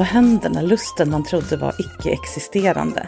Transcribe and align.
Vad 0.00 0.06
händer 0.06 0.50
när 0.50 0.62
lusten 0.62 1.10
man 1.10 1.24
trodde 1.24 1.56
var 1.56 1.74
icke-existerande 1.78 3.06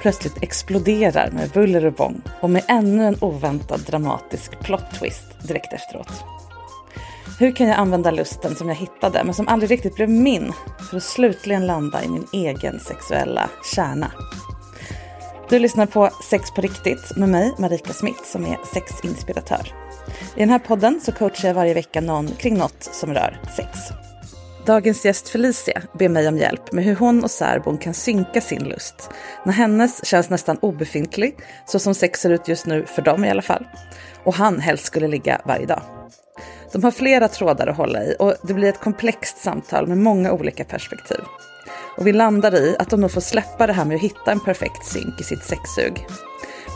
plötsligt 0.00 0.42
exploderar 0.42 1.30
med 1.30 1.50
buller 1.50 1.84
och 1.84 1.92
bång 1.92 2.22
och 2.40 2.50
med 2.50 2.64
ännu 2.68 3.06
en 3.06 3.16
oväntad 3.20 3.80
dramatisk 3.80 4.60
plot 4.60 4.94
twist 4.98 5.24
direkt 5.48 5.72
efteråt? 5.72 6.24
Hur 7.38 7.56
kan 7.56 7.68
jag 7.68 7.78
använda 7.78 8.10
lusten 8.10 8.54
som 8.54 8.68
jag 8.68 8.74
hittade 8.74 9.24
men 9.24 9.34
som 9.34 9.48
aldrig 9.48 9.70
riktigt 9.70 9.94
blev 9.94 10.10
min 10.10 10.52
för 10.90 10.96
att 10.96 11.02
slutligen 11.02 11.66
landa 11.66 12.04
i 12.04 12.08
min 12.08 12.26
egen 12.32 12.80
sexuella 12.80 13.50
kärna? 13.74 14.12
Du 15.48 15.58
lyssnar 15.58 15.86
på 15.86 16.10
Sex 16.30 16.50
på 16.50 16.60
riktigt 16.60 17.16
med 17.16 17.28
mig, 17.28 17.54
Marika 17.58 17.92
Smith, 17.92 18.24
som 18.24 18.46
är 18.46 18.58
sexinspiratör. 18.74 19.72
I 20.36 20.40
den 20.40 20.50
här 20.50 20.58
podden 20.58 21.00
så 21.04 21.12
coachar 21.12 21.48
jag 21.48 21.54
varje 21.54 21.74
vecka 21.74 22.00
någon 22.00 22.28
kring 22.28 22.58
något 22.58 22.88
som 22.92 23.14
rör 23.14 23.40
sex. 23.56 24.03
Dagens 24.66 25.04
gäst 25.04 25.28
Felicia 25.28 25.82
ber 25.98 26.08
mig 26.08 26.28
om 26.28 26.38
hjälp 26.38 26.72
med 26.72 26.84
hur 26.84 26.94
hon 26.94 27.24
och 27.24 27.30
särbon 27.30 27.78
kan 27.78 27.94
synka 27.94 28.40
sin 28.40 28.64
lust 28.64 29.10
när 29.44 29.52
hennes 29.52 30.04
känns 30.04 30.30
nästan 30.30 30.58
obefintlig, 30.58 31.36
så 31.66 31.78
som 31.78 31.94
sex 31.94 32.20
ser 32.20 32.30
ut 32.30 32.48
just 32.48 32.66
nu 32.66 32.86
för 32.86 33.02
dem 33.02 33.24
i 33.24 33.30
alla 33.30 33.42
fall, 33.42 33.66
och 34.24 34.34
han 34.34 34.60
helst 34.60 34.84
skulle 34.84 35.08
ligga 35.08 35.40
varje 35.44 35.66
dag. 35.66 35.82
De 36.72 36.84
har 36.84 36.90
flera 36.90 37.28
trådar 37.28 37.66
att 37.66 37.76
hålla 37.76 38.04
i 38.04 38.16
och 38.18 38.34
det 38.42 38.54
blir 38.54 38.68
ett 38.68 38.80
komplext 38.80 39.38
samtal 39.38 39.86
med 39.86 39.98
många 39.98 40.32
olika 40.32 40.64
perspektiv. 40.64 41.20
Och 41.96 42.06
vi 42.06 42.12
landar 42.12 42.54
i 42.54 42.76
att 42.78 42.90
de 42.90 43.00
nog 43.00 43.10
får 43.10 43.20
släppa 43.20 43.66
det 43.66 43.72
här 43.72 43.84
med 43.84 43.94
att 43.94 44.02
hitta 44.02 44.32
en 44.32 44.40
perfekt 44.40 44.86
synk 44.86 45.20
i 45.20 45.24
sitt 45.24 45.44
sexsug. 45.44 46.06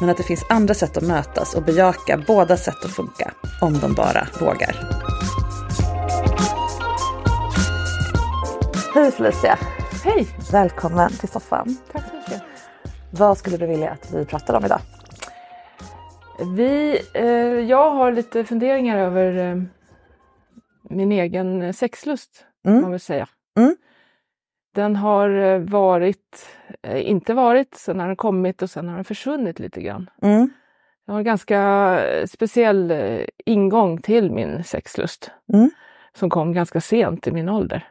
Men 0.00 0.11
att 0.11 0.16
det 0.16 0.23
finns 0.23 0.45
andra 0.48 0.75
sätt 0.75 0.97
att 0.97 1.02
mötas 1.02 1.55
och 1.55 1.62
bejaka 1.62 2.25
båda 2.27 2.56
sätt 2.56 2.84
att 2.84 2.97
funka, 2.97 3.33
om 3.61 3.78
de 3.78 3.94
bara 3.94 4.28
vågar. 4.41 4.98
Hej 8.98 9.12
Felicia! 9.12 9.58
Hej! 10.04 10.27
Välkommen 10.52 11.10
till 11.10 11.28
soffan. 11.28 11.77
Tack 11.92 12.08
så 12.10 12.16
mycket. 12.16 12.42
Vad 13.12 13.38
skulle 13.38 13.56
du 13.56 13.66
vilja 13.66 13.91
att 13.91 14.14
vi 14.14 14.24
pratar 14.24 14.54
om 14.54 14.64
idag? 14.64 14.80
Vi, 16.56 17.00
eh, 17.14 17.24
jag 17.70 17.91
har 17.91 18.12
lite 18.12 18.44
funderingar 18.44 18.98
över 18.98 19.50
eh, 19.50 19.62
min 20.91 21.12
egen 21.12 21.74
sexlust, 21.74 22.44
Mm. 22.66 22.82
man 22.82 22.91
vill 22.91 23.00
säga. 23.00 23.28
Mm. 23.58 23.76
Den 24.74 24.96
har 24.96 25.30
eh, 25.30 25.58
varit, 25.58 26.46
eh, 26.82 27.10
inte 27.10 27.34
varit, 27.34 27.74
sen 27.74 28.00
har 28.00 28.06
den 28.06 28.16
kommit 28.16 28.62
och 28.62 28.70
sen 28.70 28.88
har 28.88 28.94
den 28.94 29.04
försvunnit 29.04 29.58
lite 29.58 29.82
grann. 29.82 30.10
Mm. 30.22 30.50
Jag 31.06 31.14
har 31.14 31.19
en 31.19 31.24
ganska 31.24 31.60
eh, 32.04 32.26
speciell 32.26 32.91
eh, 32.91 33.24
ingång 33.46 34.02
till 34.02 34.30
min 34.30 34.64
sexlust. 34.64 35.30
Mm. 35.52 35.70
Som 36.19 36.30
kom 36.30 36.52
ganska 36.52 36.80
sent 36.80 37.26
i 37.26 37.32
min 37.32 37.48
ålder. 37.48 37.88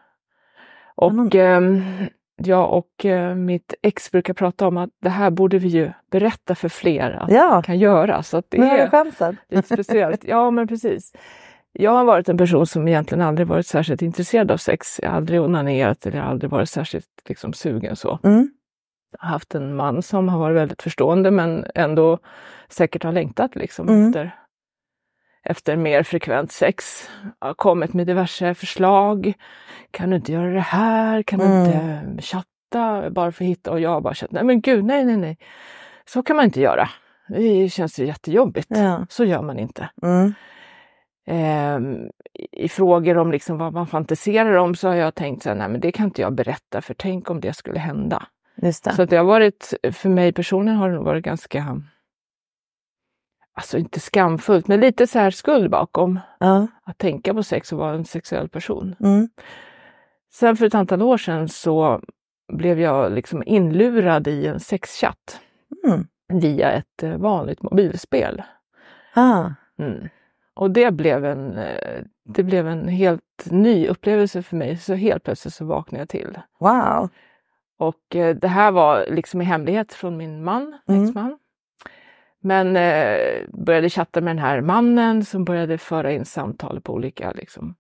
Och 0.98 1.12
Spännande. 1.12 1.42
ehm, 1.42 1.84
jag 2.44 2.74
och 2.74 3.06
eh, 3.06 3.36
mitt 3.36 3.74
ex 3.82 4.12
brukar 4.12 4.34
prata 4.34 4.68
om 4.68 4.78
att 4.78 4.90
det 5.02 5.10
här 5.10 5.30
borde 5.30 5.60
vi 5.60 5.68
ju 5.68 5.92
berätta 6.12 6.56
för 6.56 6.70
fler 6.70 7.12
att 7.12 7.32
Ja, 7.32 7.50
man 7.50 7.64
kan 7.64 7.80
göra. 7.80 8.24
Så 8.24 8.44
det 8.50 8.58
nu 8.58 8.66
är 8.66 8.90
chansen. 8.90 9.38
lite 9.50 9.68
speciellt. 9.74 10.24
Ja, 10.24 10.52
men 10.52 10.68
precis. 10.68 11.12
Jag 11.72 11.92
har 11.92 12.06
varit 12.06 12.30
en 12.30 12.38
person 12.38 12.68
som 12.68 12.88
egentligen 12.88 13.22
aldrig 13.22 13.48
varit 13.48 13.68
särskilt 13.68 14.02
intresserad 14.02 14.52
av 14.52 14.58
sex. 14.58 15.00
Jag 15.04 15.10
har 15.10 15.18
aldrig 15.18 15.42
onanerat 15.42 16.06
eller 16.06 16.22
aldrig 16.22 16.52
varit 16.52 16.70
särskilt 16.70 17.08
liksom, 17.30 17.54
sugen 17.54 17.96
så. 17.96 18.20
Mm. 18.24 18.50
Jag 19.12 19.20
har 19.20 19.30
haft 19.30 19.56
en 19.56 19.76
man 19.76 20.02
som 20.02 20.30
har 20.30 20.40
varit 20.40 20.58
väldigt 20.58 20.82
förstående 20.82 21.32
men 21.32 21.66
ändå 21.76 22.20
säkert 22.70 23.04
har 23.04 23.12
längtat 23.12 23.56
liksom 23.56 23.90
Mm. 23.90 24.08
efter, 24.08 24.36
efter 25.50 25.76
mer 25.76 26.04
frekvent 26.04 26.52
sex. 26.52 27.10
Har 27.40 27.54
kommit 27.54 27.94
med 27.94 28.08
diverse 28.08 28.54
förslag. 28.54 29.34
Kan 29.92 30.10
du 30.10 30.16
inte 30.16 30.32
göra 30.34 30.50
det 30.54 30.60
här? 30.60 31.24
Kan 31.24 31.40
du 31.40 31.46
Mm. 31.46 31.66
inte 31.66 32.22
chatta 32.22 33.10
bara 33.10 33.32
för 33.32 33.44
att 33.44 33.50
hitta? 33.50 33.72
Och 33.72 33.80
jag 33.80 34.04
bara 34.04 34.14
känt, 34.14 34.32
nej 34.32 34.44
men 34.44 34.62
gud, 34.62 34.86
nej, 34.86 35.06
nej, 35.06 35.18
nej. 35.18 35.38
Så 36.06 36.24
kan 36.24 36.36
man 36.36 36.46
inte 36.46 36.62
göra. 36.62 36.90
Det 37.30 37.70
känns 37.70 38.00
ju 38.00 38.06
jättejobbigt. 38.06 38.68
Ja. 38.70 39.06
Så 39.10 39.26
gör 39.26 39.42
man 39.42 39.60
inte. 39.60 39.90
Mm. 40.04 40.34
Ehm, 41.28 42.10
I 42.52 42.70
frågor 42.70 43.18
om 43.18 43.32
liksom 43.32 43.58
vad 43.58 43.74
man 43.74 43.88
fantiserar 43.88 44.54
om 44.54 44.76
så 44.76 44.88
har 44.88 44.96
jag 44.96 45.16
tänkt 45.16 45.44
så 45.44 45.50
här, 45.50 45.56
nej 45.56 45.70
men 45.70 45.82
det 45.82 45.92
kan 45.92 46.06
inte 46.06 46.22
jag 46.22 46.34
berätta 46.34 46.82
för 46.82 46.94
tänk 46.94 47.30
om 47.30 47.42
det 47.42 47.54
skulle 47.54 47.80
hända. 47.80 48.28
Det. 48.56 48.74
Så 48.74 49.06
det 49.06 49.18
har 49.18 49.24
varit, 49.24 49.74
för 49.92 50.10
mig 50.10 50.34
personligen 50.34 50.78
har 50.80 50.90
det 50.90 51.00
varit 51.00 51.24
ganska, 51.26 51.82
alltså 53.58 53.78
inte 53.78 54.00
skamfullt, 54.00 54.68
men 54.68 54.80
lite 54.80 55.08
så 55.08 55.20
här 55.20 55.32
skuld 55.32 55.72
bakom 55.72 56.20
Ja. 56.40 56.68
att 56.84 56.98
tänka 56.98 57.34
på 57.34 57.44
sex 57.44 57.72
och 57.74 57.80
vara 57.80 57.96
en 57.96 58.06
sexuell 58.06 58.50
person. 58.50 58.96
Mm. 59.00 59.30
Sen 60.34 60.56
för 60.58 60.66
ett 60.66 60.76
antal 60.76 61.02
år 61.02 61.18
sedan 61.18 61.50
så 61.50 62.02
blev 62.54 62.80
jag 62.80 63.12
liksom 63.12 63.44
inlurad 63.46 64.28
i 64.28 64.48
en 64.48 64.60
sexchatt 64.60 65.40
Mm. 65.88 66.08
via 66.42 66.72
ett 66.72 67.04
eh, 67.04 67.18
vanligt 67.18 67.62
mobilspel. 67.64 68.44
Ah. 69.14 69.50
Mm. 69.80 70.08
Och 70.56 70.72
det 70.72 70.92
blev, 70.92 71.26
en, 71.26 71.58
eh, 71.58 72.04
det 72.26 72.44
blev 72.44 72.68
en 72.68 72.88
helt 72.88 73.46
ny 73.46 73.88
upplevelse 73.88 74.44
för 74.44 74.56
mig. 74.56 74.78
Så 74.78 74.94
helt 74.94 75.24
plötsligt 75.24 75.54
så 75.54 75.66
vaknade 75.66 76.02
jag 76.02 76.10
till. 76.10 76.40
Wow. 76.60 77.10
Och 77.80 78.16
eh, 78.16 78.36
det 78.36 78.48
här 78.48 78.72
var 78.72 79.06
liksom 79.10 79.42
i 79.42 79.46
hemlighet 79.46 79.94
från 79.94 80.18
min 80.18 80.44
man, 80.44 80.78
Mm. 80.90 81.04
exman. 81.04 81.38
Men 82.40 82.76
eh, 82.76 83.44
började 83.54 83.90
chatta 83.90 84.22
med 84.22 84.36
den 84.36 84.44
här 84.44 84.62
mannen 84.62 85.26
som 85.26 85.46
började 85.46 85.78
föra 85.78 86.12
in 86.12 86.26
samtal 86.26 86.82
på 86.82 86.94
olika 86.94 87.32
liksom, 87.32 87.76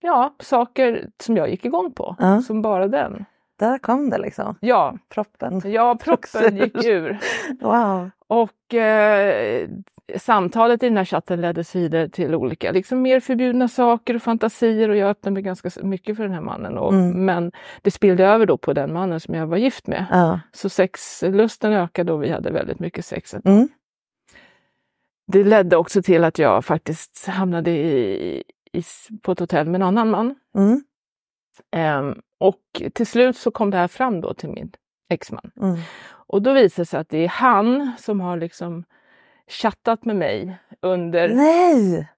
ja, 0.00 0.34
saker 0.40 1.06
som 1.22 1.36
jag 1.36 1.50
gick 1.50 1.64
igång 1.64 1.92
på. 1.92 2.16
Ja. 2.18 2.40
Som 2.40 2.62
bara 2.62 2.88
den. 2.88 3.24
Där 3.58 3.78
kom 3.78 4.10
det 4.10 4.18
liksom. 4.18 4.56
Ja, 4.60 4.98
Proppen. 5.08 5.62
ja 5.64 5.98
proppen 6.02 6.56
gick 6.56 6.84
ur. 6.84 7.18
Wow. 7.60 8.10
Och 8.28 8.74
eh, 8.74 9.68
samtalet 10.16 10.82
i 10.82 10.88
den 10.88 10.96
här 10.96 11.04
chatten 11.04 11.40
leddes 11.40 11.76
vidare 11.76 12.08
till 12.08 12.34
olika, 12.34 12.72
liksom 12.72 13.02
mer 13.02 13.20
förbjudna 13.20 13.68
saker 13.68 14.16
och 14.16 14.22
fantasier 14.22 14.88
och 14.88 14.96
jag 14.96 15.10
öppnade 15.10 15.34
mig 15.34 15.42
ganska 15.42 15.70
mycket 15.82 16.16
för 16.16 16.22
den 16.22 16.32
här 16.32 16.40
mannen. 16.40 16.78
Och, 16.78 16.92
Mm. 16.92 17.24
Men 17.24 17.52
det 17.82 17.90
spillde 17.90 18.26
över 18.26 18.46
då 18.46 18.56
på 18.56 18.72
den 18.72 18.92
mannen 18.92 19.20
som 19.20 19.34
jag 19.34 19.46
var 19.46 19.56
gift 19.56 19.86
med. 19.86 20.06
Ja. 20.10 20.40
Så 20.52 20.68
sexlusten 20.68 21.72
ökade 21.72 22.12
och 22.12 22.22
vi 22.22 22.30
hade 22.30 22.50
väldigt 22.50 22.78
mycket 22.80 23.04
sex. 23.04 23.34
Mm. 23.34 23.68
Det 25.32 25.44
ledde 25.44 25.76
också 25.76 26.02
till 26.02 26.24
att 26.24 26.38
jag 26.38 26.64
faktiskt 26.64 27.26
hamnade 27.26 27.70
i, 27.70 28.42
i, 28.72 28.82
på 29.22 29.32
ett 29.32 29.40
hotell 29.40 29.66
med 29.66 29.74
en 29.74 29.82
annan 29.82 30.10
man. 30.10 30.34
Mm. 30.56 30.84
Ehm, 31.76 32.20
och 32.40 32.82
till 32.94 33.06
slut 33.06 33.36
så 33.36 33.50
kom 33.50 33.70
det 33.70 33.76
här 33.76 33.88
fram 33.88 34.20
då 34.20 34.34
till 34.34 34.48
min 34.48 34.72
exman. 35.10 35.50
Och 36.26 36.42
då 36.42 36.52
visade 36.52 36.82
det 36.82 36.86
sig 36.86 37.00
att 37.00 37.08
det 37.08 37.24
är 37.24 37.28
han 37.28 37.92
som 37.98 38.20
har 38.20 38.36
liksom 38.36 38.84
chattat 39.62 40.04
med 40.04 40.16
mig 40.16 40.58
under 40.82 41.28
Nej! 41.28 42.08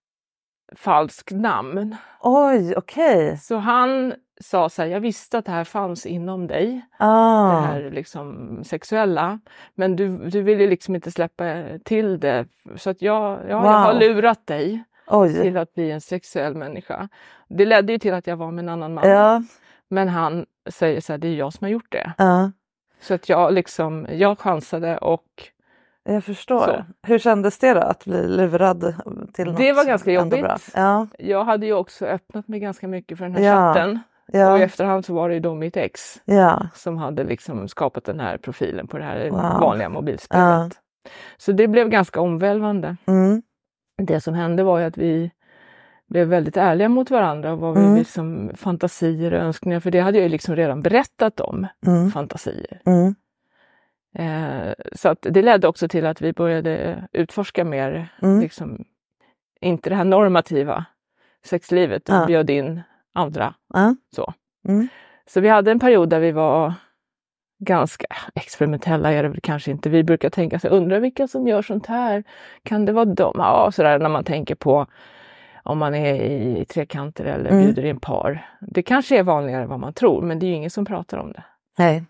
falskt 0.76 1.30
namn. 1.30 1.96
Oj, 2.20 2.74
okej. 2.76 3.36
Så 3.38 3.56
han 3.56 4.14
sa 4.40 4.68
så 4.68 4.82
här, 4.82 4.88
jag 4.88 5.00
visste 5.00 5.38
att 5.38 5.44
det 5.44 5.52
här 5.52 5.64
fanns 5.64 6.06
inom 6.06 6.46
dig, 6.46 6.80
Ah. 6.98 7.52
det 7.60 7.66
här 7.66 7.90
liksom 7.90 8.58
sexuella, 8.64 9.38
men 9.74 9.96
du, 9.96 10.16
du 10.18 10.42
ville 10.42 10.66
liksom 10.66 10.94
inte 10.94 11.10
släppa 11.10 11.44
till 11.84 12.20
det. 12.20 12.46
Så 12.76 12.90
att 12.90 13.02
jag, 13.02 13.38
ja, 13.40 13.48
jag 13.48 13.56
har 13.56 13.92
Wow. 13.92 14.00
lurat 14.00 14.46
dig 14.46 14.84
Oj. 15.06 15.42
till 15.42 15.56
att 15.56 15.74
bli 15.74 15.90
en 15.90 16.00
sexuell 16.00 16.54
människa. 16.54 17.08
Det 17.48 17.64
ledde 17.66 17.92
ju 17.92 17.98
till 17.98 18.14
att 18.14 18.26
jag 18.26 18.36
var 18.36 18.50
med 18.50 18.62
en 18.62 18.68
annan 18.68 18.94
man. 18.94 19.08
Ja. 19.08 19.42
Men 19.88 20.08
han 20.08 20.46
säger 20.70 21.00
så 21.00 21.12
här, 21.12 21.18
det 21.18 21.28
är 21.28 21.34
jag 21.34 21.52
som 21.52 21.64
har 21.64 21.70
gjort 21.70 21.92
det. 21.92 22.12
Ja. 22.18 22.52
Så 23.00 23.14
att 23.14 23.28
jag 23.28 23.52
liksom, 23.52 24.06
jag 24.10 24.38
chansade 24.38 24.98
och 24.98 25.24
Jag 26.08 26.24
förstår. 26.24 26.66
Så. 26.66 26.84
Hur 27.02 27.18
kändes 27.18 27.58
det 27.58 27.74
då 27.74 27.80
att 27.80 28.04
bli 28.04 28.28
lurad 28.28 28.80
till 29.34 29.44
något 29.46 29.56
Det 29.56 29.72
var 29.72 29.84
ganska 29.86 30.12
jobbigt. 30.12 30.40
Bra? 30.42 30.58
Ja. 30.74 31.06
jag 31.18 31.44
hade 31.44 31.66
ju 31.66 31.72
också 31.72 32.06
öppnat 32.06 32.48
mig 32.48 32.60
ganska 32.60 32.88
mycket 32.88 33.18
för 33.18 33.24
den 33.24 33.34
här 33.34 33.42
Ja. 33.42 33.74
chatten. 33.74 33.98
Och 34.28 34.34
i 34.34 34.38
Ja. 34.38 34.58
efterhand 34.58 35.04
så 35.04 35.14
var 35.14 35.28
det 35.28 35.34
ju 35.34 35.40
då 35.40 35.54
mitt 35.54 35.76
ex 35.76 36.20
Ja. 36.24 36.68
som 36.74 36.96
hade 36.96 37.24
liksom 37.24 37.68
skapat 37.68 38.04
den 38.04 38.20
här 38.20 38.36
profilen 38.38 38.86
på 38.86 38.98
det 38.98 39.04
här 39.04 39.30
Wow. 39.30 39.40
vanliga 39.60 39.88
mobilspelet. 39.88 40.72
Så 41.36 41.52
det 41.52 41.68
blev 41.68 41.88
ganska 41.88 42.20
omvälvande. 42.20 42.96
Mm. 43.06 43.42
Det 44.02 44.20
som 44.20 44.34
hände 44.34 44.62
var 44.62 44.78
ju 44.78 44.84
att 44.84 44.98
vi 44.98 45.30
blev 46.08 46.28
väldigt 46.28 46.56
ärliga 46.56 46.88
mot 46.88 47.10
varandra 47.10 47.52
och 47.52 47.58
vad 47.58 47.76
Mm. 47.76 47.92
vi 47.92 47.98
liksom 47.98 48.50
fantasier 48.54 49.34
och 49.34 49.40
önskningar, 49.40 49.80
för 49.80 49.90
det 49.90 50.00
hade 50.00 50.18
jag 50.18 50.22
ju 50.22 50.28
liksom 50.28 50.56
redan 50.56 50.82
berättat 50.82 51.40
om, 51.40 51.66
Mm. 51.86 52.10
fantasier. 52.10 52.80
Mm. 52.86 53.14
Eh, 54.18 54.74
så 54.92 55.08
att 55.08 55.18
det 55.30 55.42
ledde 55.42 55.68
också 55.68 55.88
till 55.88 56.06
att 56.06 56.20
vi 56.20 56.32
började 56.32 57.02
utforska 57.12 57.64
mer, 57.64 58.08
Mm. 58.22 58.40
liksom, 58.40 58.84
inte 59.60 59.90
det 59.90 59.96
här 59.96 60.04
normativa 60.04 60.84
sexlivet, 61.44 62.08
och 62.08 62.14
Ja. 62.14 62.26
bjöd 62.26 62.50
in 62.50 62.80
andra. 63.12 63.54
Ja. 63.74 63.94
Så. 64.16 64.32
Mm. 64.68 64.88
så 65.26 65.40
vi 65.40 65.48
hade 65.48 65.70
en 65.70 65.78
period 65.78 66.08
där 66.08 66.20
vi 66.20 66.32
var 66.32 66.74
ganska 67.58 68.06
experimentella 68.34 69.12
är 69.12 69.22
det 69.22 69.28
väl 69.28 69.40
kanske 69.42 69.70
inte. 69.70 69.88
Vi 69.90 70.02
brukar 70.04 70.30
tänka 70.30 70.58
så 70.58 70.68
undrar 70.68 71.00
vilka 71.00 71.28
som 71.28 71.46
gör 71.48 71.62
sånt 71.62 71.86
här? 71.86 72.24
Kan 72.62 72.84
det 72.84 72.92
vara 72.92 73.04
dem? 73.04 73.34
Ja, 73.38 73.70
sådär 73.72 73.98
när 73.98 74.08
man 74.08 74.24
tänker 74.24 74.54
på 74.54 74.86
om 75.66 75.78
man 75.78 75.94
är 75.94 76.14
i 76.22 76.64
trekanter 76.64 77.24
eller 77.24 77.50
Mm. 77.50 77.64
bjuder 77.64 77.84
in 77.84 78.00
par. 78.00 78.50
Det 78.60 78.82
kanske 78.82 79.18
är 79.18 79.22
vanligare 79.22 79.62
än 79.62 79.68
vad 79.68 79.80
man 79.80 79.92
tror 79.92 80.22
men 80.22 80.38
det 80.38 80.46
är 80.46 80.48
ju 80.48 80.54
ingen 80.54 80.70
som 80.70 80.84
pratar 80.84 81.18
om 81.18 81.32
det. 81.32 81.44
Nej, 81.78 82.04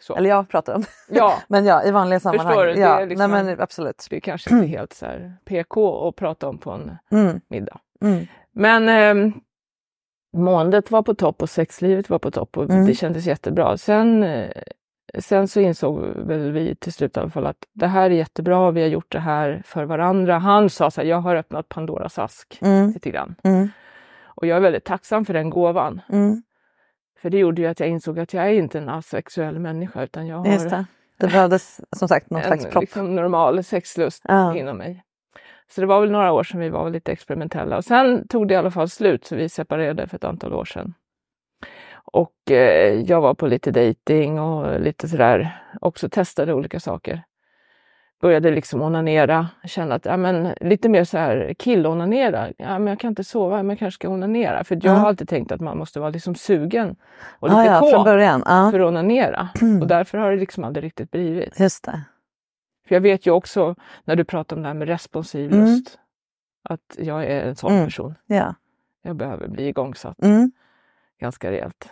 Så. 0.00 0.16
eller 0.16 0.30
jag 0.30 0.48
pratar 0.48 0.74
om 0.74 0.80
det. 0.80 0.88
Ja, 1.08 1.34
Men 1.48 1.64
ja, 1.66 1.84
i 1.84 1.90
vanliga 1.90 2.20
sammanhang. 2.20 2.46
Förstår 2.46 2.64
du? 2.66 2.72
Det 2.74 2.80
ja, 2.80 3.00
liksom- 3.04 3.30
nej 3.30 3.44
men 3.44 3.60
absolut. 3.60 4.06
det 4.10 4.16
är 4.16 4.20
kanske 4.20 4.54
inte 4.54 4.66
helt 4.66 4.92
så 4.92 5.06
här 5.06 5.36
PK 5.44 6.08
att 6.08 6.16
prata 6.16 6.48
om 6.48 6.58
på 6.58 6.70
en 6.70 6.96
Mm, 7.10 7.40
middag. 7.48 7.78
mm, 8.02 8.26
Men 8.52 8.88
eh, 8.88 9.32
måendet 10.36 10.90
var 10.90 11.02
på 11.02 11.14
topp 11.14 11.42
och 11.42 11.50
sexlivet 11.50 12.10
var 12.10 12.18
på 12.18 12.30
topp 12.30 12.56
och 12.56 12.64
Mm. 12.70 12.86
det 12.86 12.94
kändes 12.94 13.26
jättebra. 13.26 13.76
Sen, 13.78 14.22
eh, 14.22 14.50
sen 15.18 15.48
så 15.48 15.60
insåg 15.60 15.98
väl 16.00 16.52
vi 16.52 16.74
till 16.74 16.92
slut 16.92 17.16
i 17.16 17.20
alla 17.20 17.30
fall 17.30 17.46
att 17.46 17.66
det 17.72 17.86
här 17.86 18.10
är 18.10 18.14
jättebra, 18.14 18.70
vi 18.70 18.80
har 18.80 18.88
gjort 18.88 19.12
det 19.12 19.20
här 19.20 19.62
för 19.64 19.84
varandra. 19.84 20.38
Han 20.38 20.70
sa 20.70 20.90
så 20.90 21.00
här, 21.00 21.08
jag 21.08 21.20
har 21.20 21.36
öppnat 21.36 21.68
Pandoras 21.68 22.18
ask 22.18 22.58
mm, 22.62 22.90
lite 22.92 23.10
grann. 23.10 23.34
mm, 23.44 23.68
Och 24.24 24.46
jag 24.46 24.56
är 24.56 24.60
väldigt 24.60 24.84
tacksam 24.84 25.24
för 25.24 25.34
den 25.34 25.50
gåvan. 25.50 26.00
mm. 26.08 26.42
För 27.22 27.30
det 27.30 27.38
gjorde 27.38 27.62
ju 27.62 27.68
att 27.68 27.80
jag 27.80 27.88
insåg 27.88 28.18
att 28.18 28.34
jag 28.34 28.44
är 28.46 28.52
inte 28.52 28.78
en 28.78 28.88
asexuell 28.88 29.58
människa 29.58 30.02
utan 30.02 30.26
jag 30.26 30.36
har 30.36 30.46
Just 30.52 30.70
det. 30.70 30.84
Det 31.20 31.26
behövdes 31.26 31.80
som 31.96 32.08
sagt 32.08 32.30
någon 32.30 32.42
slags 32.42 32.64
en 32.64 32.70
propp. 32.70 32.80
liksom, 32.80 33.14
normal 33.14 33.64
sexlust 33.64 34.22
Ja. 34.28 34.56
inom 34.56 34.76
mig. 34.76 35.02
Så 35.70 35.80
det 35.80 35.86
var 35.86 36.00
väl 36.00 36.10
några 36.10 36.32
år 36.32 36.42
sedan 36.42 36.60
vi 36.60 36.68
var 36.68 36.90
lite 36.90 37.12
experimentella 37.12 37.76
och 37.76 37.84
sen 37.84 38.28
tog 38.28 38.48
det 38.48 38.54
i 38.54 38.56
alla 38.56 38.70
fall 38.70 38.88
slut 38.88 39.24
så 39.24 39.36
vi 39.36 39.48
separerade 39.48 40.06
för 40.06 40.16
ett 40.16 40.24
antal 40.24 40.52
år 40.54 40.64
sedan. 40.64 40.94
Och 42.12 42.50
eh, 42.50 43.00
jag 43.00 43.20
var 43.20 43.34
på 43.34 43.46
lite 43.46 43.70
dating 43.70 44.40
och 44.40 44.80
lite 44.80 45.08
sådär, 45.08 45.58
också 45.80 46.08
testade 46.08 46.54
olika 46.54 46.80
saker. 46.80 47.22
Började 48.20 48.50
liksom 48.50 48.82
onanera, 48.82 49.48
känna 49.64 49.94
att, 49.94 50.04
ja 50.04 50.16
men 50.16 50.54
lite 50.60 50.88
mer 50.88 51.04
så 51.04 51.18
här 51.18 51.54
killonanera. 51.58 52.48
Ja 52.56 52.78
men 52.78 52.86
jag 52.86 53.00
kan 53.00 53.08
inte 53.08 53.24
sova, 53.24 53.56
men 53.56 53.68
jag 53.68 53.78
kanske 53.78 53.94
ska 53.98 54.08
onanera. 54.08 54.64
För 54.64 54.74
jag 54.74 54.84
Ja. 54.84 54.92
har 54.92 55.08
alltid 55.08 55.28
tänkt 55.28 55.52
att 55.52 55.60
man 55.60 55.78
måste 55.78 56.00
vara 56.00 56.10
liksom 56.10 56.34
sugen 56.34 56.96
och 57.38 57.48
lite 57.48 57.60
Ah, 57.60 57.64
ja, 57.64 57.80
kåt 57.80 58.04
för 58.72 58.80
att 58.80 58.86
onanera. 58.88 59.48
Och 59.80 59.86
därför 59.86 60.18
har 60.18 60.30
det 60.30 60.36
liksom 60.36 60.64
aldrig 60.64 60.84
riktigt 60.84 61.10
blivit. 61.10 61.60
just 61.60 61.84
det. 61.84 62.02
För 62.88 62.94
jag 62.94 63.00
vet 63.00 63.26
ju 63.26 63.30
också 63.30 63.74
när 64.04 64.16
du 64.16 64.24
pratar 64.24 64.56
om 64.56 64.62
det 64.62 64.68
här 64.68 64.74
med 64.74 64.88
responsiv 64.88 65.52
Mm. 65.52 65.64
lust, 65.66 65.98
att 66.68 66.96
jag 66.98 67.24
är 67.24 67.40
en 67.42 67.56
sån 67.56 67.72
Mm. 67.72 67.84
person. 67.84 68.14
Ja. 68.26 68.54
Jag 69.02 69.16
behöver 69.16 69.48
bli 69.48 69.68
igångsatt 69.68 70.22
Mm. 70.22 70.52
Ganska 71.20 71.50
rejält. 71.50 71.88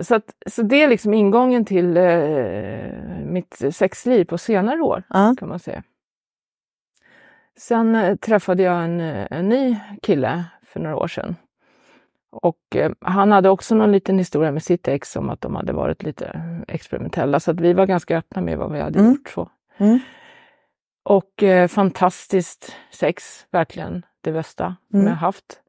Så, 0.00 0.14
att, 0.14 0.34
så 0.46 0.62
det 0.62 0.82
är 0.82 0.88
liksom 0.88 1.14
ingången 1.14 1.64
till 1.64 1.96
eh, 1.96 2.88
mitt 3.24 3.62
sexliv 3.74 4.24
på 4.24 4.38
senare 4.38 4.80
år 4.80 5.02
Ja. 5.08 5.34
kan 5.38 5.48
man 5.48 5.58
säga. 5.58 5.82
Sen 7.58 7.94
eh, 7.94 8.16
träffade 8.16 8.62
jag 8.62 8.84
en, 8.84 9.00
eh, 9.00 9.26
en 9.30 9.48
ny 9.48 9.76
kille 10.02 10.44
för 10.62 10.80
några 10.80 10.96
år 10.96 11.06
sedan. 11.08 11.36
Och 12.30 12.76
eh, 12.76 12.92
han 13.00 13.32
hade 13.32 13.48
också 13.48 13.74
någon 13.74 13.92
liten 13.92 14.18
historia 14.18 14.52
med 14.52 14.62
sitt 14.62 14.88
ex 14.88 15.16
om 15.16 15.30
att 15.30 15.40
de 15.40 15.54
hade 15.56 15.72
varit 15.72 16.02
lite 16.02 16.40
experimentella. 16.68 17.40
Så 17.40 17.50
att 17.50 17.60
vi 17.60 17.72
var 17.72 17.86
ganska 17.86 18.18
öppna 18.18 18.42
med 18.42 18.58
vad 18.58 18.72
vi 18.72 18.80
hade 18.80 18.98
Mm. 18.98 19.10
gjort. 19.12 19.28
Så. 19.28 19.50
Mm. 19.78 19.98
Och 21.04 21.42
eh, 21.42 21.68
fantastiskt 21.68 22.76
sex, 22.90 23.46
verkligen 23.50 24.02
det 24.20 24.32
bästa 24.32 24.76
Mm. 24.94 25.06
jag 25.06 25.14
haft. 25.14 25.61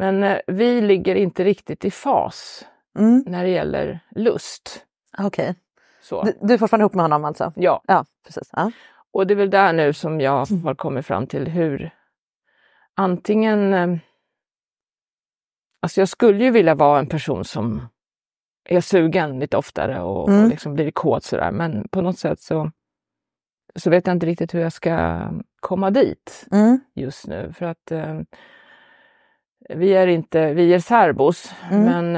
Men 0.00 0.22
eh, 0.22 0.38
vi 0.46 0.80
ligger 0.80 1.14
inte 1.14 1.44
riktigt 1.44 1.84
i 1.84 1.90
fas 1.90 2.66
Mm. 2.98 3.24
när 3.26 3.42
det 3.44 3.50
gäller 3.50 4.00
lust. 4.10 4.86
Okej. 5.18 5.54
Så. 6.02 6.22
Du, 6.22 6.32
du 6.42 6.54
är 6.54 6.58
fortfarande 6.58 6.82
ihop 6.82 6.94
med 6.94 7.04
honom 7.04 7.24
alltså? 7.24 7.52
Ja, 7.56 7.82
Ja, 7.86 8.04
precis. 8.26 8.50
Ja. 8.52 8.70
och 9.12 9.26
det 9.26 9.34
är 9.34 9.36
väl 9.36 9.50
där 9.50 9.72
nu 9.72 9.92
som 9.92 10.20
jag 10.20 10.32
har 10.64 10.74
kommit 10.74 11.06
fram 11.06 11.26
till 11.26 11.48
hur 11.48 11.90
antingen... 12.96 13.74
eh, 13.74 13.96
Alltså 15.82 16.00
jag 16.00 16.08
skulle 16.08 16.44
ju 16.44 16.50
vilja 16.50 16.74
vara 16.74 16.98
en 16.98 17.06
person 17.06 17.44
som 17.44 17.88
är 18.64 18.80
sugen 18.80 19.38
lite 19.38 19.56
oftare 19.56 20.00
och, 20.02 20.28
Mm. 20.28 20.42
och 20.44 20.48
liksom 20.50 20.74
blir 20.74 20.90
kåt 20.90 21.24
sådär, 21.24 21.50
men 21.50 21.88
på 21.88 22.00
något 22.00 22.18
sätt 22.18 22.40
så, 22.40 22.70
så 23.76 23.90
vet 23.90 24.06
jag 24.06 24.16
inte 24.16 24.26
riktigt 24.26 24.54
hur 24.54 24.60
jag 24.60 24.72
ska 24.72 25.20
komma 25.60 25.90
dit. 25.90 26.46
Mm. 26.52 26.80
just 26.94 27.26
nu 27.26 27.52
för 27.52 27.66
att 27.66 27.90
eh, 27.90 28.20
vi 29.74 29.94
är 29.94 30.06
inte, 30.06 30.52
vi 30.54 30.74
är 30.74 30.78
särbos, 30.78 31.54
Mm. 31.70 31.84
men 32.12 32.16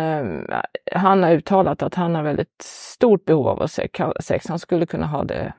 eh, 0.49 0.61
han 0.93 1.23
har 1.23 1.31
uttalat 1.33 1.83
att 1.83 1.95
han 1.95 2.15
har 2.15 2.23
väldigt 2.23 2.63
stort 2.63 3.25
behov 3.25 3.49
av 3.49 3.63
att 3.63 3.71
se- 3.71 3.89
sex. 4.21 4.49
Han 4.49 4.59
skulle 4.59 4.87
kunna 4.87 5.07
ha 5.07 5.25
det 5.25 5.53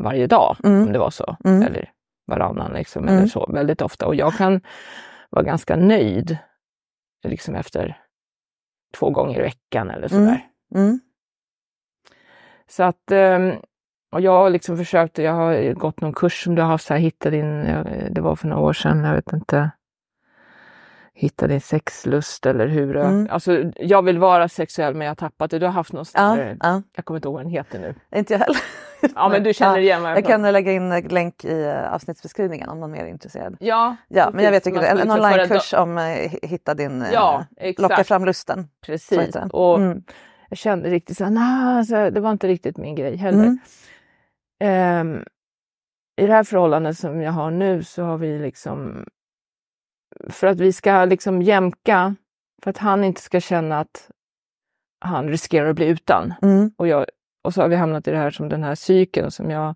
varje 0.00 0.26
dag 0.26 0.56
Mm. 0.64 0.82
om 0.86 0.92
det 0.92 0.98
var 0.98 1.10
så, 1.10 1.36
Mm. 1.44 1.62
eller 1.62 1.90
varannan 2.26 2.72
liksom, 2.72 3.02
Mm. 3.04 3.16
eller 3.18 3.26
så, 3.26 3.46
väldigt 3.52 3.82
ofta. 3.82 4.06
Och 4.06 4.14
jag 4.14 4.32
kan 4.34 4.60
vara 5.30 5.44
ganska 5.44 5.76
nöjd 5.76 6.38
liksom 7.26 7.54
efter 7.54 7.98
två 8.96 9.10
gånger 9.10 9.38
i 9.38 9.42
veckan 9.42 9.90
eller 9.90 10.08
sådär. 10.08 10.46
Mm. 10.74 10.86
Mm. 10.86 11.00
Så 12.66 12.82
att, 12.82 13.10
ehm, 13.12 13.52
och 14.12 14.20
jag 14.20 14.32
har 14.32 14.50
liksom 14.50 14.76
försökt, 14.76 15.18
jag 15.18 15.32
har 15.32 15.72
gått 15.72 16.00
någon 16.00 16.12
kurs 16.12 16.44
som 16.44 16.54
du 16.54 16.62
har 16.62 16.68
haft, 16.68 16.86
så 16.86 16.94
här, 16.94 17.00
hitta 17.00 17.30
din, 17.30 17.64
jag- 17.66 18.08
det 18.14 18.20
var 18.20 18.36
för 18.36 18.48
några 18.48 18.62
år 18.62 18.72
sedan, 18.72 19.04
jag 19.04 19.14
vet 19.14 19.32
inte, 19.32 19.70
hitta 21.16 21.46
din 21.46 21.60
sexlust 21.60 22.46
eller 22.46 22.66
hur. 22.66 22.96
Mm. 22.96 23.28
Alltså 23.30 23.62
jag 23.76 24.02
vill 24.02 24.18
vara 24.18 24.48
sexuell 24.48 24.94
men 24.94 25.04
jag 25.04 25.10
har 25.10 25.16
tappat 25.16 25.50
det. 25.50 25.58
Du 25.58 25.66
har 25.66 25.72
haft 25.72 25.92
någon 25.92 26.04
Ja, 26.14 26.34
där- 26.36 26.56
ja. 26.60 26.82
jag 26.96 27.04
kommer 27.04 27.18
inte 27.18 27.28
ihåg 27.28 27.34
vad 27.34 27.44
den 27.44 27.50
heter 27.52 27.78
nu. 27.78 27.94
Inte 28.18 28.32
jag 28.32 28.40
heller. 28.40 28.56
Ja 29.14 29.28
men 29.28 29.42
du 29.42 29.54
känner 29.54 29.78
igen 29.78 30.02
vad 30.02 30.10
jag 30.16 30.24
kan 30.26 30.42
lägga 30.42 30.72
in 30.72 30.92
en 30.92 31.02
länk 31.08 31.44
i 31.44 31.64
eh, 31.64 31.92
avsnittsbeskrivningen 31.94 32.68
om 32.68 32.80
någon 32.80 32.90
mer 32.90 33.04
är 33.04 33.08
intresserad. 33.08 33.56
Ja, 33.60 33.96
Ja, 34.08 34.30
men 34.34 34.44
jag 34.44 34.50
vet 34.50 34.66
är. 34.66 34.82
En 34.82 35.10
onlinekurs 35.10 35.72
om 35.74 35.98
eh, 35.98 36.32
hitta 36.42 36.74
din, 36.74 37.02
eh, 37.02 37.12
Ja, 37.12 37.44
exakt. 37.56 37.78
locka 37.90 38.04
fram 38.04 38.24
lusten. 38.24 38.68
Precis. 38.86 39.36
Och 39.52 39.76
Mm. 39.78 40.02
jag 40.48 40.58
kände 40.58 40.90
riktigt 40.90 41.16
så 41.16 41.28
nah, 41.28 41.82
så 41.82 41.96
här, 41.96 42.10
det 42.10 42.20
var 42.20 42.30
inte 42.30 42.48
riktigt 42.48 42.76
min 42.76 42.94
grej 42.94 43.16
heller. 43.16 43.44
Mm. 43.44 43.58
Ehm, 44.60 45.24
I 46.16 46.26
det 46.26 46.32
här 46.32 46.44
förhållandet 46.44 46.98
som 46.98 47.20
jag 47.22 47.32
har 47.32 47.50
nu 47.50 47.82
så 47.82 48.02
har 48.02 48.18
vi 48.18 48.38
liksom, 48.38 49.06
för 50.28 50.46
att 50.46 50.60
vi 50.60 50.72
ska 50.72 51.04
liksom 51.04 51.42
jämka, 51.42 52.14
för 52.62 52.70
att 52.70 52.78
han 52.78 53.04
inte 53.04 53.20
ska 53.20 53.40
känna 53.40 53.80
att 53.80 54.10
han 55.00 55.28
riskerar 55.28 55.70
att 55.70 55.76
bli 55.76 55.86
utan. 55.86 56.34
Mm. 56.42 56.70
Och, 56.76 56.88
jag, 56.88 57.06
och 57.42 57.54
så 57.54 57.62
har 57.62 57.68
vi 57.68 57.76
hamnat 57.76 58.08
i 58.08 58.10
det 58.10 58.16
här 58.16 58.30
som 58.30 58.48
den 58.48 58.62
här 58.62 58.74
cykeln 58.74 59.30
som 59.30 59.50
jag 59.50 59.74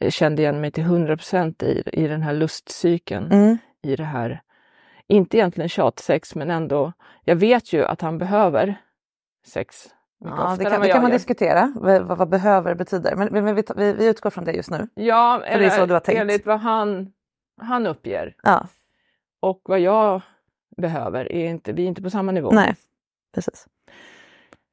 eh, 0.00 0.10
kände 0.10 0.42
igen 0.42 0.60
mig 0.60 0.70
till 0.70 0.84
100 0.84 1.16
procent 1.16 1.62
i, 1.62 1.82
i 1.92 2.06
den 2.08 2.22
här 2.22 2.32
lustcykeln. 2.32 3.32
Mm. 3.32 3.58
I 3.82 3.96
det 3.96 4.04
här, 4.04 4.42
inte 5.06 5.36
egentligen 5.36 5.68
tjatsex 5.68 6.34
men 6.34 6.50
ändå, 6.50 6.92
jag 7.24 7.36
vet 7.36 7.72
ju 7.72 7.84
att 7.84 8.00
han 8.00 8.18
behöver 8.18 8.76
sex. 9.46 9.86
Ja, 10.24 10.56
det 10.58 10.64
kan, 10.64 10.80
det 10.80 10.88
kan 10.88 11.02
man 11.02 11.10
gör. 11.10 11.18
diskutera, 11.18 11.72
vad, 11.76 12.18
vad 12.18 12.28
behöver 12.28 12.74
betyder. 12.74 13.16
Men, 13.16 13.28
men 13.44 13.54
vi, 13.54 13.64
vi, 13.76 13.92
vi 13.92 14.06
utgår 14.06 14.30
från 14.30 14.44
det 14.44 14.52
just 14.52 14.70
nu. 14.70 14.88
Ja, 14.94 15.42
För 15.52 15.58
det 15.58 15.66
är 15.66 15.70
så 15.70 15.86
du 15.86 15.92
har 15.92 16.00
tänkt. 16.00 16.20
enligt 16.20 16.46
vad 16.46 16.60
han, 16.60 17.12
han 17.60 17.86
uppger. 17.86 18.34
Ja, 18.42 18.66
Och 19.40 19.60
vad 19.64 19.80
jag 19.80 20.20
behöver, 20.76 21.32
är 21.32 21.48
inte, 21.48 21.72
vi 21.72 21.82
är 21.82 21.86
inte 21.88 22.02
på 22.02 22.10
samma 22.10 22.32
nivå. 22.32 22.50
nej, 22.50 22.74
precis. 23.34 23.66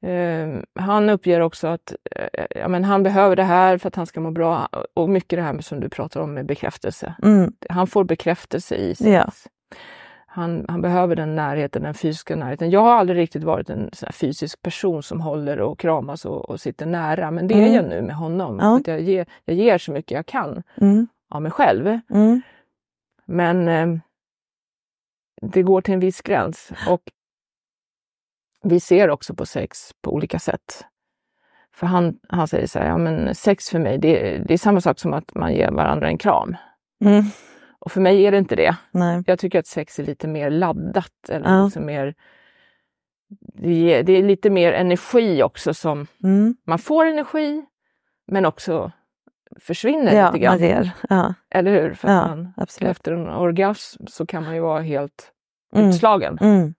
Eh, 0.02 0.48
han 0.74 1.08
uppger 1.10 1.40
också 1.40 1.66
att 1.68 1.94
eh, 2.10 2.44
ja, 2.50 2.68
men 2.68 2.84
han 2.84 3.02
behöver 3.02 3.36
det 3.36 3.42
här 3.42 3.78
för 3.78 3.88
att 3.88 3.96
han 3.96 4.06
ska 4.06 4.20
må 4.20 4.30
bra. 4.30 4.68
Och 4.94 5.08
mycket 5.08 5.36
det 5.38 5.42
här 5.42 5.60
som 5.60 5.80
du 5.80 5.88
pratar 5.88 6.20
om 6.20 6.34
med 6.34 6.46
bekräftelse. 6.46 7.14
Mm. 7.22 7.52
Han 7.68 7.86
får 7.86 8.04
bekräftelse 8.04 8.74
i 8.76 8.94
sex. 8.94 9.10
Ja. 9.10 9.30
Han, 10.26 10.64
han 10.68 10.82
behöver 10.82 11.16
den 11.16 11.34
närheten, 11.36 11.82
den 11.82 11.94
fysiska 11.94 12.36
närheten. 12.36 12.70
Jag 12.70 12.80
har 12.80 12.92
aldrig 12.92 13.18
riktigt 13.18 13.44
varit 13.44 13.70
en 13.70 13.90
fysisk 14.12 14.62
person 14.62 15.02
som 15.02 15.20
håller 15.20 15.60
och 15.60 15.78
kramas 15.78 16.24
och, 16.24 16.50
och 16.50 16.60
sitter 16.60 16.86
nära. 16.86 17.30
Men 17.30 17.46
det 17.48 17.54
är 17.54 17.58
Mm. 17.58 17.74
jag 17.74 17.84
nu 17.88 18.02
med 18.02 18.16
honom. 18.16 18.58
Ja. 18.60 18.76
Att 18.76 18.86
jag, 18.86 19.00
ger, 19.00 19.26
jag 19.44 19.56
ger 19.56 19.78
så 19.78 19.92
mycket 19.92 20.10
jag 20.10 20.26
kan 20.26 20.62
Mm. 20.80 21.06
av 21.30 21.42
mig 21.42 21.50
själv. 21.52 21.98
Mm. 22.10 22.42
Men 23.26 23.68
eh, 23.68 23.98
det 25.52 25.62
går 25.62 25.80
till 25.80 25.94
en 25.94 26.00
viss 26.00 26.22
gräns. 26.22 26.72
Och 26.88 27.02
vi 28.62 28.80
ser 28.80 29.10
också 29.10 29.34
på 29.34 29.46
sex 29.46 29.90
på 30.02 30.12
olika 30.14 30.38
sätt. 30.38 30.84
För 31.74 31.86
han, 31.86 32.18
han 32.28 32.48
säger 32.48 32.66
så 32.66 32.78
här, 32.78 32.86
ja 32.86 32.98
men 32.98 33.34
sex 33.34 33.70
för 33.70 33.78
mig, 33.78 33.98
det, 33.98 34.38
det 34.38 34.54
är 34.54 34.58
samma 34.58 34.80
sak 34.80 34.98
som 34.98 35.12
att 35.14 35.34
man 35.34 35.54
ger 35.54 35.70
varandra 35.70 36.08
en 36.08 36.18
kram. 36.18 36.56
Mm. 37.04 37.24
Och 37.78 37.92
för 37.92 38.00
mig 38.00 38.26
är 38.26 38.32
det 38.32 38.38
inte 38.38 38.56
det. 38.56 38.76
Nej. 38.90 39.22
Jag 39.26 39.38
tycker 39.38 39.58
att 39.58 39.66
sex 39.66 39.98
är 39.98 40.04
lite 40.04 40.28
mer 40.28 40.50
laddat. 40.50 41.28
Eller 41.28 41.50
Ja. 41.50 41.64
liksom 41.64 41.86
mer, 41.86 42.14
det, 44.02 44.12
är 44.12 44.22
lite 44.22 44.50
mer 44.50 44.72
energi 44.72 45.42
också 45.42 45.74
som, 45.74 46.06
Mm. 46.24 46.56
man 46.66 46.78
får 46.78 47.04
energi 47.06 47.64
men 48.26 48.46
också 48.46 48.92
försvinner 49.60 50.12
Ja, 50.14 50.26
lite 50.26 50.38
grann. 50.44 50.58
ger. 50.58 50.90
Ja, 51.08 51.34
Eller 51.50 51.70
hur? 51.82 51.94
För 51.94 52.08
ja 52.08 52.26
man, 52.28 52.52
absolut. 52.56 52.90
efter 52.90 53.12
en 53.12 53.28
orgasm 53.28 54.06
så 54.06 54.26
kan 54.26 54.44
man 54.44 54.54
ju 54.54 54.60
vara 54.60 54.80
helt 54.80 55.30
Mm. 55.76 55.88
utslagen. 55.88 56.38
Mm. 56.40 56.74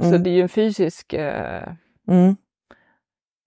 Så 0.00 0.08
Mm. 0.08 0.22
det 0.22 0.30
är 0.30 0.34
ju 0.34 0.42
en 0.42 0.48
fysisk, 0.48 1.12
eh, 1.12 1.72
Mm. 2.08 2.36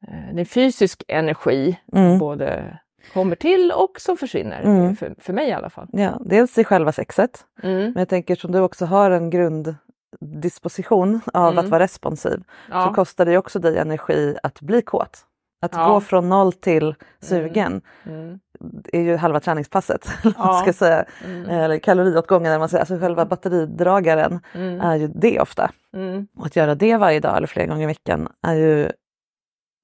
eh, 0.08 0.36
det 0.36 0.42
är 0.42 0.46
fysisk 0.46 1.04
energi, 1.08 1.80
Mm. 1.94 2.18
både 2.20 2.80
kommer 3.14 3.36
till 3.36 3.72
och 3.72 4.00
som 4.00 4.18
försvinner. 4.18 4.96
För, 4.96 5.16
för 5.20 5.34
mig 5.34 5.50
i 5.50 5.54
alla 5.54 5.70
fall. 5.70 5.88
Ja, 5.92 6.22
dels 6.26 6.58
i 6.58 6.64
själva 6.64 6.92
sexet, 6.92 7.46
men 7.62 7.94
jag 7.96 8.10
tänker 8.10 8.36
som 8.36 8.52
du 8.52 8.60
också 8.60 8.86
har 8.86 9.12
en 9.12 9.30
grunddisposition 9.30 11.22
av 11.34 11.52
Mm. 11.54 11.66
att 11.66 11.72
vara 11.72 11.84
responsiv 11.84 12.38
så 12.68 12.72
Ja. 12.72 12.94
kostar 12.94 13.26
det 13.26 13.38
också 13.38 13.60
dig 13.60 13.78
energi 13.78 14.38
att 14.44 14.62
bli 14.62 14.82
kåt. 14.82 15.26
Att 15.64 15.74
Ja. 15.76 15.88
gå 15.94 16.02
från 16.02 16.30
noll 16.30 16.54
till 16.54 16.96
sugen 17.20 17.82
Mm. 18.06 18.40
är 18.94 19.02
ju 19.02 19.16
halva 19.16 19.40
träningspasset. 19.40 20.08
Ja. 20.38 20.54
ska 20.62 20.74
säga. 20.74 21.06
Mm. 21.26 21.50
Eller 21.50 21.80
kaloriåtgången, 21.80 22.60
man 22.60 22.70
säger. 22.70 22.80
alltså 22.82 23.00
själva 23.00 23.26
batteridragaren 23.26 24.40
Mm. 24.54 24.82
är 24.82 24.96
ju 24.96 25.08
det 25.08 25.40
ofta. 25.40 25.72
Mm. 25.94 26.28
Och 26.38 26.46
att 26.46 26.56
göra 26.56 26.76
det 26.76 26.98
varje 26.98 27.20
dag 27.20 27.38
eller 27.38 27.48
flera 27.48 27.66
gånger 27.68 27.84
i 27.84 27.86
veckan 27.86 28.28
är 28.48 28.54
ju 28.54 28.92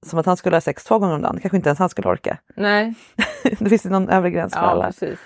som 0.06 0.18
att 0.18 0.26
han 0.26 0.36
skulle 0.36 0.56
ha 0.56 0.60
sex 0.60 0.84
två 0.84 0.98
gånger 0.98 1.14
om 1.14 1.22
dagen. 1.22 1.38
Kanske 1.40 1.56
inte 1.56 1.68
ens 1.68 1.78
han 1.78 1.88
skulle 1.88 2.08
orka. 2.08 2.38
Nej, 2.56 2.94
det 3.58 3.68
finns 3.68 3.86
ju 3.86 3.90
någon 3.90 4.08
övre 4.08 4.30
gräns 4.30 4.54
för 4.54 4.60
ja 4.60 4.66
alla. 4.66 4.86
precis. 4.86 5.18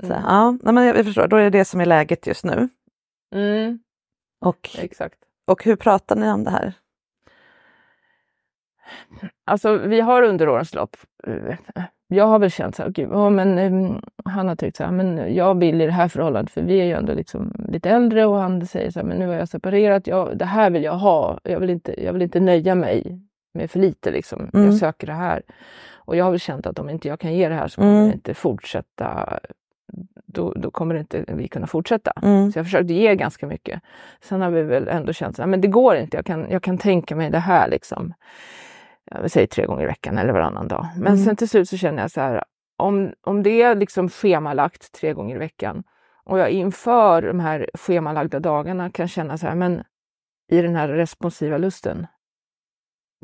Så. 0.00 0.06
Ja, 0.26 0.50
nej, 0.62 0.74
men 0.74 0.84
jag, 0.84 1.04
förstår, 1.04 1.26
då 1.28 1.36
är 1.36 1.42
det 1.44 1.50
det 1.50 1.64
som 1.64 1.80
är 1.80 1.86
läget 1.86 2.26
just 2.26 2.44
nu. 2.44 2.68
Mm. 3.34 3.78
Och, 4.44 4.70
Exakt. 4.78 5.18
och 5.46 5.64
hur 5.64 5.76
pratar 5.76 6.16
ni 6.16 6.30
om 6.30 6.44
det 6.44 6.50
här? 6.50 6.72
Alltså 9.44 9.76
vi 9.76 10.00
har 10.00 10.22
under 10.22 10.48
årens 10.48 10.74
lopp, 10.74 10.96
eh, 11.26 11.56
jag 12.08 12.26
har 12.26 12.38
väl 12.38 12.50
känt 12.50 12.76
så 12.76 12.82
här, 12.82 12.90
gud, 12.90 13.08
ja, 13.12 13.30
men 13.30 13.58
eh, 13.58 13.96
han 14.24 14.48
har 14.48 14.56
tyckt 14.56 14.76
så 14.76 14.84
här, 14.84 14.92
men 14.92 15.34
jag 15.34 15.58
vill 15.58 15.80
i 15.80 15.86
det 15.86 15.92
här 15.92 16.08
förhållandet, 16.08 16.52
för 16.52 16.62
vi 16.62 16.80
är 16.80 16.84
ju 16.84 16.92
ändå 16.92 17.14
liksom 17.14 17.52
lite 17.68 17.90
äldre 17.90 18.26
och 18.26 18.36
han 18.38 18.66
säger 18.66 18.90
så 18.90 18.98
här, 19.00 19.06
men 19.06 19.16
nu 19.18 19.26
har 19.26 19.34
jag 19.34 19.48
separerat, 19.48 20.06
jag, 20.06 20.38
det 20.38 20.44
här 20.44 20.70
vill 20.70 20.84
jag 20.84 20.96
ha, 20.98 21.38
jag 21.42 21.60
vill 21.60 21.70
inte, 21.70 22.04
jag 22.04 22.12
vill 22.12 22.22
inte 22.22 22.40
nöja 22.40 22.74
mig 22.74 23.20
med 23.54 23.70
för 23.70 23.78
lite 23.78 24.10
liksom, 24.10 24.50
Mm. 24.54 24.66
jag 24.66 24.74
söker 24.74 25.06
det 25.06 25.12
här. 25.12 25.42
Och 25.94 26.16
jag 26.16 26.24
har 26.24 26.30
väl 26.30 26.40
känt 26.40 26.66
att 26.66 26.78
om 26.78 26.90
inte 26.90 27.08
jag 27.08 27.20
kan 27.20 27.34
ge 27.34 27.48
det 27.48 27.54
här 27.54 27.68
så 27.68 27.76
kommer 27.80 27.92
Mm. 27.92 28.06
jag 28.06 28.14
inte 28.14 28.34
fortsätta, 28.34 29.38
då, 30.26 30.52
då 30.56 30.70
kommer 30.70 30.94
inte 30.94 31.24
vi 31.28 31.48
kunna 31.48 31.66
fortsätta. 31.66 32.12
Mm. 32.22 32.52
Så 32.52 32.58
jag 32.58 32.66
försökte 32.66 32.94
ge 32.94 33.14
ganska 33.14 33.46
mycket. 33.46 33.80
Sen 34.20 34.40
har 34.40 34.50
vi 34.50 34.62
väl 34.62 34.88
ändå 34.88 35.12
känt 35.12 35.38
att 35.40 35.62
det 35.62 35.68
går 35.68 35.96
inte, 35.96 36.16
jag 36.16 36.26
kan, 36.26 36.46
jag 36.50 36.62
kan 36.62 36.78
tänka 36.78 37.16
mig 37.16 37.30
det 37.30 37.38
här 37.38 37.68
liksom. 37.68 38.14
Jag 39.10 39.20
vill 39.22 39.30
säga 39.30 39.46
tre 39.46 39.66
gånger 39.66 39.82
i 39.84 39.86
veckan 39.86 40.18
eller 40.18 40.32
varannan 40.32 40.68
dag. 40.68 40.86
Men 40.96 41.06
Mm. 41.12 41.24
sen 41.24 41.36
till 41.36 41.48
slut 41.48 41.68
så 41.68 41.76
känner 41.76 42.02
jag 42.02 42.10
så 42.10 42.20
här, 42.20 42.42
om, 42.76 43.12
om 43.22 43.42
det 43.42 43.62
är 43.62 43.74
liksom 43.74 44.08
schemalagt 44.08 44.92
tre 44.92 45.12
gånger 45.12 45.36
i 45.36 45.38
veckan 45.38 45.84
och 46.24 46.38
jag 46.38 46.50
inför 46.50 47.22
de 47.22 47.40
här 47.40 47.70
schemalagda 47.74 48.40
dagarna 48.40 48.90
kan 48.90 49.08
känna 49.08 49.38
så 49.38 49.46
här, 49.46 49.54
men 49.54 49.82
i 50.52 50.62
den 50.62 50.76
här 50.76 50.88
responsiva 50.88 51.58
lusten, 51.58 52.06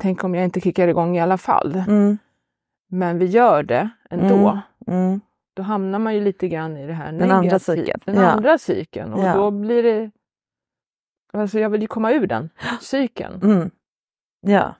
tänk 0.01 0.23
om 0.23 0.35
jag 0.35 0.43
inte 0.43 0.61
kickar 0.61 0.87
igång 0.87 1.17
i 1.17 1.21
alla 1.21 1.37
fall. 1.37 1.75
Mm. 1.87 2.17
Men 2.89 3.19
vi 3.19 3.25
gör 3.25 3.63
det 3.63 3.89
ändå. 4.09 4.35
Mm. 4.87 5.03
Mm. 5.05 5.21
Då 5.55 5.63
hamnar 5.63 5.99
man 5.99 6.15
ju 6.15 6.21
lite 6.21 6.47
grann 6.47 6.77
i 6.77 6.87
det 6.87 6.93
här 6.93 7.11
Den 7.11 7.21
andra 7.31 7.41
negativa- 7.41 7.59
cykeln, 7.75 7.99
Den 8.05 8.15
ja. 8.15 8.27
andra 8.27 8.57
cykeln. 8.57 9.13
Och 9.13 9.23
Ja. 9.23 9.33
då 9.35 9.51
blir 9.51 9.83
det... 9.83 10.11
Alltså 11.33 11.59
jag 11.59 11.69
vill 11.69 11.81
ju 11.81 11.87
komma 11.87 12.11
ur 12.11 12.27
den 12.27 12.49
cykeln. 12.81 13.41
Mm. 13.43 13.71
Ja. 14.41 14.75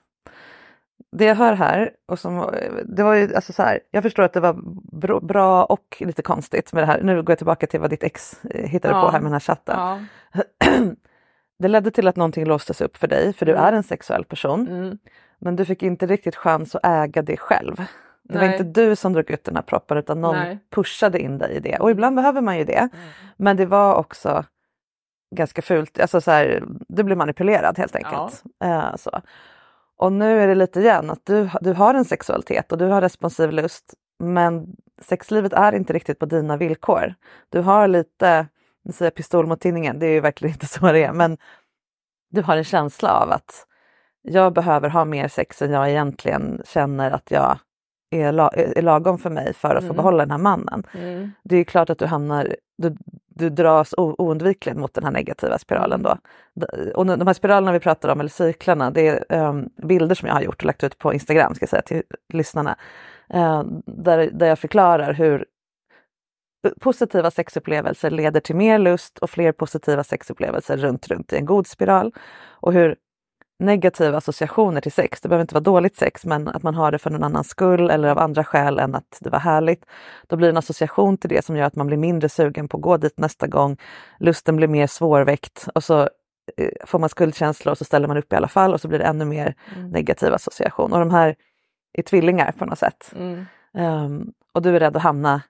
Det 1.16 1.26
jag 1.26 1.36
hör 1.36 1.54
här, 1.54 1.92
och 2.08 2.20
som, 2.20 2.54
det 2.86 3.04
var 3.04 3.14
ju 3.14 3.36
alltså 3.36 3.54
så 3.54 3.64
här, 3.64 3.80
jag 3.92 4.04
förstår 4.04 4.24
att 4.24 4.34
det 4.34 4.40
var 4.40 4.54
bra, 5.22 5.64
och 5.66 5.98
lite 6.00 6.22
konstigt 6.22 6.74
med 6.74 6.84
det 6.84 6.88
här. 6.88 7.02
Nu 7.02 7.16
går 7.16 7.30
jag 7.32 7.38
tillbaka 7.38 7.68
till 7.68 7.80
vad 7.80 7.90
ditt 7.90 8.04
ex 8.04 8.46
eh, 8.46 8.70
hittade 8.70 8.94
Ja. 8.94 9.02
på 9.02 9.08
här 9.12 9.20
med 9.20 9.26
den 9.26 9.34
här 9.34 9.40
chatten. 9.40 9.76
Ja. 9.80 10.00
Det 11.60 11.68
ledde 11.68 11.92
till 11.92 12.08
att 12.08 12.16
någonting 12.16 12.46
låstes 12.46 12.82
upp 12.82 12.98
för 12.98 13.08
dig, 13.08 13.34
för 13.34 13.46
du 13.46 13.52
Mm. 13.52 13.64
är 13.64 13.74
en 13.74 13.84
sexuell 13.84 14.26
person. 14.26 14.68
Mm. 14.68 14.98
Men 15.40 15.56
du 15.56 15.66
fick 15.66 15.84
inte 15.84 16.06
riktigt 16.06 16.36
chans 16.36 16.76
att 16.76 16.86
äga 16.86 17.22
det 17.22 17.38
själv. 17.38 17.76
Det 18.24 18.38
var 18.38 18.46
Nej. 18.48 18.58
inte 18.58 18.82
du 18.82 18.96
som 18.96 19.14
drog 19.14 19.32
ut 19.32 19.44
den 19.44 19.56
här 19.56 19.62
proppen 19.64 19.98
utan 19.98 20.22
någon 20.22 20.36
Nej. 20.36 20.60
pushade 20.76 21.20
in 21.20 21.38
dig 21.38 21.56
i 21.56 21.60
det. 21.60 21.78
Och 21.80 21.92
ibland 21.92 22.16
behöver 22.16 22.42
man 22.42 22.58
ju 22.58 22.64
det. 22.64 22.90
Men 23.38 23.58
det 23.58 23.66
var 23.66 23.96
också 23.96 24.44
ganska 25.36 25.62
fult, 25.62 26.00
alltså 26.00 26.22
så 26.22 26.32
här, 26.32 26.64
du 26.88 27.04
blev 27.04 27.18
manipulerad 27.18 27.78
helt 27.78 27.96
enkelt. 27.96 28.44
Eh, 28.64 28.96
så. 28.96 29.22
Och 29.98 30.14
nu 30.14 30.40
är 30.40 30.48
det 30.48 30.56
lite 30.56 30.80
igen 30.80 31.10
att 31.10 31.26
du, 31.26 31.50
du 31.62 31.74
har 31.74 31.94
en 31.94 32.06
sexualitet 32.06 32.72
och 32.72 32.78
du 32.78 32.86
har 32.86 33.02
responsiv 33.02 33.52
lust 33.52 33.94
men 34.20 34.68
sexlivet 35.02 35.54
är 35.54 35.76
inte 35.76 35.94
riktigt 35.94 36.20
på 36.20 36.26
dina 36.26 36.58
villkor. 36.58 37.14
Du 37.50 37.60
har 37.62 37.88
lite, 37.88 38.48
nu 38.84 38.92
säger 38.92 39.06
jag 39.12 39.16
pistol 39.16 39.48
mot 39.48 39.60
tinningen, 39.62 40.00
det 40.00 40.06
är 40.06 40.12
ju 40.12 40.20
verkligen 40.20 40.54
inte 40.54 40.68
så 40.80 40.92
det 40.92 41.04
är, 41.04 41.14
men 41.14 41.38
du 42.30 42.42
har 42.42 42.58
en 42.58 42.64
känsla 42.64 43.12
av 43.12 43.32
att 43.32 43.68
jag 44.22 44.54
behöver 44.54 44.90
ha 44.90 45.06
mer 45.06 45.28
sex 45.28 45.62
än 45.62 45.72
jag 45.72 45.90
egentligen 45.90 46.62
känner 46.66 47.12
att 47.12 47.32
jag 47.32 47.58
är, 48.12 48.32
la, 48.32 48.50
är 48.50 48.82
lagom 48.82 49.18
för 49.18 49.30
mig 49.30 49.54
för 49.54 49.76
att 49.76 49.84
få 49.84 49.86
Mm. 49.86 49.96
behålla 49.96 50.18
den 50.24 50.32
här 50.32 50.38
mannen. 50.38 50.84
Mm. 50.94 51.32
Det 51.44 51.56
är 51.56 51.60
ju 51.60 51.66
klart 51.66 51.90
att 51.90 52.00
du 52.00 52.06
hamnar, 52.06 52.56
du, 52.78 52.96
du 53.36 53.50
dras 53.50 53.94
oundvikligen 53.98 54.80
mot 54.80 54.94
den 54.94 55.04
här 55.04 55.12
negativa 55.12 55.58
spiralen 55.58 56.04
då. 56.04 56.18
Och 56.96 57.06
de 57.06 57.28
här 57.28 57.34
spiralerna 57.34 57.72
vi 57.72 57.80
pratar 57.80 58.10
om, 58.10 58.20
eller 58.20 58.30
cyklarna, 58.30 58.92
det 58.92 59.08
är 59.08 59.48
um, 59.48 59.70
bilder 59.88 60.16
som 60.16 60.28
jag 60.28 60.36
har 60.36 60.42
gjort 60.42 60.62
och 60.62 60.66
lagt 60.66 60.84
ut 60.84 60.98
på 60.98 61.14
Instagram 61.14 61.56
ska 61.56 61.64
jag 61.64 61.70
säga 61.70 61.82
till 61.82 62.04
lyssnarna. 62.34 62.78
Uh, 63.34 63.64
där, 63.86 64.30
där 64.32 64.48
jag 64.48 64.60
förklarar 64.60 65.14
hur 65.14 65.46
positiva 66.80 67.32
sexupplevelser 67.32 68.10
leder 68.10 68.40
till 68.40 68.56
mer 68.56 68.80
lust 68.80 69.20
och 69.20 69.30
fler 69.30 69.52
positiva 69.52 70.04
sexupplevelser 70.04 70.78
runt, 70.78 71.08
runt 71.08 71.34
i 71.34 71.36
en 71.36 71.46
god 71.46 71.68
spiral. 71.68 72.14
Och 72.52 72.74
hur 72.74 72.96
negativa 73.66 74.18
associationer 74.18 74.82
till 74.82 74.92
sex, 74.92 75.22
det 75.22 75.30
behöver 75.30 75.42
inte 75.42 75.54
vara 75.56 75.64
dåligt 75.64 75.96
sex, 75.98 76.26
men 76.26 76.48
att 76.48 76.64
man 76.64 76.76
har 76.76 76.92
det 76.92 76.98
för 76.98 77.10
någon 77.10 77.24
annans 77.24 77.50
skull 77.50 77.90
eller 77.90 78.08
av 78.10 78.20
andra 78.20 78.44
skäl 78.44 78.80
än 78.80 78.96
att 78.96 79.18
det 79.22 79.30
var 79.30 79.40
härligt. 79.40 79.86
Då 80.28 80.36
blir 80.36 80.48
det 80.48 80.52
en 80.52 80.58
association 80.58 81.18
till 81.18 81.30
det 81.30 81.46
som 81.46 81.58
gör 81.58 81.66
att 81.66 81.76
man 81.76 81.88
blir 81.88 81.98
mindre 81.98 82.30
sugen 82.30 82.68
på 82.68 82.78
att 82.78 82.84
gå 82.84 82.98
dit 82.98 83.18
nästa 83.20 83.48
gång. 83.48 83.78
Lusten 84.20 84.56
blir 84.56 84.68
mer 84.68 84.88
svårväckt 84.88 85.68
och 85.76 85.84
så 85.84 86.02
eh, 86.58 86.70
får 86.86 87.00
man 87.00 87.10
skuldkänslor 87.10 87.72
och 87.72 87.78
så 87.78 87.86
ställer 87.86 88.08
man 88.08 88.18
upp 88.18 88.34
i 88.34 88.36
alla 88.36 88.48
fall 88.48 88.74
och 88.74 88.82
så 88.82 88.88
blir 88.88 89.00
det 89.00 89.06
ännu 89.06 89.26
mer 89.26 89.56
Mm. 89.78 89.90
negativ 89.90 90.34
association. 90.34 90.94
Och 90.94 91.00
de 91.00 91.12
här 91.12 91.36
är 91.94 92.02
tvillingar 92.04 92.52
på 92.52 92.66
något 92.66 92.80
sätt. 92.80 93.12
Mm. 93.16 93.46
Ehm, 93.78 94.32
och 94.54 94.62
du 94.62 94.76
är 94.76 94.80
rädd 94.80 94.96
att 94.96 95.04
hamna 95.04 95.42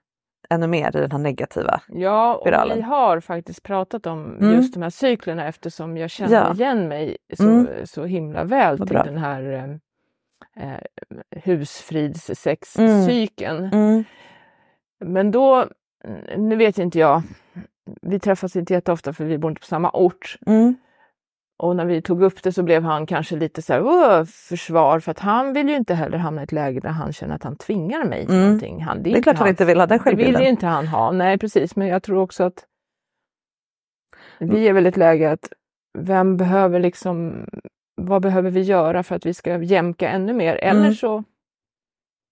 ännu 0.54 0.66
mer 0.66 0.96
i 0.96 1.00
den 1.00 1.10
här 1.12 1.18
negativa. 1.18 1.80
Ja, 1.88 2.34
och 2.34 2.40
Spiralen. 2.42 2.76
vi 2.76 2.82
har 2.82 3.20
faktiskt 3.20 3.62
pratat 3.62 4.06
om 4.06 4.36
Mm. 4.40 4.54
just 4.54 4.74
de 4.74 4.82
här 4.82 4.90
cyklerna 4.90 5.48
eftersom 5.48 5.96
jag 5.96 6.10
känner 6.10 6.34
Ja. 6.34 6.52
igen 6.54 6.88
mig 6.88 7.16
så, 7.36 7.42
Mm. 7.48 7.86
så 7.86 8.04
himla 8.04 8.44
väl 8.44 8.78
till 8.78 8.96
den 8.96 9.18
här 9.18 9.52
eh, 9.52 9.64
eh, 10.72 10.78
husfridssexcykeln. 11.30 13.64
Mm. 13.72 14.04
Men 15.04 15.30
då, 15.30 15.66
nu 16.36 16.56
vet 16.56 16.78
inte 16.78 16.98
jag, 16.98 17.22
vi 18.02 18.18
träffas 18.18 18.56
inte 18.56 18.72
jätteofta 18.72 19.12
för 19.12 19.24
vi 19.24 19.38
bor 19.38 19.50
inte 19.50 19.60
på 19.60 19.66
samma 19.66 19.90
ort. 19.90 20.36
Mm. 20.46 20.74
Och 21.58 21.76
när 21.76 21.84
vi 21.84 22.02
tog 22.02 22.22
upp 22.22 22.42
det 22.42 22.52
så 22.52 22.62
blev 22.62 22.82
han 22.82 23.06
kanske 23.06 23.36
lite 23.36 23.62
så 23.62 23.72
här, 23.72 23.82
"Åh, 23.82 24.24
försvar 24.24 25.00
för 25.00 25.10
att 25.10 25.18
han 25.18 25.52
vill 25.52 25.68
ju 25.68 25.76
inte 25.76 25.94
heller 25.94 26.18
hamna 26.18 26.40
i 26.40 26.44
ett 26.44 26.52
läge 26.52 26.80
där 26.80 26.88
han 26.88 27.12
känner 27.12 27.34
att 27.34 27.42
han 27.44 27.56
tvingar 27.56 28.04
mig 28.04 28.26
till 28.26 28.34
Mm. 28.34 28.44
någonting. 28.46 28.82
Han, 28.82 29.02
Det 29.02 29.12
är 29.18 29.22
klart 29.22 29.38
han 29.38 29.48
inte 29.48 29.64
vill 29.64 29.80
ha 29.80 29.86
den 29.86 29.98
Det 29.98 30.04
vill 30.04 30.16
självbilden. 30.16 30.42
ju 30.42 30.48
inte 30.48 30.66
han 30.66 30.86
ha, 30.86 31.10
nej 31.12 31.38
precis. 31.38 31.76
Men 31.76 31.88
jag 31.88 32.02
tror 32.02 32.18
också 32.18 32.44
att 32.44 32.64
vi 34.38 34.68
är 34.68 34.72
väl 34.72 34.86
i 34.86 34.88
ett 34.88 34.96
läge 34.96 35.30
att 35.32 35.48
vem 35.98 36.36
behöver 36.36 36.80
liksom, 36.80 37.46
vad 37.96 38.22
behöver 38.22 38.50
vi 38.50 38.60
göra 38.60 39.02
för 39.02 39.16
att 39.16 39.26
vi 39.26 39.34
ska 39.34 39.62
jämka 39.62 40.08
ännu 40.08 40.32
mer? 40.32 40.54
Eller 40.56 40.80
Mm. 40.80 40.94
så 40.94 41.24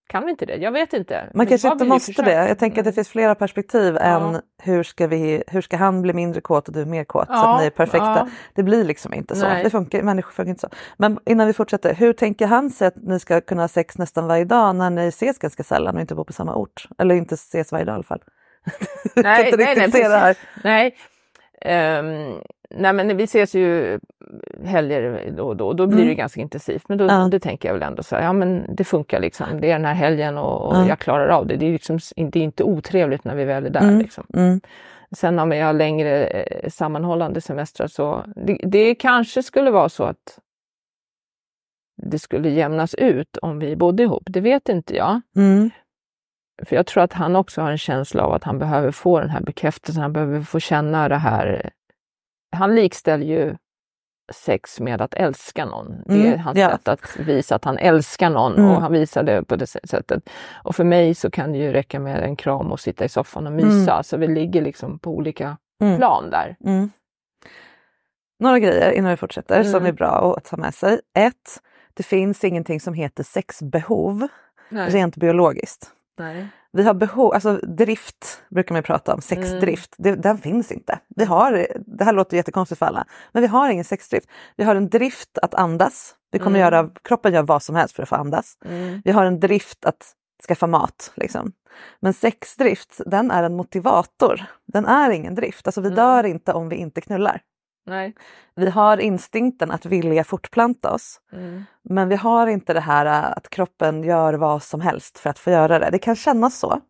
kan 0.06 0.24
vi 0.24 0.30
inte 0.30 0.46
det, 0.46 0.56
jag 0.56 0.72
vet 0.72 0.92
inte. 0.92 1.14
Man 1.14 1.30
Men 1.34 1.46
kanske 1.46 1.68
inte 1.68 1.84
måste 1.84 2.22
det. 2.22 2.32
Jag 2.48 2.58
tänker 2.58 2.78
att 2.80 2.84
det 2.84 2.92
finns 2.92 3.08
flera 3.08 3.34
perspektiv 3.34 3.94
Ja. 3.94 4.00
än 4.00 4.40
hur 4.62 4.82
ska, 4.82 5.06
vi, 5.06 5.42
hur 5.46 5.60
ska 5.60 5.76
han 5.76 6.02
bli 6.02 6.12
mindre 6.12 6.40
kåt 6.40 6.68
och 6.68 6.74
du 6.74 6.84
mer 6.84 7.04
kåt 7.04 7.26
så 7.26 7.32
Ja, 7.34 7.54
att 7.54 7.60
ni 7.60 7.66
är 7.66 7.70
perfekta. 7.70 8.06
ja. 8.16 8.28
Det 8.54 8.62
blir 8.62 8.84
liksom 8.84 9.14
inte 9.14 9.36
så. 9.36 9.48
Nej. 9.48 9.64
Det 9.64 9.70
funkar, 9.70 10.02
människor 10.02 10.32
funkar 10.32 10.50
inte 10.50 10.60
så. 10.60 10.68
Men 10.96 11.18
innan 11.26 11.46
vi 11.46 11.52
fortsätter, 11.52 11.94
hur 11.94 12.12
tänker 12.12 12.46
han 12.46 12.70
sig 12.70 12.86
att 12.88 12.96
ni 12.96 13.20
ska 13.20 13.40
kunna 13.40 13.62
ha 13.62 13.68
sex 13.68 13.98
nästan 13.98 14.26
varje 14.26 14.44
dag 14.44 14.76
när 14.76 14.90
ni 14.90 15.06
ses 15.08 15.38
ganska 15.38 15.62
sällan 15.62 15.94
och 15.94 16.00
inte 16.00 16.14
bor 16.14 16.24
på 16.24 16.32
samma 16.32 16.54
ort? 16.54 16.88
Eller 16.98 17.14
inte 17.14 17.34
ses 17.34 17.72
varje 17.72 17.84
dag 17.84 17.92
i 17.92 17.94
alla 17.94 18.02
fall. 18.02 18.22
Nej, 19.16 19.44
inte 19.44 19.56
nej, 19.56 20.08
nej. 20.08 20.34
Nej. 20.64 20.94
Ehm, 21.60 22.34
nej 22.76 22.92
men 22.92 23.16
vi 23.16 23.24
ses 23.24 23.54
ju 23.54 23.98
helger 24.64 25.30
då 25.36 25.46
och 25.48 25.56
då 25.56 25.66
och 25.68 25.76
då 25.76 25.86
blir 25.86 25.98
Mm. 25.98 26.08
det 26.08 26.14
ganska 26.14 26.40
intensivt. 26.40 26.88
Men 26.88 26.98
då, 26.98 27.04
Ja. 27.04 27.28
det 27.30 27.40
tänker 27.40 27.68
jag 27.68 27.74
väl 27.74 27.82
ändå 27.82 28.02
så 28.02 28.16
här, 28.16 28.22
ja 28.22 28.32
men 28.32 28.74
det 28.76 28.84
funkar 28.84 29.20
liksom. 29.20 29.46
Det 29.60 29.70
är 29.70 29.72
den 29.72 29.84
här 29.84 29.94
helgen 29.94 30.38
och, 30.38 30.66
och 30.68 30.76
Ja. 30.76 30.88
jag 30.88 30.98
klarar 30.98 31.28
av 31.28 31.46
det. 31.46 31.56
Det 31.56 31.66
är, 31.66 31.72
liksom, 31.72 31.98
det 32.16 32.38
är 32.38 32.42
inte 32.44 32.64
otrevligt 32.64 33.24
när 33.24 33.34
vi 33.34 33.44
väl 33.44 33.66
är 33.66 33.70
där. 33.70 33.80
Mm. 33.80 33.98
Liksom. 33.98 34.26
Mm. 34.34 34.60
Sen 35.16 35.38
om 35.38 35.52
jag 35.52 35.66
har 35.66 35.72
längre 35.72 36.24
eh, 36.24 36.68
sammanhållande 36.70 37.40
semestrar 37.40 37.86
så 37.86 38.24
det, 38.36 38.58
det 38.62 38.94
kanske 38.94 39.42
skulle 39.42 39.70
vara 39.70 39.88
så 39.88 40.04
att 40.04 40.38
det 42.02 42.18
skulle 42.18 42.48
jämnas 42.50 42.94
ut 42.94 43.36
om 43.36 43.58
vi 43.58 43.76
bodde 43.76 44.02
ihop. 44.02 44.22
Det 44.26 44.40
vet 44.40 44.68
inte 44.68 44.96
jag. 44.96 45.20
Mm. 45.36 45.70
För 46.64 46.76
jag 46.76 46.86
tror 46.86 47.02
att 47.02 47.12
han 47.12 47.36
också 47.36 47.60
har 47.60 47.70
en 47.70 47.78
känsla 47.78 48.22
av 48.22 48.32
att 48.32 48.44
han 48.44 48.58
behöver 48.58 48.90
få 48.90 49.20
den 49.20 49.30
här 49.30 49.40
bekräftelsen, 49.40 50.02
han 50.02 50.12
behöver 50.12 50.40
få 50.40 50.60
känna 50.60 51.08
det 51.08 51.16
här. 51.16 51.70
Han 52.52 52.74
likställer 52.74 53.26
ju 53.26 53.56
sex 54.32 54.80
med 54.80 55.00
att 55.02 55.14
älska 55.14 55.64
någon. 55.64 56.02
Det 56.06 56.14
Mm, 56.14 56.32
är 56.32 56.36
hans 56.36 56.58
ja. 56.58 56.70
sätt 56.70 56.88
att 56.88 57.16
visa 57.16 57.54
att 57.54 57.64
han 57.64 57.78
älskar 57.78 58.30
någon 58.30 58.52
Mm. 58.58 58.70
och 58.70 58.80
han 58.82 58.92
visar 58.92 59.22
det 59.22 59.44
på 59.44 59.56
det 59.56 59.66
sättet. 59.66 60.30
Och 60.64 60.76
för 60.76 60.84
mig 60.84 61.14
så 61.14 61.30
kan 61.30 61.52
det 61.52 61.58
ju 61.58 61.72
räcka 61.72 62.00
med 62.00 62.22
en 62.22 62.36
kram 62.36 62.72
och 62.72 62.80
sitta 62.80 63.04
i 63.04 63.08
soffan 63.08 63.46
och 63.46 63.52
mysa. 63.52 64.02
Så 64.02 64.16
vi 64.16 64.26
ligger 64.26 64.62
liksom 64.62 64.98
på 64.98 65.10
olika 65.10 65.56
Mm. 65.80 65.96
plan 65.96 66.30
där. 66.30 66.56
Mm. 66.64 66.90
Några 68.40 68.58
grejer 68.58 68.90
innan 68.90 69.10
vi 69.10 69.16
fortsätter 69.16 69.62
som 69.62 69.74
Mm. 69.74 69.86
är 69.86 69.92
bra 69.92 70.34
att 70.36 70.44
ta 70.44 70.56
med 70.56 70.74
sig. 70.74 71.00
Ett, 71.18 71.60
det 71.94 72.02
finns 72.02 72.44
ingenting 72.44 72.80
som 72.80 72.94
heter 72.94 73.24
sexbehov 73.24 74.28
Nej. 74.68 74.90
rent 74.90 75.16
biologiskt. 75.16 75.90
Nej. 76.18 76.48
Vi 76.72 76.82
har 76.82 76.94
behov, 76.94 77.34
alltså 77.34 77.56
drift 77.56 78.42
brukar 78.50 78.74
man 78.74 78.82
prata 78.82 79.14
om, 79.14 79.20
sexdrift, 79.20 79.94
det, 79.98 80.14
den 80.14 80.38
finns 80.38 80.72
inte. 80.72 80.98
Vi 81.16 81.24
har, 81.24 81.66
det 81.86 82.04
här 82.04 82.12
låter 82.12 82.36
jättekonstigt 82.36 82.78
för 82.78 82.86
alla, 82.86 83.04
men 83.32 83.40
vi 83.42 83.46
har 83.46 83.70
ingen 83.70 83.84
sexdrift. 83.84 84.28
Vi 84.56 84.64
har 84.64 84.74
en 84.74 84.88
drift 84.88 85.38
att 85.42 85.54
andas. 85.54 86.14
Vi 86.30 86.38
kommer 86.38 86.58
Mm. 86.58 86.72
göra, 86.72 86.90
kroppen 87.04 87.32
gör 87.32 87.42
vad 87.42 87.62
som 87.62 87.76
helst 87.76 87.96
för 87.96 88.02
att 88.02 88.08
få 88.08 88.16
andas. 88.16 88.56
Mm. 88.64 89.02
Vi 89.04 89.10
har 89.12 89.24
en 89.24 89.40
drift 89.40 89.84
att 89.84 90.12
skaffa 90.48 90.66
mat. 90.66 91.12
Liksom. 91.14 91.52
Men 92.00 92.12
sexdrift, 92.14 93.00
den 93.06 93.30
är 93.30 93.42
en 93.42 93.56
motivator. 93.56 94.44
Den 94.66 94.86
är 94.86 95.10
ingen 95.10 95.34
drift. 95.34 95.66
Alltså 95.68 95.80
vi 95.80 95.86
Mm. 95.88 95.96
dör 95.96 96.24
inte 96.24 96.52
om 96.52 96.68
vi 96.68 96.76
inte 96.76 97.00
knullar. 97.00 97.40
Nej. 97.86 98.14
Vi 98.54 98.70
har 98.70 98.96
instinkten 98.96 99.70
att 99.70 99.86
vilja 99.86 100.24
fortplanta 100.24 100.94
oss. 100.94 101.20
Mm. 101.32 101.64
Men 101.82 102.08
vi 102.08 102.16
har 102.16 102.46
inte 102.46 102.72
det 102.74 102.80
här 102.80 103.06
äh, 103.06 103.32
att 103.36 103.50
kroppen 103.50 104.02
gör 104.02 104.34
vad 104.34 104.62
som 104.62 104.80
helst 104.80 105.18
för 105.18 105.30
att 105.30 105.38
få 105.38 105.50
göra 105.50 105.78
det. 105.78 105.90
Det 105.90 105.98
kan 105.98 106.16
kännas 106.16 106.58
så, 106.58 106.80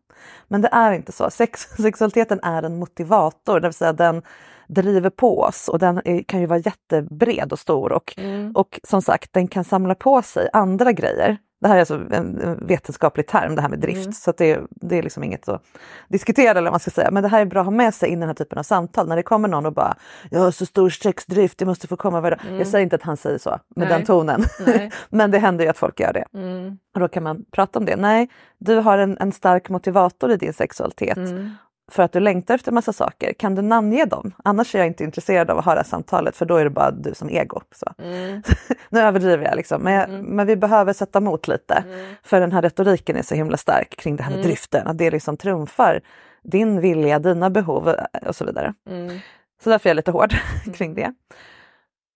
men 0.47 0.61
det 0.61 0.69
är 0.71 0.91
inte 0.91 1.11
så. 1.11 1.29
Sex, 1.29 1.61
sexualiteten 1.81 2.39
är 2.43 2.63
en 2.63 2.79
motivator, 2.79 3.59
det 3.59 3.67
vill 3.67 3.73
säga 3.73 3.93
den 3.93 4.21
driver 4.67 5.09
på 5.09 5.39
oss 5.39 5.69
och 5.69 5.79
den 5.79 6.01
är, 6.05 6.23
kan 6.23 6.39
ju 6.39 6.45
vara 6.45 6.59
jättebred 6.59 7.51
och 7.53 7.59
stor 7.59 7.91
och, 7.91 8.13
Mm. 8.17 8.51
och 8.51 8.79
som 8.83 9.01
sagt 9.01 9.33
den 9.33 9.47
kan 9.47 9.63
samla 9.63 9.95
på 9.95 10.21
sig 10.21 10.49
andra 10.53 10.91
grejer. 10.91 11.37
Det 11.63 11.69
här 11.69 11.75
är 11.75 11.79
alltså 11.79 11.95
en 12.11 12.41
en 12.41 12.67
vetenskaplig 12.67 13.27
term 13.27 13.55
det 13.55 13.61
här 13.61 13.69
med 13.69 13.79
drift 13.79 14.05
Mm. 14.05 14.13
så 14.13 14.33
det, 14.37 14.59
det 14.69 14.97
är 14.97 15.03
liksom 15.03 15.23
inget 15.23 15.49
att 15.49 15.63
diskutera 16.07 16.51
eller 16.51 16.61
vad 16.61 16.71
man 16.73 16.79
ska 16.79 16.91
säga. 16.91 17.11
Men 17.11 17.23
det 17.23 17.29
här 17.29 17.41
är 17.41 17.45
bra 17.45 17.59
att 17.59 17.65
ha 17.65 17.71
med 17.71 17.93
sig 17.93 18.09
in 18.09 18.17
i 18.17 18.19
den 18.19 18.29
här 18.29 18.33
typen 18.35 18.57
av 18.57 18.63
samtal. 18.63 19.07
När 19.07 19.15
det 19.15 19.23
kommer 19.23 19.47
någon 19.47 19.65
och 19.65 19.73
bara 19.73 19.95
“jag 20.29 20.39
har 20.39 20.51
så 20.51 20.65
stor 20.65 20.89
sexdrift, 20.89 21.61
jag 21.61 21.67
måste 21.67 21.87
få 21.87 21.95
komma 21.95 22.21
varje 22.21 22.35
dag." 22.35 22.59
Jag 22.59 22.67
säger 22.67 22.83
inte 22.83 22.95
att 22.95 23.01
han 23.01 23.17
säger 23.17 23.37
så 23.37 23.49
med 23.49 23.59
Nej. 23.75 23.97
den 23.97 24.05
tonen. 24.05 24.43
Men 25.09 25.31
det 25.31 25.39
händer 25.39 25.63
ju 25.63 25.69
att 25.69 25.77
folk 25.77 25.99
gör 25.99 26.13
det. 26.13 26.25
Mm. 26.33 26.77
Och 26.93 26.99
då 26.99 27.07
kan 27.07 27.23
man 27.23 27.45
prata 27.51 27.79
om 27.79 27.85
det. 27.85 27.95
Nej, 27.95 28.29
du 28.57 28.75
har 28.75 28.97
en, 28.97 29.17
en 29.19 29.31
stark 29.31 29.69
motivator 29.69 30.31
i 30.31 30.37
din 30.37 30.53
sexualitet 30.53 31.17
Mm. 31.17 31.49
För 31.91 32.03
att 32.03 32.11
du 32.11 32.19
längtar 32.19 32.55
efter 32.55 32.71
massa 32.71 32.93
saker. 32.93 33.33
Kan 33.33 33.55
du 33.55 33.61
namnge 33.61 34.05
dem? 34.05 34.31
Annars 34.43 34.75
är 34.75 34.79
jag 34.79 34.87
inte 34.87 35.03
intresserad 35.03 35.49
av 35.49 35.57
att 35.57 35.65
höra 35.65 35.83
samtalet 35.83 36.35
för 36.35 36.45
då 36.45 36.55
är 36.55 36.63
det 36.63 36.69
bara 36.69 36.91
du 36.91 37.13
som 37.15 37.29
ego. 37.29 37.61
Så. 37.75 37.93
Mm. 37.97 38.43
Nu 38.89 38.99
överdriver 38.99 39.45
jag 39.45 39.55
liksom, 39.55 39.81
men, 39.81 39.93
jag, 39.93 40.09
men 40.23 40.47
vi 40.47 40.55
behöver 40.55 40.93
sätta 40.93 41.19
emot 41.19 41.47
lite. 41.47 41.73
Mm. 41.87 42.15
För 42.23 42.39
den 42.39 42.51
här 42.51 42.61
retoriken 42.61 43.15
är 43.15 43.21
så 43.21 43.35
himla 43.35 43.57
stark 43.57 43.95
kring 43.97 44.15
det 44.15 44.23
här 44.23 44.29
med 44.31 44.39
Mm. 44.39 44.47
driften, 44.47 44.87
att 44.87 44.97
det 44.97 45.11
liksom 45.11 45.37
trumfar 45.37 46.01
din 46.43 46.79
vilja, 46.81 47.19
dina 47.19 47.49
behov 47.49 47.89
eh, 47.89 48.27
och 48.27 48.35
så 48.35 48.45
vidare. 48.45 48.73
Mm. 48.89 49.19
Så 49.63 49.69
därför 49.69 49.89
är 49.89 49.91
jag 49.91 49.95
lite 49.95 50.11
hård 50.11 50.33
kring 50.75 50.93
det. 50.95 51.13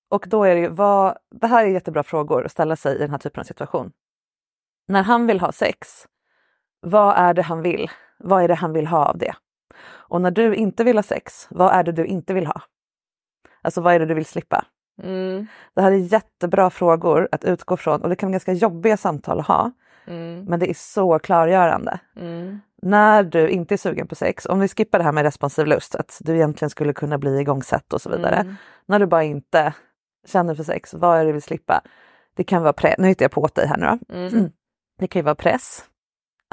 Och 0.10 0.26
då 0.28 0.44
är 0.44 0.56
det 0.56 0.62
ju, 0.62 0.68
vad, 0.68 1.18
det 1.32 1.48
här 1.48 1.66
är 1.66 1.70
jättebra 1.70 2.04
frågor 2.04 2.46
att 2.46 2.52
ställa 2.52 2.76
sig 2.76 2.96
i 2.96 3.00
den 3.00 3.12
här 3.12 3.18
typen 3.18 3.40
av 3.42 3.44
situation. 3.44 3.92
När 4.88 5.04
han 5.04 5.28
vill 5.28 5.40
ha 5.40 5.52
sex, 5.52 6.06
vad 6.82 7.16
är 7.18 7.34
det 7.34 7.42
han 7.42 7.62
vill? 7.62 7.90
Vad 8.20 8.44
är 8.44 8.48
det 8.48 8.56
han 8.56 8.74
vill 8.74 8.88
ha 8.88 9.06
av 9.06 9.18
det? 9.18 9.36
Och 9.86 10.22
när 10.22 10.32
du 10.32 10.56
inte 10.56 10.84
vill 10.84 10.98
ha 10.98 11.04
sex, 11.04 11.48
vad 11.50 11.74
är 11.74 11.84
det 11.84 11.92
du 11.92 12.06
inte 12.06 12.34
vill 12.34 12.46
ha? 12.46 12.62
Alltså 13.62 13.82
vad 13.82 13.94
är 13.94 14.00
det 14.00 14.06
du 14.06 14.14
vill 14.14 14.26
slippa? 14.26 14.66
Mm. 15.04 15.48
Det 15.76 15.82
här 15.82 15.92
är 15.92 15.96
jättebra 15.96 16.70
frågor 16.70 17.30
att 17.32 17.44
utgå 17.44 17.78
från 17.78 18.02
och 18.02 18.10
det 18.10 18.16
kan 18.16 18.28
vara 18.28 18.34
ganska 18.34 18.54
jobbiga 18.54 18.98
samtal 18.98 19.40
att 19.40 19.48
ha. 19.48 19.72
Mm. 20.08 20.46
Men 20.46 20.60
det 20.60 20.70
är 20.70 20.74
så 20.74 21.20
klargörande. 21.20 22.00
Mm. 22.16 22.60
När 22.82 23.24
du 23.24 23.50
inte 23.50 23.76
är 23.76 23.78
sugen 23.78 24.08
på 24.08 24.16
sex, 24.16 24.46
om 24.46 24.60
vi 24.60 24.68
skippar 24.68 24.98
det 24.98 25.04
här 25.04 25.12
med 25.12 25.24
responsiv 25.24 25.66
lust, 25.66 25.96
att 25.96 26.18
du 26.24 26.36
egentligen 26.36 26.70
skulle 26.70 26.94
kunna 26.94 27.18
bli 27.18 27.40
igångsatt 27.40 27.94
och 27.94 28.02
så 28.02 28.10
vidare. 28.10 28.36
Mm. 28.36 28.56
När 28.86 29.00
du 29.00 29.06
bara 29.06 29.24
inte 29.24 29.74
känner 30.28 30.56
för 30.56 30.64
sex, 30.64 30.94
vad 30.94 31.18
är 31.18 31.20
det 31.20 31.30
du 31.30 31.34
vill 31.34 31.42
slippa? 31.42 31.82
Det 32.36 32.44
kan 32.44 32.64
vara 32.64 32.74
press, 32.74 32.96
nu 32.98 33.08
hittar 33.08 33.24
jag 33.24 33.32
på 33.32 33.42
åt 33.42 33.56
dig 33.56 33.68
här 33.68 33.78
nu 33.78 33.86
då. 33.86 34.16
Mm. 34.16 34.52
Det 35.00 35.08
kan 35.08 35.20
ju 35.20 35.24
vara 35.24 35.36
press. 35.36 35.84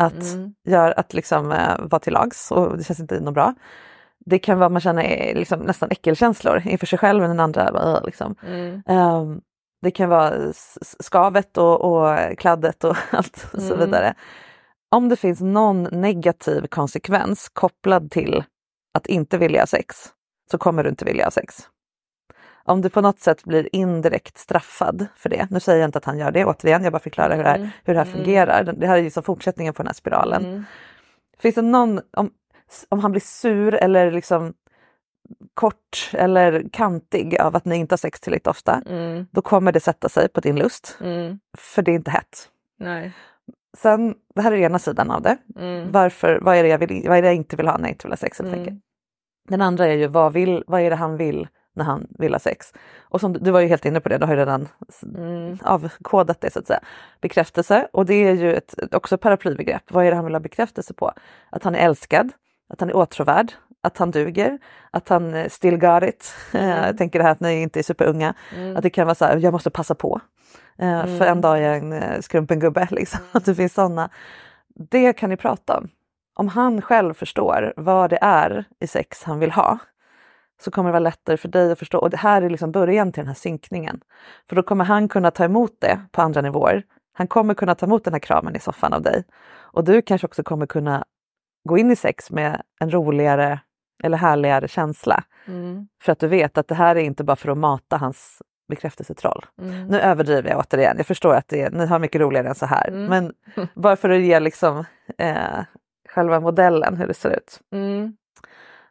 Att, 0.02 0.22
Mm. 0.34 0.54
gör, 0.68 0.94
att 1.00 1.14
liksom 1.14 1.52
eh, 1.52 1.76
vara 1.78 1.98
till 2.00 2.12
lags 2.12 2.50
och 2.50 2.78
det 2.78 2.84
känns 2.84 3.00
inte 3.00 3.20
något 3.20 3.34
bra. 3.34 3.54
Det 4.26 4.38
kan 4.38 4.58
vara 4.58 4.66
att 4.66 4.72
man 4.72 4.80
känner 4.80 5.02
eh, 5.04 5.34
liksom, 5.38 5.60
nästan 5.60 5.90
äckelkänslor 5.90 6.62
inför 6.66 6.86
sig 6.86 6.98
själv 6.98 7.22
och 7.22 7.28
den 7.28 7.40
andra. 7.40 7.72
bara, 7.72 7.96
eh, 7.98 8.04
Liksom. 8.04 8.34
Mm. 8.46 8.82
Ehm, 8.86 9.40
det 9.82 9.90
kan 9.90 10.08
vara 10.08 10.32
skavet 11.00 11.58
och, 11.58 11.80
och 11.80 12.38
kladdet 12.38 12.84
och 12.84 12.96
allt 13.10 13.46
och 13.52 13.62
så 13.62 13.74
Mm. 13.74 13.86
vidare. 13.86 14.14
Om 14.90 15.08
det 15.08 15.16
finns 15.16 15.40
någon 15.40 15.82
negativ 15.82 16.66
konsekvens 16.66 17.48
kopplad 17.52 18.10
till 18.10 18.44
att 18.98 19.06
inte 19.06 19.38
vilja 19.38 19.60
ha 19.60 19.66
sex 19.66 19.96
så 20.50 20.58
kommer 20.58 20.82
du 20.84 20.90
inte 20.90 21.04
vilja 21.04 21.24
ha 21.24 21.30
sex. 21.30 21.54
Om 22.66 22.80
du 22.80 22.90
på 22.90 23.00
något 23.00 23.20
sätt 23.20 23.44
blir 23.44 23.68
indirekt 23.76 24.38
straffad 24.38 25.06
för 25.16 25.28
det, 25.28 25.46
nu 25.50 25.60
säger 25.60 25.80
jag 25.80 25.88
inte 25.88 25.98
att 25.98 26.04
han 26.04 26.18
gör 26.18 26.30
det 26.30 26.44
återigen, 26.44 26.82
jag 26.84 26.92
bara 26.92 26.98
förklarar 26.98 27.36
hur 27.36 27.42
det 27.42 27.48
här, 27.48 27.56
Mm. 27.58 27.68
hur 27.84 27.94
det 27.94 28.00
här 28.00 28.06
Mm. 28.06 28.18
fungerar. 28.18 28.64
Det 28.64 28.86
här 28.86 28.98
är 28.98 29.02
ju 29.02 29.10
som 29.10 29.22
fortsättningen 29.22 29.74
på 29.74 29.82
den 29.82 29.86
här 29.88 29.94
spiralen. 29.94 30.44
Mm. 30.44 30.64
Finns 31.38 31.54
det 31.54 31.62
någon, 31.62 32.00
om, 32.16 32.30
om 32.88 33.00
han 33.00 33.10
blir 33.12 33.20
sur 33.20 33.74
eller 33.74 34.10
liksom 34.10 34.54
kort 35.54 36.10
eller 36.12 36.64
kantig 36.72 37.38
av 37.40 37.56
att 37.56 37.64
ni 37.64 37.76
inte 37.76 37.92
har 37.92 37.98
sex 37.98 38.20
tillräckligt 38.20 38.46
ofta, 38.46 38.82
Mm. 38.86 39.26
då 39.30 39.42
kommer 39.42 39.72
det 39.72 39.80
sätta 39.80 40.08
sig 40.08 40.28
på 40.28 40.40
din 40.40 40.56
lust. 40.56 40.98
Mm. 41.00 41.38
För 41.58 41.82
det 41.82 41.90
är 41.90 41.94
inte 41.94 42.10
hett. 42.10 42.48
Nej. 42.78 43.12
Sen, 43.76 44.14
det 44.34 44.42
här 44.42 44.52
är 44.52 44.56
ena 44.56 44.78
sidan 44.78 45.10
av 45.10 45.22
det. 45.22 45.36
Varför, 45.90 46.38
vad, 46.42 46.56
är 46.56 46.62
det 46.62 46.68
jag 46.68 46.78
vill, 46.78 47.08
vad 47.08 47.18
är 47.18 47.22
det 47.22 47.28
jag 47.28 47.34
inte 47.36 47.56
vill 47.56 47.66
ha 47.68 47.76
när 47.76 47.84
jag 47.84 47.90
inte 47.94 48.06
vill 48.06 48.12
ha 48.12 48.16
sex 48.16 48.38
helt 48.40 48.54
enkelt. 48.54 48.80
Den 49.48 49.60
andra 49.62 49.86
är 49.86 49.92
ju 49.96 50.06
vad, 50.06 50.32
vill, 50.32 50.64
vad 50.66 50.80
är 50.80 50.90
det 50.90 50.96
han 50.96 51.16
vill 51.16 51.48
när 51.74 51.84
han 51.84 52.06
vill 52.18 52.32
ha 52.34 52.38
sex? 52.38 52.72
Och 53.02 53.20
som, 53.20 53.32
du- 53.32 53.50
var 53.50 53.60
ju 53.60 53.66
helt 53.66 53.84
inne 53.84 54.00
på 54.00 54.08
det, 54.08 54.18
du 54.18 54.26
har 54.26 54.32
ju 54.32 54.38
redan 54.40 54.68
Mm. 55.16 55.58
avkodat 55.62 56.40
det 56.40 56.50
så 56.52 56.58
att 56.58 56.66
säga. 56.66 56.80
Bekräftelse 57.20 57.88
och 57.92 58.06
det 58.06 58.14
är 58.14 58.34
ju 58.34 58.54
ett, 58.54 58.74
också 58.94 59.14
ett 59.14 59.20
paraplybegrepp. 59.20 59.82
Vad 59.90 60.06
är 60.06 60.10
det 60.10 60.16
han 60.16 60.24
vill 60.24 60.34
ha 60.34 60.40
bekräftelse 60.40 60.94
på? 60.94 61.12
Att 61.50 61.64
han 61.64 61.74
är 61.74 61.78
älskad, 61.78 62.32
att 62.68 62.80
han 62.80 62.88
är 62.90 62.96
åtråvärd, 62.96 63.52
att 63.82 63.98
han 63.98 64.10
duger, 64.10 64.58
att 64.90 65.08
han 65.08 65.34
eh, 65.34 65.48
still 65.48 65.76
got 65.78 66.02
it. 66.02 66.34
Jag 66.52 66.98
tänker 66.98 67.18
det 67.18 67.24
här 67.24 67.32
att 67.32 67.40
ni 67.40 67.62
inte 67.62 67.78
är 67.78 67.82
superunga. 67.82 68.34
Mm. 68.56 68.76
Att 68.76 68.82
det 68.82 68.90
kan 68.90 69.06
vara 69.06 69.14
så 69.14 69.24
här, 69.24 69.36
jag 69.36 69.52
måste 69.52 69.70
passa 69.70 69.94
på. 69.94 70.20
Eh, 70.78 71.02
För 71.18 71.26
en 71.26 71.40
dag 71.40 71.58
är 71.58 71.62
jag 71.62 71.76
en 71.76 71.92
eh, 71.92 72.20
skrumpen 72.20 72.58
gubbe. 72.60 72.88
Liksom. 72.90 73.20
Att 73.32 73.44
det 73.44 73.54
finns 73.54 73.74
sådana. 73.74 74.10
Det 74.90 75.12
kan 75.12 75.30
ni 75.30 75.36
prata 75.36 75.78
om. 75.78 75.88
Om 76.36 76.48
han 76.48 76.82
själv 76.82 77.14
förstår 77.14 77.72
vad 77.76 78.10
det 78.10 78.18
är 78.22 78.64
i 78.80 78.86
sex 78.86 79.22
han 79.24 79.38
vill 79.38 79.50
ha 79.52 79.78
så 80.62 80.70
kommer 80.70 80.88
det 80.88 80.92
vara 80.92 81.00
lättare 81.00 81.36
för 81.36 81.48
dig 81.48 81.72
att 81.72 81.78
förstå. 81.78 81.98
Och 81.98 82.10
det 82.10 82.16
här 82.16 82.42
är 82.42 82.50
liksom 82.50 82.72
början 82.72 83.12
till 83.12 83.20
den 83.20 83.26
här 83.26 83.34
synkningen. 83.34 84.00
För 84.48 84.56
då 84.56 84.62
kommer 84.62 84.84
han 84.84 85.08
kunna 85.08 85.30
ta 85.30 85.44
emot 85.44 85.76
det 85.80 86.00
på 86.12 86.22
andra 86.22 86.40
nivåer. 86.40 86.82
Han 87.12 87.26
kommer 87.26 87.54
kunna 87.54 87.74
ta 87.74 87.86
emot 87.86 88.04
den 88.04 88.12
här 88.12 88.20
kramen 88.20 88.56
i 88.56 88.60
soffan 88.60 88.92
av 88.92 89.02
dig. 89.02 89.24
Och 89.56 89.84
du 89.84 90.02
kanske 90.02 90.26
också 90.26 90.42
kommer 90.42 90.66
kunna 90.66 91.04
gå 91.68 91.78
in 91.78 91.90
i 91.90 91.96
sex 91.96 92.30
med 92.30 92.62
en 92.80 92.90
roligare 92.90 93.60
eller 94.02 94.18
härligare 94.18 94.68
känsla. 94.68 95.24
Mm. 95.46 95.88
För 96.02 96.12
att 96.12 96.18
du 96.18 96.28
vet 96.28 96.58
att 96.58 96.68
det 96.68 96.74
här 96.74 96.96
är 96.96 97.00
inte 97.00 97.24
bara 97.24 97.36
för 97.36 97.48
att 97.48 97.58
mata 97.58 97.96
hans 97.96 98.42
bekräftelsetroll. 98.68 99.44
Mm. 99.62 99.86
Nu 99.86 100.00
överdriver 100.00 100.50
jag 100.50 100.58
återigen, 100.58 100.96
jag 100.96 101.06
förstår 101.06 101.34
att 101.34 101.48
det 101.48 101.62
är, 101.62 101.70
ni 101.70 101.86
har 101.86 101.98
mycket 101.98 102.20
roligare 102.20 102.48
än 102.48 102.54
så 102.54 102.66
här. 102.66 102.88
Mm. 102.88 103.06
Men 103.06 103.32
bara 103.74 103.96
för 103.96 104.10
att 104.10 104.20
ge 104.20 104.40
liksom, 104.40 104.84
eh, 105.18 105.64
själva 106.08 106.40
modellen 106.40 106.96
hur 106.96 107.06
det 107.06 107.14
ser 107.14 107.30
ut. 107.30 107.60
Mm. 107.72 108.16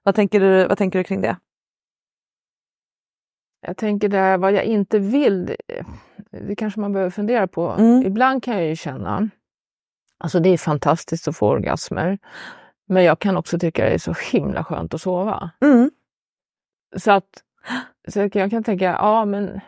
Vad 0.03 0.15
tänker 0.15 0.39
du, 0.39 0.67
vad 0.67 0.77
tänker 0.77 0.99
du 0.99 1.03
kring 1.03 1.21
det? 1.21 1.35
Jag 3.65 3.77
tänker 3.77 4.09
där 4.09 4.37
vad 4.37 4.53
jag 4.53 4.63
inte 4.63 4.99
vill, 4.99 5.45
det, 5.45 5.57
det 6.31 6.55
kanske 6.55 6.79
man 6.79 6.93
behöver 6.93 7.09
fundera 7.11 7.47
på. 7.47 7.69
Mm. 7.69 8.05
Ibland 8.05 8.43
kan 8.43 8.53
jag 8.53 8.65
ju 8.67 8.75
känna, 8.75 9.29
alltså 10.17 10.39
det 10.39 10.49
är 10.49 10.57
fantastiskt 10.57 11.27
att 11.27 11.37
få 11.37 11.47
orgasmer, 11.49 12.17
men 12.87 13.03
jag 13.03 13.19
kan 13.19 13.37
också 13.37 13.59
tycka 13.59 13.85
det 13.85 13.91
är 13.93 13.97
så 13.97 14.13
himla 14.31 14.63
skönt 14.63 14.93
att 14.93 15.01
sova. 15.01 15.49
Mm. 15.61 15.91
Så 16.97 17.11
att 17.11 17.29
så 18.07 18.19
jag 18.19 18.31
kan- 18.33 18.39
jag 18.41 18.51
kan 18.51 18.63
tänka, 18.63 18.85
ja 18.85 19.25
men 19.25 19.59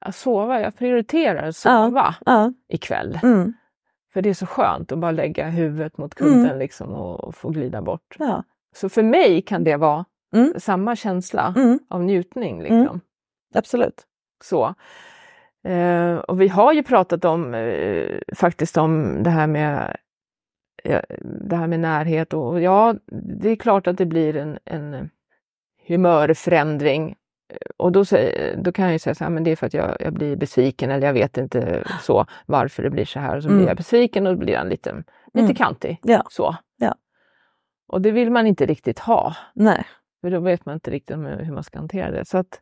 att 0.00 0.14
sova, 0.16 0.60
jag 0.60 0.76
prioriterar 0.76 1.48
att 1.48 1.56
sova 1.56 2.14
Ja. 2.26 2.52
ikväll. 2.68 3.18
Mm. 3.22 3.52
För 4.12 4.22
det 4.22 4.28
är 4.30 4.34
så 4.34 4.46
skönt 4.46 4.92
att 4.92 4.98
bara 4.98 5.10
lägga 5.10 5.48
huvudet 5.48 5.98
mot 5.98 6.14
kudden 6.14 6.58
liksom 6.58 6.88
och 6.92 7.34
få 7.34 7.48
glida 7.50 7.82
bort. 7.82 8.16
Ja. 8.18 8.44
Så 8.76 8.88
för 8.88 9.02
mig 9.02 9.42
kan 9.42 9.64
det 9.64 9.76
vara 9.76 10.04
Mm. 10.34 10.52
samma 10.60 10.96
känsla 10.96 11.54
Mm. 11.56 11.78
av 11.88 12.02
njutning. 12.04 12.62
Liksom. 12.62 13.00
Absolut. 13.56 14.06
Så. 14.44 14.74
Eh, 15.64 16.16
och 16.16 16.40
vi 16.40 16.48
har 16.48 16.72
ju 16.72 16.82
pratat 16.82 17.24
om 17.24 17.54
eh, 17.54 18.18
faktiskt 18.34 18.76
om 18.76 19.22
det 19.22 19.30
här 19.30 19.46
med 19.46 19.96
det 21.48 21.56
här 21.56 21.66
med 21.66 21.80
närhet 21.80 22.34
och 22.34 22.60
ja, 22.60 22.94
det 23.40 23.50
är 23.50 23.56
klart 23.56 23.86
att 23.86 23.98
det 23.98 24.06
blir 24.06 24.36
en, 24.36 24.58
en 24.64 25.10
humörförändring 25.88 27.16
och 27.76 27.92
då, 27.92 28.04
då 28.56 28.72
kan 28.72 28.84
jag 28.84 28.92
ju 28.92 28.98
säga 28.98 29.14
så 29.14 29.24
här, 29.24 29.30
men 29.30 29.44
det 29.44 29.50
är 29.50 29.56
för 29.56 29.66
att 29.66 29.74
jag, 29.74 29.96
jag 30.00 30.12
blir 30.12 30.36
besviken 30.36 30.90
eller 30.90 31.06
jag 31.06 31.14
vet 31.14 31.38
inte 31.38 31.84
så 32.02 32.26
varför 32.46 32.82
det 32.82 32.90
blir 32.90 33.04
så 33.04 33.20
här. 33.20 33.36
Och 33.36 33.42
så 33.42 33.48
blir 33.48 33.56
Mm. 33.58 33.68
jag 33.68 33.76
besviken 33.76 34.26
och 34.26 34.32
då 34.34 34.38
blir 34.38 34.56
han 34.56 34.68
lite, 34.68 34.92
lite 35.34 35.44
Mm. 35.44 35.54
kantig. 35.54 36.00
Ja. 36.02 36.22
Så. 36.30 36.56
Ja. 36.76 36.94
Och 37.88 38.02
det 38.02 38.10
vill 38.10 38.30
man 38.30 38.46
inte 38.46 38.66
riktigt 38.66 38.98
ha. 38.98 39.36
Nej. 39.54 39.84
För 40.20 40.30
då 40.30 40.40
vet 40.40 40.66
man 40.66 40.74
inte 40.74 40.90
riktigt 40.90 41.16
hur 41.16 41.52
man 41.52 41.64
ska 41.64 41.78
hantera 41.78 42.10
det. 42.10 42.24
Så 42.24 42.38
att, 42.38 42.60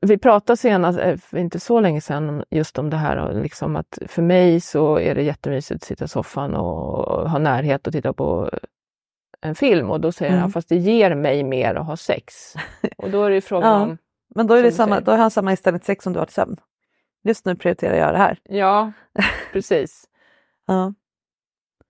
vi 0.00 0.18
pratade 0.18 0.56
senast, 0.56 0.98
eh, 0.98 1.16
för 1.16 1.38
inte 1.38 1.60
så 1.60 1.80
länge 1.80 2.00
sedan, 2.00 2.44
just 2.50 2.78
om 2.78 2.90
det 2.90 2.96
här 2.96 3.32
liksom 3.42 3.76
att 3.76 3.98
för 4.08 4.22
mig 4.22 4.60
så 4.60 4.98
är 4.98 5.14
det 5.14 5.22
jättemysigt 5.22 5.82
att 5.82 5.86
sitta 5.86 6.04
i 6.04 6.08
soffan 6.08 6.54
och 6.54 7.30
ha 7.30 7.38
närhet 7.38 7.86
och 7.86 7.92
titta 7.92 8.12
på 8.12 8.50
en 9.40 9.54
film 9.54 9.90
och 9.90 10.00
då 10.00 10.12
säger 10.12 10.30
Mm. 10.32 10.40
han, 10.42 10.50
fast 10.50 10.68
det 10.68 10.76
ger 10.76 11.14
mig 11.14 11.44
mer 11.44 11.74
att 11.74 11.86
ha 11.86 11.96
sex. 11.96 12.54
Och 12.98 13.10
då 13.10 13.22
är 13.22 13.28
det 13.30 13.34
ju 13.34 13.40
frågan 13.40 13.70
Ja. 13.72 13.82
om, 13.82 13.98
Men 14.34 14.46
då, 14.46 14.54
är 14.54 14.62
det 14.62 14.72
samma, 14.72 14.94
säger. 14.94 15.04
då 15.06 15.12
har 15.12 15.18
han 15.18 15.30
samma 15.30 15.50
inställning 15.50 15.80
till 15.80 15.86
sex 15.86 16.04
som 16.04 16.12
du 16.12 16.18
har 16.18 16.26
till 16.26 16.34
sömn. 16.34 16.56
Just 17.24 17.46
nu 17.46 17.56
prioriterar 17.56 17.96
jag 17.96 18.14
det 18.14 18.18
här. 18.18 18.38
ja, 18.42 18.92
precis. 19.52 20.04
Ja. 20.66 20.94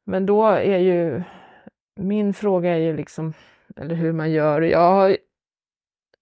Men 0.06 0.26
då 0.26 0.46
är 0.46 0.78
ju 0.78 1.22
min 2.00 2.34
fråga 2.34 2.70
är 2.74 2.78
ju 2.78 2.96
liksom, 2.96 3.32
eller 3.76 3.94
hur 3.94 4.12
man 4.12 4.30
gör. 4.30 4.60
Jag, 4.60 5.16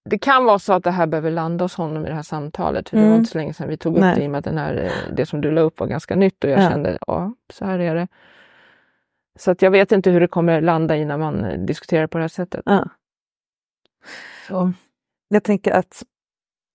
det 0.05 0.19
kan 0.19 0.45
vara 0.45 0.59
så 0.59 0.73
att 0.73 0.85
det 0.85 0.91
här 0.91 1.07
behöver 1.07 1.31
landa 1.31 1.65
hos 1.65 1.75
honom 1.75 2.07
i 2.07 2.09
det 2.09 2.15
här 2.15 2.23
samtalet. 2.23 2.89
För 2.89 2.97
Det 2.97 3.01
var 3.03 3.09
Mm. 3.09 3.19
inte 3.19 3.31
så 3.31 3.39
länge 3.39 3.55
sedan 3.55 3.69
vi 3.69 3.77
tog 3.77 3.95
upp 3.95 4.01
Nej. 4.01 4.17
det 4.17 4.23
i 4.25 4.27
och 4.27 4.31
med 4.31 4.39
att 4.39 4.45
den 4.45 4.59
här, 4.59 4.75
eh, 4.85 5.15
det 5.15 5.27
som 5.27 5.41
du 5.41 5.51
la 5.51 5.61
upp 5.61 5.81
var 5.81 5.87
ganska 5.87 6.17
nytt 6.17 6.45
och 6.45 6.51
jag 6.51 6.61
Ja. 6.63 6.71
kände, 6.71 6.99
ja, 7.07 7.35
så 7.53 7.65
här 7.65 7.79
är 7.79 7.95
det. 7.95 8.09
Så 9.39 9.51
att 9.51 9.63
jag 9.63 9.71
vet 9.71 9.93
inte 9.93 10.11
hur 10.11 10.21
det 10.21 10.29
kommer 10.29 10.61
landa 10.61 10.97
i 10.97 11.05
när 11.05 11.17
man 11.17 11.45
eh, 11.45 11.59
diskuterar 11.59 12.07
på 12.07 12.19
det 12.19 12.25
här 12.25 12.29
sättet. 12.29 12.63
Ja. 12.65 12.89
Så. 14.49 14.73
Jag 15.29 15.45
tänker 15.45 15.73
att 15.73 16.03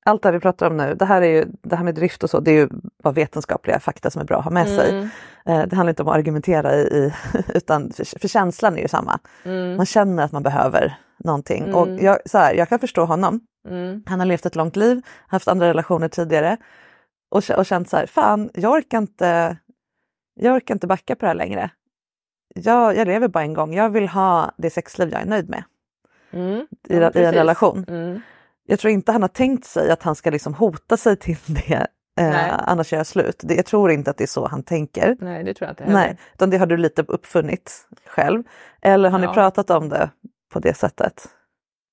allt 0.07 0.21
det 0.21 0.27
här 0.27 0.33
vi 0.33 0.39
pratar 0.39 0.69
om 0.69 0.77
nu, 0.77 0.95
det 0.95 1.05
här, 1.05 1.21
är 1.21 1.27
ju, 1.27 1.45
det 1.61 1.75
här 1.75 1.83
med 1.83 1.95
drift 1.95 2.23
och 2.23 2.29
så, 2.29 2.39
det 2.39 2.51
är 2.51 2.55
ju 2.55 2.69
bara 3.03 3.13
vetenskapliga 3.13 3.79
fakta 3.79 4.09
som 4.09 4.21
är 4.21 4.25
bra 4.25 4.37
att 4.37 4.43
ha 4.43 4.51
med 4.51 4.67
sig. 4.67 4.89
Mm, 4.91 5.09
Eh, 5.45 5.67
Det 5.67 5.75
handlar 5.75 5.89
inte 5.89 6.01
om 6.03 6.07
att 6.09 6.15
argumentera 6.15 6.75
i, 6.75 6.79
i 6.81 7.13
utan 7.55 7.91
för, 7.91 8.19
för 8.19 8.27
känslan 8.27 8.77
är 8.77 8.81
ju 8.81 8.87
samma. 8.87 9.19
mm, 9.43 9.75
Man 9.75 9.85
känner 9.85 10.23
att 10.23 10.31
man 10.31 10.43
behöver 10.43 10.97
någonting. 11.17 11.63
Mm. 11.63 11.75
Och 11.75 12.03
jag, 12.03 12.17
så 12.25 12.37
här, 12.37 12.53
jag 12.53 12.69
kan 12.69 12.79
förstå 12.79 13.05
honom. 13.05 13.39
mm, 13.69 14.03
Han 14.05 14.19
har 14.19 14.25
levt 14.25 14.45
ett 14.45 14.55
långt 14.55 14.75
liv, 14.75 15.01
haft 15.27 15.47
andra 15.47 15.67
relationer 15.67 16.07
tidigare 16.07 16.57
och, 17.31 17.43
och 17.57 17.65
känt 17.65 17.89
så 17.89 17.97
här, 17.97 18.05
fan, 18.05 18.49
jag 18.53 18.71
orkar 18.71 18.97
inte, 18.97 19.57
jag 20.39 20.55
orkar 20.55 20.75
inte 20.75 20.87
backa 20.87 21.15
på 21.15 21.21
det 21.25 21.27
här 21.27 21.35
längre. 21.35 21.69
Jag, 22.55 22.95
jag 22.97 23.07
lever 23.07 23.27
bara 23.27 23.43
en 23.43 23.53
gång, 23.53 23.73
jag 23.73 23.89
vill 23.89 24.07
ha 24.07 24.51
det 24.57 24.69
sexliv 24.69 25.09
jag 25.11 25.21
är 25.21 25.25
nöjd 25.25 25.49
med 25.49 25.63
mm. 26.31 26.67
i, 26.89 26.93
i 26.93 27.23
en 27.25 27.33
relation. 27.33 27.85
Jag 28.69 28.80
tror 28.80 28.93
inte 28.93 29.12
han 29.12 29.21
har 29.21 29.30
tänkt 29.30 29.65
sig 29.65 29.91
att 29.91 30.03
han 30.03 30.15
ska 30.15 30.30
liksom 30.30 30.53
hota 30.53 30.97
sig 30.97 31.15
till 31.15 31.38
det, 31.67 31.88
eh, 32.19 32.60
annars 32.69 32.91
gör 32.93 32.99
jag 32.99 33.08
slut. 33.08 33.39
Det, 33.43 33.56
jag 33.56 33.65
tror 33.65 33.91
inte 33.91 34.12
att 34.12 34.17
det 34.17 34.23
är 34.23 34.27
så 34.27 34.47
han 34.47 34.63
tänker. 34.63 35.15
nej, 35.19 35.43
det 35.43 35.53
tror 35.53 35.65
jag 35.67 35.71
inte 35.71 35.84
heller. 35.84 35.97
Nej, 35.99 36.17
utan 36.34 36.49
det 36.49 36.58
har 36.58 36.65
du 36.65 36.77
lite 36.77 37.01
uppfunnit 37.08 37.88
själv. 38.08 38.43
Eller 38.82 39.10
har 39.10 39.19
ni 39.19 39.25
Ja. 39.25 39.34
pratat 39.34 39.69
om 39.69 39.89
det 39.89 40.10
på 40.53 40.60
det 40.60 40.73
sättet? 40.73 41.27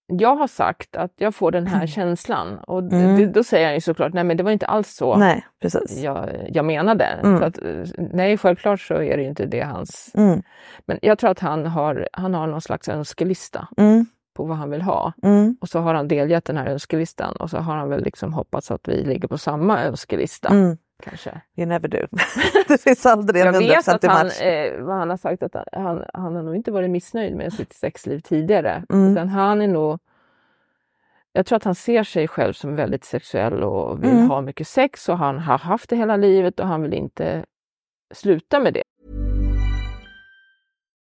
Jag 0.07 0.37
har 0.37 0.47
sagt 0.47 0.97
att 0.97 1.13
jag 1.17 1.35
får 1.35 1.51
den 1.51 1.67
här 1.67 1.87
känslan 1.97 2.59
och 2.59 2.79
Mm. 2.79 3.17
d- 3.17 3.27
då 3.35 3.45
säger 3.45 3.67
han 3.67 3.75
ju 3.75 3.81
såklart, 3.81 4.13
nej 4.13 4.25
men 4.25 4.37
det 4.37 4.43
var 4.43 4.51
inte 4.51 4.67
alls 4.67 4.95
så. 4.95 5.17
Nej, 5.17 5.47
precis. 5.63 6.03
jag, 6.03 6.29
jag 6.49 6.65
menade. 6.65 7.05
Mm. 7.05 7.43
Att, 7.43 7.59
eh, 7.63 7.85
nej, 8.13 8.39
självklart 8.39 8.81
så 8.81 8.95
är 9.03 9.17
det 9.17 9.23
inte 9.23 9.47
det 9.47 9.61
hans... 9.61 10.11
Mm, 10.15 10.43
Men 10.87 10.99
jag 11.03 11.19
tror 11.19 11.31
att 11.31 11.39
han 11.41 11.67
har, 11.67 12.09
han 12.13 12.35
har 12.35 12.47
någon 12.47 12.61
slags 12.61 12.89
önskelista 12.89 13.69
mm, 13.77 14.07
på 14.35 14.44
vad 14.44 14.57
han 14.57 14.70
vill 14.70 14.83
ha. 14.83 15.12
mm, 15.23 15.57
Och 15.61 15.68
så 15.68 15.79
har 15.81 15.94
han 15.94 16.09
delgett 16.09 16.44
den 16.44 16.57
här 16.57 16.66
önskelistan 16.66 17.37
och 17.37 17.51
så 17.51 17.59
har 17.59 17.77
han 17.77 17.88
väl 17.88 18.05
liksom 18.05 18.33
hoppats 18.33 18.70
att 18.70 18.88
vi 18.88 19.05
ligger 19.05 19.29
på 19.29 19.38
samma 19.38 19.83
önskelista. 19.85 20.49
mm. 20.49 20.77
Kanske. 21.03 21.40
You 21.57 21.66
never 21.66 21.88
do. 21.88 21.99
det 22.68 22.81
finns 22.81 23.07
aldrig 23.07 23.40
en 23.47 23.55
Jag 23.55 23.61
vet 23.61 23.87
100% 23.87 23.94
att 23.94 24.05
han, 24.05 24.27
match. 24.27 24.40
eh, 24.42 24.83
vad 24.83 24.97
han 24.97 25.11
har 25.11 25.16
sagt, 25.16 25.42
att 25.42 25.57
han, 25.73 26.05
han 26.14 26.37
har 26.37 26.42
nog 26.42 26.57
inte 26.57 26.73
varit 26.73 26.90
missnöjd 26.90 27.37
med 27.37 27.53
sitt 27.53 27.73
sexliv 27.73 28.20
tidigare. 28.20 28.85
Mm. 28.90 29.12
Utan 29.12 29.29
han 29.29 29.62
är 29.62 29.68
nog... 29.68 29.99
Jag 31.33 31.47
tror 31.47 31.57
att 31.57 31.64
han 31.64 31.75
ser 31.75 32.03
sig 32.03 32.29
själv 32.29 32.53
som 32.53 32.77
väldigt 32.77 33.05
sexuell 33.05 33.62
och 33.62 34.03
vill 34.03 34.11
Mm. 34.11 34.31
ha 34.31 34.40
mycket 34.40 34.68
sex 34.68 35.09
och 35.09 35.18
han 35.18 35.38
har 35.38 35.59
haft 35.59 35.90
det 35.90 35.97
hela 35.97 36.16
livet 36.16 36.61
och 36.61 36.66
han 36.66 36.83
vill 36.83 36.94
inte 36.94 37.44
sluta 38.14 38.61
med 38.61 38.75
det. 38.75 38.83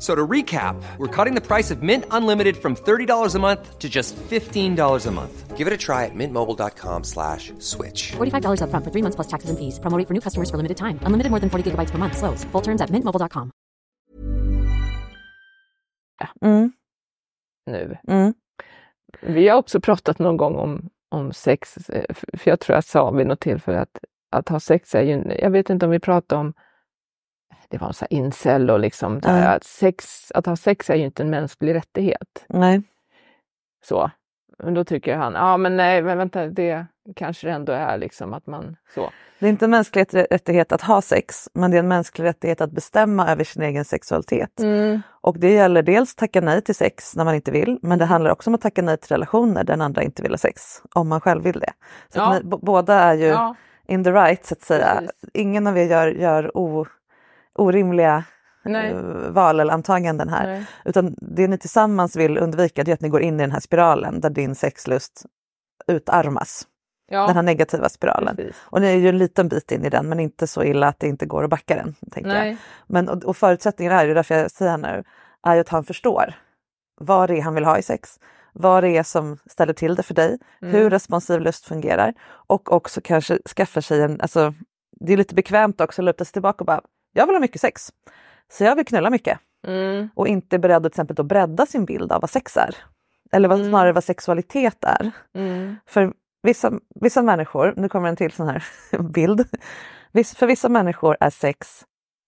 F- 0.00 0.06
So 0.06 0.14
to 0.14 0.26
recap, 0.26 0.76
we're 0.98 1.24
cutting 1.24 1.34
the 1.34 1.46
price 1.46 1.70
of 1.74 1.82
Mint 1.82 2.04
Unlimited 2.10 2.56
from 2.56 2.74
$30 2.74 3.34
a 3.34 3.38
month 3.38 3.78
to 3.78 3.88
just 3.88 4.16
$15 4.30 5.06
a 5.06 5.10
month. 5.10 5.56
Give 5.58 5.66
it 5.66 5.74
a 5.74 5.76
try 5.76 6.04
at 6.06 6.14
mintmobile.com 6.14 7.04
slash 7.04 7.52
switch. 7.58 8.12
$45 8.16 8.60
upfront 8.62 8.84
for 8.84 8.90
three 8.90 9.02
months 9.02 9.16
plus 9.16 9.28
taxes 9.28 9.50
and 9.50 9.58
fees. 9.58 9.78
Promo 9.78 9.98
rate 9.98 10.06
for 10.08 10.14
new 10.14 10.20
customers 10.22 10.50
for 10.50 10.56
limited 10.56 10.76
time. 10.78 10.98
Unlimited 11.06 11.30
more 11.30 11.40
than 11.40 11.50
40 11.50 11.70
gigabytes 11.70 11.90
per 11.92 11.98
month. 11.98 12.16
Slows. 12.16 12.44
Full 12.52 12.62
terms 12.62 12.80
at 12.80 12.90
mintmobile.com. 12.90 13.50
Mm, 16.42 16.72
nu. 17.66 17.96
mm, 18.08 18.34
Vi 19.22 19.48
har 19.48 19.58
också 19.58 19.80
pratat 19.80 20.18
någon 20.18 20.36
gång 20.36 20.56
om, 20.56 20.88
om 21.08 21.32
sex, 21.32 21.76
eh, 21.90 22.14
för 22.38 22.50
jag 22.50 22.60
tror 22.60 22.74
jag 22.74 22.84
sa 22.84 23.10
vid 23.10 23.26
något 23.26 23.40
tillfälle 23.40 23.80
att, 23.80 23.98
att 24.30 24.48
ha 24.48 24.60
sex 24.60 24.94
är 24.94 25.02
ju, 25.02 25.24
jag 25.38 25.50
vet 25.50 25.70
inte 25.70 25.86
om 25.86 25.92
vi 25.92 25.98
pratade 26.00 26.40
om, 26.40 26.52
det 27.70 27.78
var 27.78 27.88
en 27.88 27.94
sån 27.94 28.06
här 28.10 28.16
incel 28.18 28.70
och 28.70 28.80
liksom, 28.80 29.20
Ja. 29.24 29.30
att, 29.48 29.64
sex, 29.64 30.32
att 30.34 30.46
ha 30.46 30.56
sex 30.56 30.90
är 30.90 30.94
ju 30.94 31.04
inte 31.04 31.22
en 31.22 31.30
mänsklig 31.30 31.74
rättighet. 31.74 32.44
nej. 32.48 32.82
Så. 33.84 34.10
Men 34.62 34.74
då 34.74 34.84
tycker 34.84 35.16
han, 35.16 35.32
ja 35.34 35.56
men 35.56 35.76
nej, 35.76 36.02
men 36.02 36.18
vänta, 36.18 36.46
det 36.46 36.86
kanske 37.16 37.46
det 37.46 37.52
ändå 37.52 37.72
är 37.72 37.98
liksom 37.98 38.34
att 38.34 38.46
man 38.46 38.76
så. 38.94 39.10
Det 39.38 39.46
är 39.46 39.50
inte 39.50 39.64
en 39.64 39.70
mänsklig 39.70 40.06
rättighet 40.30 40.72
att 40.72 40.82
ha 40.82 41.02
sex, 41.02 41.48
men 41.54 41.70
det 41.70 41.76
är 41.76 41.78
en 41.78 41.88
mänsklig 41.88 42.24
rättighet 42.24 42.60
att 42.60 42.70
bestämma 42.72 43.28
över 43.32 43.44
sin 43.44 43.62
egen 43.62 43.84
sexualitet. 43.84 44.60
Mm. 44.60 45.00
Och 45.20 45.38
det 45.38 45.52
gäller 45.52 45.82
dels 45.82 46.14
tacka 46.14 46.40
nej 46.40 46.62
till 46.62 46.74
sex 46.74 47.16
när 47.16 47.24
man 47.24 47.34
inte 47.34 47.50
vill, 47.50 47.78
men 47.82 47.98
det 47.98 48.04
handlar 48.04 48.30
också 48.30 48.50
om 48.50 48.54
att 48.54 48.60
tacka 48.60 48.82
nej 48.82 48.96
till 48.96 49.08
relationer 49.08 49.64
där 49.64 49.72
den 49.72 49.80
andra 49.80 50.02
inte 50.02 50.22
vill 50.22 50.32
ha 50.32 50.38
sex, 50.38 50.62
om 50.94 51.08
man 51.08 51.20
själv 51.20 51.42
vill 51.44 51.60
det. 51.60 51.72
Så 52.08 52.18
Ja. 52.18 52.40
b- 52.44 52.56
båda 52.62 52.94
är 52.94 53.14
ju 53.14 53.26
Ja, 53.26 53.54
in 53.88 54.04
the 54.04 54.10
right, 54.12 54.46
så 54.46 54.54
att 54.54 54.62
säga. 54.62 54.94
Precis. 54.94 55.10
Ingen 55.34 55.66
av 55.66 55.78
er 55.78 55.84
gör, 55.84 56.06
gör 56.08 56.56
o, 56.56 56.86
orimliga 57.60 58.24
nej. 58.64 58.90
eh, 58.90 59.30
val 59.30 59.60
eller 59.60 59.72
antaganden 59.74 60.28
här. 60.28 60.46
nej. 60.46 60.66
Utan 60.84 61.14
det 61.18 61.48
ni 61.48 61.58
tillsammans 61.58 62.16
vill 62.16 62.38
undvika 62.38 62.84
det 62.84 62.90
är 62.90 62.94
att 62.94 63.00
ni 63.00 63.08
går 63.08 63.22
in 63.22 63.34
i 63.40 63.42
den 63.42 63.52
här 63.52 63.60
spiralen 63.60 64.20
där 64.20 64.30
din 64.30 64.54
sexlust 64.54 65.24
utarmas. 65.86 66.66
Ja, 67.12 67.26
Den 67.26 67.36
här 67.36 67.42
negativa 67.42 67.88
spiralen. 67.88 68.36
precis. 68.36 68.56
Och 68.60 68.80
ni 68.80 68.86
är 68.86 68.96
ju 68.96 69.08
en 69.08 69.18
liten 69.18 69.48
bit 69.48 69.72
in 69.72 69.84
i 69.84 69.90
den 69.90 70.08
men 70.08 70.20
inte 70.20 70.46
så 70.46 70.62
illa 70.64 70.88
att 70.88 71.00
det 71.00 71.06
inte 71.08 71.26
går 71.26 71.44
att 71.44 71.50
backa 71.50 71.74
den. 71.76 71.94
Tänker 72.10 72.30
jag. 72.46 72.56
Men, 72.86 73.08
och, 73.08 73.24
och 73.24 73.36
förutsättningen 73.36 73.92
är 73.92 74.04
ju, 74.06 74.14
därför 74.14 74.34
jag 74.34 74.50
säger 74.50 74.78
nu, 74.78 75.04
är 75.46 75.60
att 75.60 75.68
han 75.68 75.84
förstår 75.84 76.34
vad 77.00 77.30
det 77.30 77.38
är 77.38 77.42
han 77.42 77.54
vill 77.54 77.64
ha 77.64 77.78
i 77.78 77.82
sex. 77.82 78.18
Vad 78.52 78.84
det 78.84 78.96
är 78.96 79.02
som 79.02 79.36
ställer 79.46 79.72
till 79.72 79.94
det 79.94 80.02
för 80.02 80.14
dig, 80.14 80.38
Mm. 80.62 80.74
hur 80.74 80.90
responsiv 80.90 81.40
lust 81.40 81.66
fungerar 81.66 82.14
och 82.46 82.72
också 82.72 83.00
kanske 83.04 83.38
skaffa 83.56 83.82
sig 83.82 84.02
en, 84.02 84.20
alltså 84.20 84.54
det 85.00 85.12
är 85.12 85.16
lite 85.16 85.34
bekvämt 85.34 85.80
också 85.80 86.02
att 86.02 86.06
luta 86.06 86.24
sig 86.24 86.32
tillbaka 86.32 86.58
och 86.62 86.66
bara, 86.66 86.80
jag 87.12 87.26
vill 87.26 87.34
ha 87.34 87.40
mycket 87.40 87.60
sex. 87.60 87.92
Så 88.52 88.64
jag 88.64 88.76
vill 88.76 88.86
knulla 88.86 89.10
mycket 89.10 89.38
Mm. 89.66 90.08
och 90.14 90.28
inte 90.28 90.56
är 90.56 90.58
beredd 90.58 90.76
att 90.76 90.82
till 90.82 91.00
exempel 91.00 91.20
att 91.20 91.26
bredda 91.26 91.66
sin 91.66 91.84
bild 91.84 92.12
av 92.12 92.20
vad 92.20 92.30
sex 92.30 92.56
är. 92.56 92.76
Eller 93.32 93.48
vad, 93.48 93.58
Mm. 93.58 93.70
snarare 93.70 93.92
vad 93.92 94.04
sexualitet 94.04 94.84
är. 94.84 95.10
Mm. 95.34 95.76
För 95.86 96.12
vissa, 96.42 96.72
vissa 97.00 97.22
människor, 97.22 97.74
nu 97.76 97.88
kommer 97.88 98.08
en 98.08 98.16
till 98.16 98.32
sån 98.32 98.48
här 98.48 98.64
bild. 99.02 99.48
För 100.36 100.46
vissa 100.46 100.68
människor 100.68 101.16
är 101.20 101.30
sex 101.30 101.84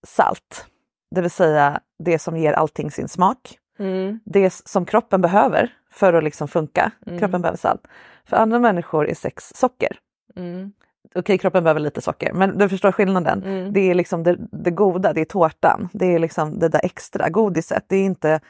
salt. 0.07 0.67
Det 1.15 1.21
vill 1.21 1.31
säga 1.31 1.81
det 1.99 2.19
som 2.19 2.37
ger 2.37 2.53
allting 2.53 2.91
sin 2.91 3.09
smak. 3.09 3.59
Mm. 3.79 4.21
Det 4.25 4.51
som 4.55 4.87
kroppen 4.87 5.21
behöver 5.21 5.75
för 5.91 6.13
att 6.13 6.25
liksom 6.25 6.49
funka. 6.49 6.91
Mm. 7.07 7.19
Kroppen 7.19 7.43
behöver 7.43 7.59
salt. 7.59 7.87
För 8.25 8.37
andra 8.37 8.59
människor 8.59 9.09
är 9.09 9.15
sex 9.15 9.53
socker. 9.55 9.99
Mm. 10.37 10.73
Okej, 11.15 11.39
kroppen 11.39 11.65
behöver 11.65 11.81
lite 11.81 12.01
socker, 12.01 12.33
men 12.33 12.59
du 12.59 12.69
förstår 12.69 12.93
skillnaden. 12.93 13.43
Mm. 13.43 13.73
Det 13.73 13.81
är 13.81 13.95
liksom 13.95 14.23
det, 14.23 14.37
det 14.53 14.71
goda, 14.71 15.13
det 15.13 15.21
är 15.21 15.25
tårtan. 15.25 15.89
Det 15.93 16.07
är 16.07 16.19
liksom 16.19 16.59
det 16.59 16.69
där 16.69 16.81
extra 16.85 17.29
godiset. 17.29 17.85
Det 17.87 17.97
är 17.97 18.05
inte 18.05 18.41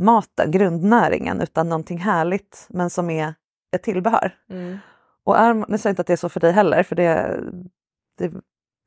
maten, 0.00 0.50
grundnäringen, 0.50 1.40
utan 1.40 1.68
någonting 1.68 1.98
härligt 1.98 2.66
men 2.68 2.90
som 2.90 3.10
är 3.10 3.34
ett 3.76 3.82
tillbehör. 3.82 4.34
Mm. 4.50 4.78
Och 5.24 5.38
är, 5.38 5.54
nu 5.54 5.78
säger 5.78 5.80
jag 5.82 5.92
inte 5.92 6.00
att 6.00 6.06
det 6.06 6.12
är 6.12 6.16
så 6.16 6.28
för 6.28 6.40
dig 6.40 6.52
heller, 6.52 6.82
för 6.82 6.96
det, 6.96 7.40
det 8.18 8.32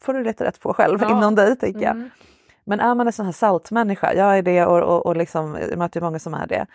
får 0.04 0.14
du 0.14 0.24
leta 0.24 0.46
rätt 0.46 0.60
på 0.60 0.74
själv 0.74 1.00
Ja. 1.02 1.18
inom 1.18 1.36
dig, 1.36 1.56
tänker 1.56 1.82
jag. 1.82 1.92
Mm. 1.96 2.10
Men 2.66 2.80
är 2.80 2.96
man 2.96 3.08
en 3.08 3.14
sån 3.14 3.26
här 3.26 3.34
saltmänniska, 3.34 4.14
jag 4.14 4.38
är 4.38 4.42
det 4.42 4.66
och, 4.66 4.82
och, 4.82 5.06
och 5.06 5.18
liksom, 5.18 5.58
jag 5.70 5.78
möter 5.78 6.02
många 6.02 6.20
som 6.20 6.34
är 6.34 6.48
det. 6.48 6.66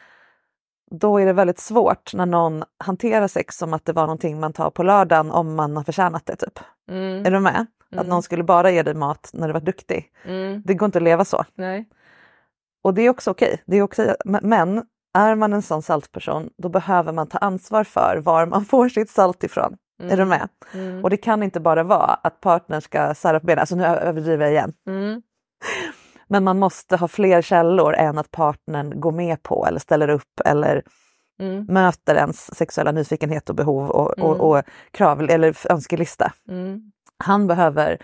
Då 0.91 1.19
är 1.21 1.27
det 1.27 1.33
väldigt 1.33 1.59
svårt 1.59 2.15
när 2.15 2.27
någon 2.27 2.65
hanterar 2.85 3.29
sex 3.29 3.57
som 3.57 3.75
att 3.75 3.85
det 3.85 3.93
var 3.93 4.03
någonting 4.03 4.41
man 4.41 4.53
tar 4.53 4.71
på 4.71 4.83
lördagen 4.83 5.31
om 5.31 5.55
man 5.55 5.77
har 5.77 5.85
förtjänat 5.85 6.27
det. 6.27 6.37
Typ. 6.37 6.59
Mm. 6.91 7.27
Är 7.27 7.31
du 7.31 7.41
med? 7.41 7.67
Att 7.91 7.93
Mm. 7.99 8.07
någon 8.07 8.23
skulle 8.23 8.43
bara 8.45 8.71
ge 8.71 8.83
dig 8.83 8.95
mat 8.95 9.31
när 9.33 9.47
du 9.47 9.53
var 9.53 9.61
duktig. 9.61 10.07
Mm. 10.25 10.63
Det 10.65 10.75
går 10.75 10.87
inte 10.87 10.99
att 10.99 11.03
leva 11.03 11.25
så. 11.25 11.45
Nej. 11.55 11.89
Och 12.85 12.95
det 12.95 13.03
är 13.03 13.11
också 13.11 13.31
okej. 13.31 13.63
Det 13.67 13.77
är 13.77 13.83
okej. 13.83 14.15
Men- 14.43 14.83
är 15.19 15.35
man 15.35 15.53
en 15.53 15.63
sån 15.63 15.83
saltperson 15.83 16.51
då 16.59 16.69
behöver 16.69 17.13
man 17.13 17.27
ta 17.27 17.39
ansvar 17.39 17.85
för 17.85 18.21
var 18.25 18.47
man 18.47 18.65
får 18.65 18.89
sitt 18.89 19.11
salt 19.11 19.45
ifrån. 19.45 19.77
Är 20.03 20.17
du 20.17 20.25
med? 20.25 20.49
Mm. 20.75 21.05
Och 21.05 21.11
det 21.11 21.17
kan 21.17 21.43
inte 21.43 21.61
bara 21.61 21.83
vara 21.83 22.15
att 22.23 22.41
partnern 22.41 22.81
ska 22.81 23.15
sära 23.15 23.41
på 23.41 23.47
benen. 23.47 23.61
Alltså 23.61 23.77
nu 23.77 23.85
överdriver 23.85 24.45
jag 24.45 24.53
igen. 24.53 24.73
Mm. 26.31 26.35
Men 26.37 26.45
man 26.45 26.59
måste 26.59 26.97
ha 26.97 27.09
fler 27.09 27.43
källor 27.43 27.95
än 27.95 28.19
att 28.19 28.31
partnern 28.31 29.01
går 29.01 29.13
med 29.13 29.43
på 29.43 29.67
eller 29.67 29.79
ställer 29.81 30.09
upp 30.11 30.41
eller 30.45 30.83
Mm. 31.41 31.65
möter 31.69 32.15
ens 32.15 32.55
sexuella 32.57 32.93
nyfikenhet 32.93 33.49
och 33.51 33.55
behov 33.57 33.91
och, 33.91 34.19
Mm. 34.19 34.31
och, 34.31 34.51
och 34.51 34.63
krav 34.91 35.21
eller 35.23 35.73
önskelista. 35.73 36.33
Mm. 36.49 36.93
Han 37.25 37.47
behöver 37.47 37.99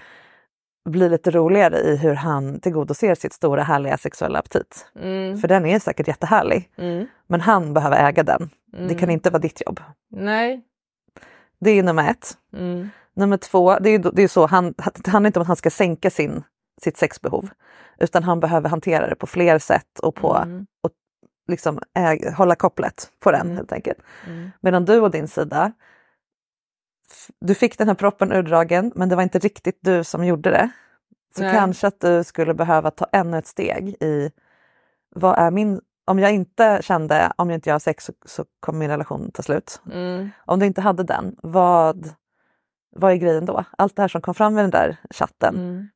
bli 0.89 1.09
lite 1.09 1.31
roligare 1.31 1.79
i 1.81 1.97
hur 1.97 2.15
han 2.15 2.61
tillgodoser 2.61 3.15
sitt 3.15 3.33
stora 3.33 3.63
härliga 3.63 3.99
sexuella 3.99 4.39
aptit. 4.39 4.87
Mm. 5.01 5.39
För 5.39 5.49
den 5.49 5.67
är 5.67 5.79
säkert 5.79 6.09
jättehärlig. 6.09 6.71
Mm. 6.77 7.07
Men 7.27 7.41
han 7.41 7.75
behöver 7.75 8.09
äga 8.09 8.23
den. 8.23 8.51
Det 8.73 8.95
kan 8.95 8.99
Mm. 9.05 9.11
inte 9.11 9.31
vara 9.31 9.41
ditt 9.43 9.63
jobb. 9.67 9.81
Nej. 10.11 10.63
Det 11.61 11.71
är 11.71 11.83
nummer 11.83 12.11
ett. 12.11 12.33
Mm. 12.57 12.89
Nummer 13.17 13.37
två, 13.37 13.79
det 13.79 13.91
är, 13.91 13.99
det 14.13 14.23
är 14.23 14.29
så, 14.29 14.47
han, 14.47 14.75
det 15.05 15.11
handlar 15.11 15.27
inte 15.29 15.39
om 15.39 15.43
att 15.43 15.47
han 15.49 15.57
ska 15.57 15.71
sänka 15.71 16.11
sin, 16.11 16.43
sitt 16.85 16.97
sexbehov. 16.97 17.49
Utan 17.99 18.23
han 18.23 18.41
behöver 18.41 18.69
hantera 18.69 19.09
det 19.09 19.15
på 19.15 19.27
fler 19.27 19.59
sätt 19.59 19.99
och 19.99 20.15
på 20.15 20.35
Mm. 20.37 20.67
liksom 21.49 21.79
äg, 21.95 22.31
hålla 22.33 22.55
kopplet 22.55 23.11
på 23.21 23.31
den 23.31 23.41
Mm. 23.41 23.57
helt 23.57 23.73
enkelt. 23.73 23.99
Mm. 24.27 24.51
Medan 24.61 24.85
du 24.85 25.01
och 25.01 25.11
din 25.11 25.29
sida, 25.29 25.73
du 27.41 27.55
fick 27.55 27.79
den 27.79 27.89
här 27.89 27.95
proppen 27.95 28.33
urdragen 28.33 28.93
men 28.95 29.09
det 29.09 29.17
var 29.17 29.23
inte 29.23 29.39
riktigt 29.39 29.79
du 29.81 30.05
som 30.05 30.25
gjorde 30.25 30.51
det. 30.51 30.69
Så 31.37 31.43
Nej. 31.43 31.55
kanske 31.55 31.87
att 31.87 32.01
du 32.01 32.25
skulle 32.25 32.55
behöva 32.55 32.91
ta 32.91 33.07
ännu 33.13 33.39
ett 33.39 33.47
steg 33.47 33.89
i 34.01 34.31
vad 35.15 35.39
är 35.39 35.51
min, 35.51 35.81
om 36.05 36.19
jag 36.19 36.33
inte 36.33 36.79
kände 36.83 37.33
om 37.37 37.51
jag 37.51 37.57
inte 37.57 37.73
har 37.73 37.79
sex 37.79 38.05
så, 38.05 38.13
så 38.25 38.45
kommer 38.61 38.79
min 38.79 38.91
relation 38.91 39.31
ta 39.35 39.43
slut. 39.43 39.81
Mm. 39.93 40.31
Om 40.47 40.59
du 40.59 40.67
inte 40.67 40.81
hade 40.81 41.03
den, 41.03 41.37
vad, 41.43 42.11
vad 42.97 43.13
är 43.13 43.17
grejen 43.17 43.47
då? 43.47 43.65
Allt 43.79 43.97
det 43.97 44.03
här 44.03 44.09
som 44.09 44.21
kom 44.21 44.35
fram 44.35 44.59
i 44.59 44.61
den 44.63 44.71
där 44.71 44.97
chatten. 45.11 45.55
Mm. 45.55 45.89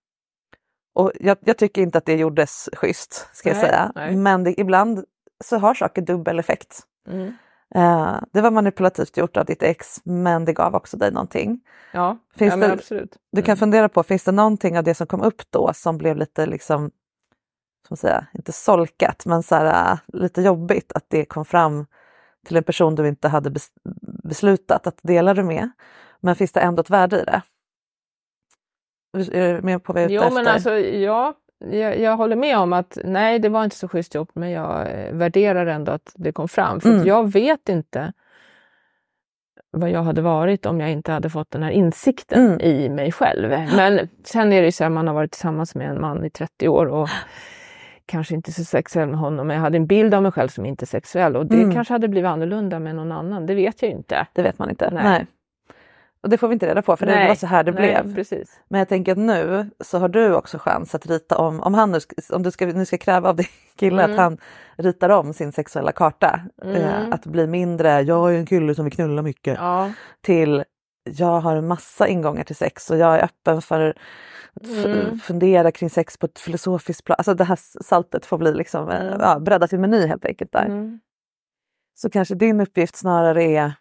Och 0.99 1.13
jag, 1.21 1.37
jag 1.41 1.59
tycker 1.59 1.83
inte 1.83 1.99
att 1.99 2.05
det 2.07 2.17
gjordes 2.17 2.69
schysst, 2.77 3.29
ska 3.33 3.49
jag 3.49 3.57
Nej, 3.57 3.65
säga. 3.67 3.93
nej. 3.95 4.17
Men 4.17 4.45
det, 4.45 4.61
ibland 4.61 5.05
så 5.45 5.59
har 5.59 5.75
saker 5.75 6.03
dubbel 6.03 6.39
effekt. 6.39 6.81
Mm. 7.09 7.33
Eh, 7.75 8.17
det 8.33 8.41
var 8.41 8.51
manipulativt 8.51 9.17
gjort 9.17 9.37
av 9.37 9.45
ditt 9.45 9.63
ex, 9.63 10.01
men 10.05 10.45
det 10.45 10.53
gav 10.53 10.75
också 10.75 10.97
dig 10.97 11.13
någonting. 11.13 11.61
Ja, 11.93 12.19
Finns 12.37 12.51
ja 12.55 12.57
det- 12.57 12.73
absolut. 12.73 13.17
Du 13.33 13.43
kan 13.43 13.53
Mm. 13.53 13.59
fundera 13.59 13.89
på, 13.89 14.03
finns 14.03 14.25
det 14.25 14.33
någonting 14.33 14.79
av 14.79 14.85
det 14.85 14.95
som 14.95 15.07
kom 15.07 15.23
upp 15.23 15.43
då 15.51 15.73
som 15.75 15.99
blev 15.99 16.17
lite 16.17 16.47
liksom, 16.47 16.91
som 17.89 17.97
säga, 17.97 18.27
inte 18.33 18.53
solkat, 18.53 19.27
men 19.27 19.43
så 19.43 19.55
här, 19.55 19.93
äh, 19.93 19.99
lite 20.07 20.43
jobbigt 20.43 20.93
att 20.93 21.05
det 21.09 21.25
kom 21.25 21.45
fram 21.45 21.87
till 22.47 22.57
en 22.57 22.65
person 22.65 22.95
du 22.95 23.09
inte 23.09 23.29
hade 23.29 23.51
bes 23.51 23.69
beslutat 24.25 24.87
att 24.87 24.99
dela 25.03 25.35
det 25.35 25.43
med. 25.45 25.71
Men 26.21 26.37
finns 26.37 26.53
det 26.53 26.61
ändå 26.61 26.81
ett 26.81 26.91
värde 26.91 27.21
i 27.21 27.25
det? 27.25 27.43
Med 29.63 29.83
på 29.85 29.93
vad 29.93 30.03
jag 30.03 30.11
är 30.11 30.17
ute 30.17 30.25
efter? 30.27 30.35
men 30.43 30.47
alltså 30.55 30.79
ja, 30.79 31.35
jag, 31.71 31.99
jag 32.01 32.17
håller 32.17 32.37
med 32.37 32.59
om 32.59 32.73
att 32.73 32.99
nej, 33.05 33.39
det 33.39 33.49
var 33.49 33.65
inte 33.65 33.77
så 33.77 33.89
schysst 33.89 34.15
gjort, 34.15 34.31
men 34.35 34.51
jag 34.51 34.81
eh, 34.81 35.13
värderar 35.13 35.67
ändå 35.67 35.93
att 35.93 36.13
det 36.15 36.33
kom 36.33 36.49
fram. 36.49 36.81
För 36.81 36.89
Mm. 36.91 37.07
jag 37.07 37.33
vet 37.33 37.69
inte 37.69 38.13
vad 39.71 39.91
jag 39.91 40.03
hade 40.03 40.23
varit 40.23 40.67
om 40.67 40.81
jag 40.81 40.91
inte 40.91 41.13
hade 41.13 41.31
fått 41.31 41.51
den 41.51 41.63
här 41.63 41.71
insikten 41.71 42.47
Mm. 42.47 42.61
i 42.61 42.89
mig 42.89 43.13
själv. 43.13 43.49
Men 43.77 44.09
sen 44.25 44.53
är 44.53 44.61
det 44.61 44.67
ju 44.67 44.73
så 44.73 44.85
här, 44.85 44.91
man 44.91 45.07
har 45.07 45.15
varit 45.15 45.31
tillsammans 45.33 45.75
med 45.75 45.91
en 45.91 46.01
man 46.01 46.25
i 46.25 46.31
30 46.31 46.69
år 46.69 46.87
och 46.87 47.09
kanske 48.07 48.35
inte 48.35 48.53
så 48.53 48.65
sexuell 48.65 49.09
med 49.09 49.19
honom, 49.19 49.47
men 49.47 49.57
jag 49.57 49.63
hade 49.63 49.77
en 49.77 49.87
bild 49.87 50.15
av 50.15 50.23
mig 50.23 50.33
själv 50.33 50.49
som 50.49 50.67
inte 50.67 50.87
sexuell 50.87 51.37
och 51.37 51.47
det 51.47 51.57
Mm. 51.57 51.75
kanske 51.75 51.95
hade 51.95 52.09
blivit 52.09 52.29
annorlunda 52.29 52.79
med 52.79 52.95
någon 52.97 53.13
annan, 53.13 53.47
det 53.47 53.55
vet 53.55 53.83
jag 53.83 53.91
ju 53.91 53.97
inte. 53.97 54.27
Det 54.33 54.43
vet 54.43 54.59
man 54.59 54.71
inte. 54.71 54.91
Nej. 54.91 55.03
Nej. 55.05 55.27
Och 56.23 56.29
det 56.29 56.39
får 56.39 56.49
vi 56.49 56.53
inte 56.53 56.67
reda 56.67 56.83
på 56.83 56.97
för 56.97 57.07
det 57.07 57.15
Nej, 57.15 57.29
var 57.29 57.35
så 57.35 57.47
här 57.47 57.65
det 57.65 57.73
nej, 57.73 57.81
blev. 58.03 58.15
Precis. 58.15 58.61
Men 58.69 58.79
jag 58.79 58.89
tänker 58.89 59.13
att 59.13 59.19
nu 59.19 59.71
så 59.85 59.99
har 59.99 60.09
du 60.09 60.35
också 60.35 60.59
chans 60.59 60.95
att 60.95 61.07
rita 61.07 61.37
om, 61.39 61.61
om 61.61 61.75
han 61.75 61.93
nu, 61.93 61.99
om 62.33 62.43
du 62.43 62.51
ska, 62.51 62.67
nu 62.67 62.85
ska 62.85 62.99
kräva 62.99 63.29
av 63.29 63.37
din 63.37 63.47
kille 63.77 64.03
Mm. 64.05 64.15
att 64.15 64.21
han 64.21 64.39
ritar 64.77 65.09
om 65.09 65.33
sin 65.33 65.53
sexuella 65.53 65.93
karta. 65.93 66.41
Mm. 66.63 66.77
Eh, 66.77 67.09
att 67.11 67.27
bli 67.27 67.47
mindre, 67.47 68.01
jag 68.01 68.35
är 68.35 68.39
en 68.39 68.47
kille 68.47 68.75
som 68.75 68.85
vill 68.85 68.95
knulla 68.95 69.23
mycket, 69.23 69.57
Ja. 69.59 69.91
till 70.21 70.65
jag 71.05 71.41
har 71.41 71.57
en 71.57 71.67
massa 71.67 72.09
ingångar 72.09 72.45
till 72.45 72.57
sex 72.57 72.91
och 72.91 72.97
jag 72.97 73.15
är 73.19 73.25
öppen 73.25 73.63
för 73.63 73.95
att 74.61 74.85
Mm. 74.85 75.19
fundera 75.19 75.71
kring 75.73 75.91
sex 75.91 76.17
på 76.19 76.27
ett 76.27 76.39
filosofiskt 76.39 77.05
plan. 77.05 77.15
Alltså 77.19 77.35
det 77.35 77.45
här 77.45 77.59
saltet 77.85 78.27
får 78.27 78.39
bli 78.39 78.55
liksom, 78.55 78.89
eh, 78.89 79.01
Mm. 79.07 79.21
ja, 79.21 79.39
bredda 79.39 79.69
sin 79.69 79.81
meny 79.81 80.07
helt 80.07 80.25
enkelt 80.25 80.53
där. 80.53 80.65
Mm. 80.67 81.01
Så 81.95 82.11
kanske 82.11 82.35
din 82.35 82.61
uppgift 82.61 82.97
snarare 82.97 83.45
är, 83.45 83.73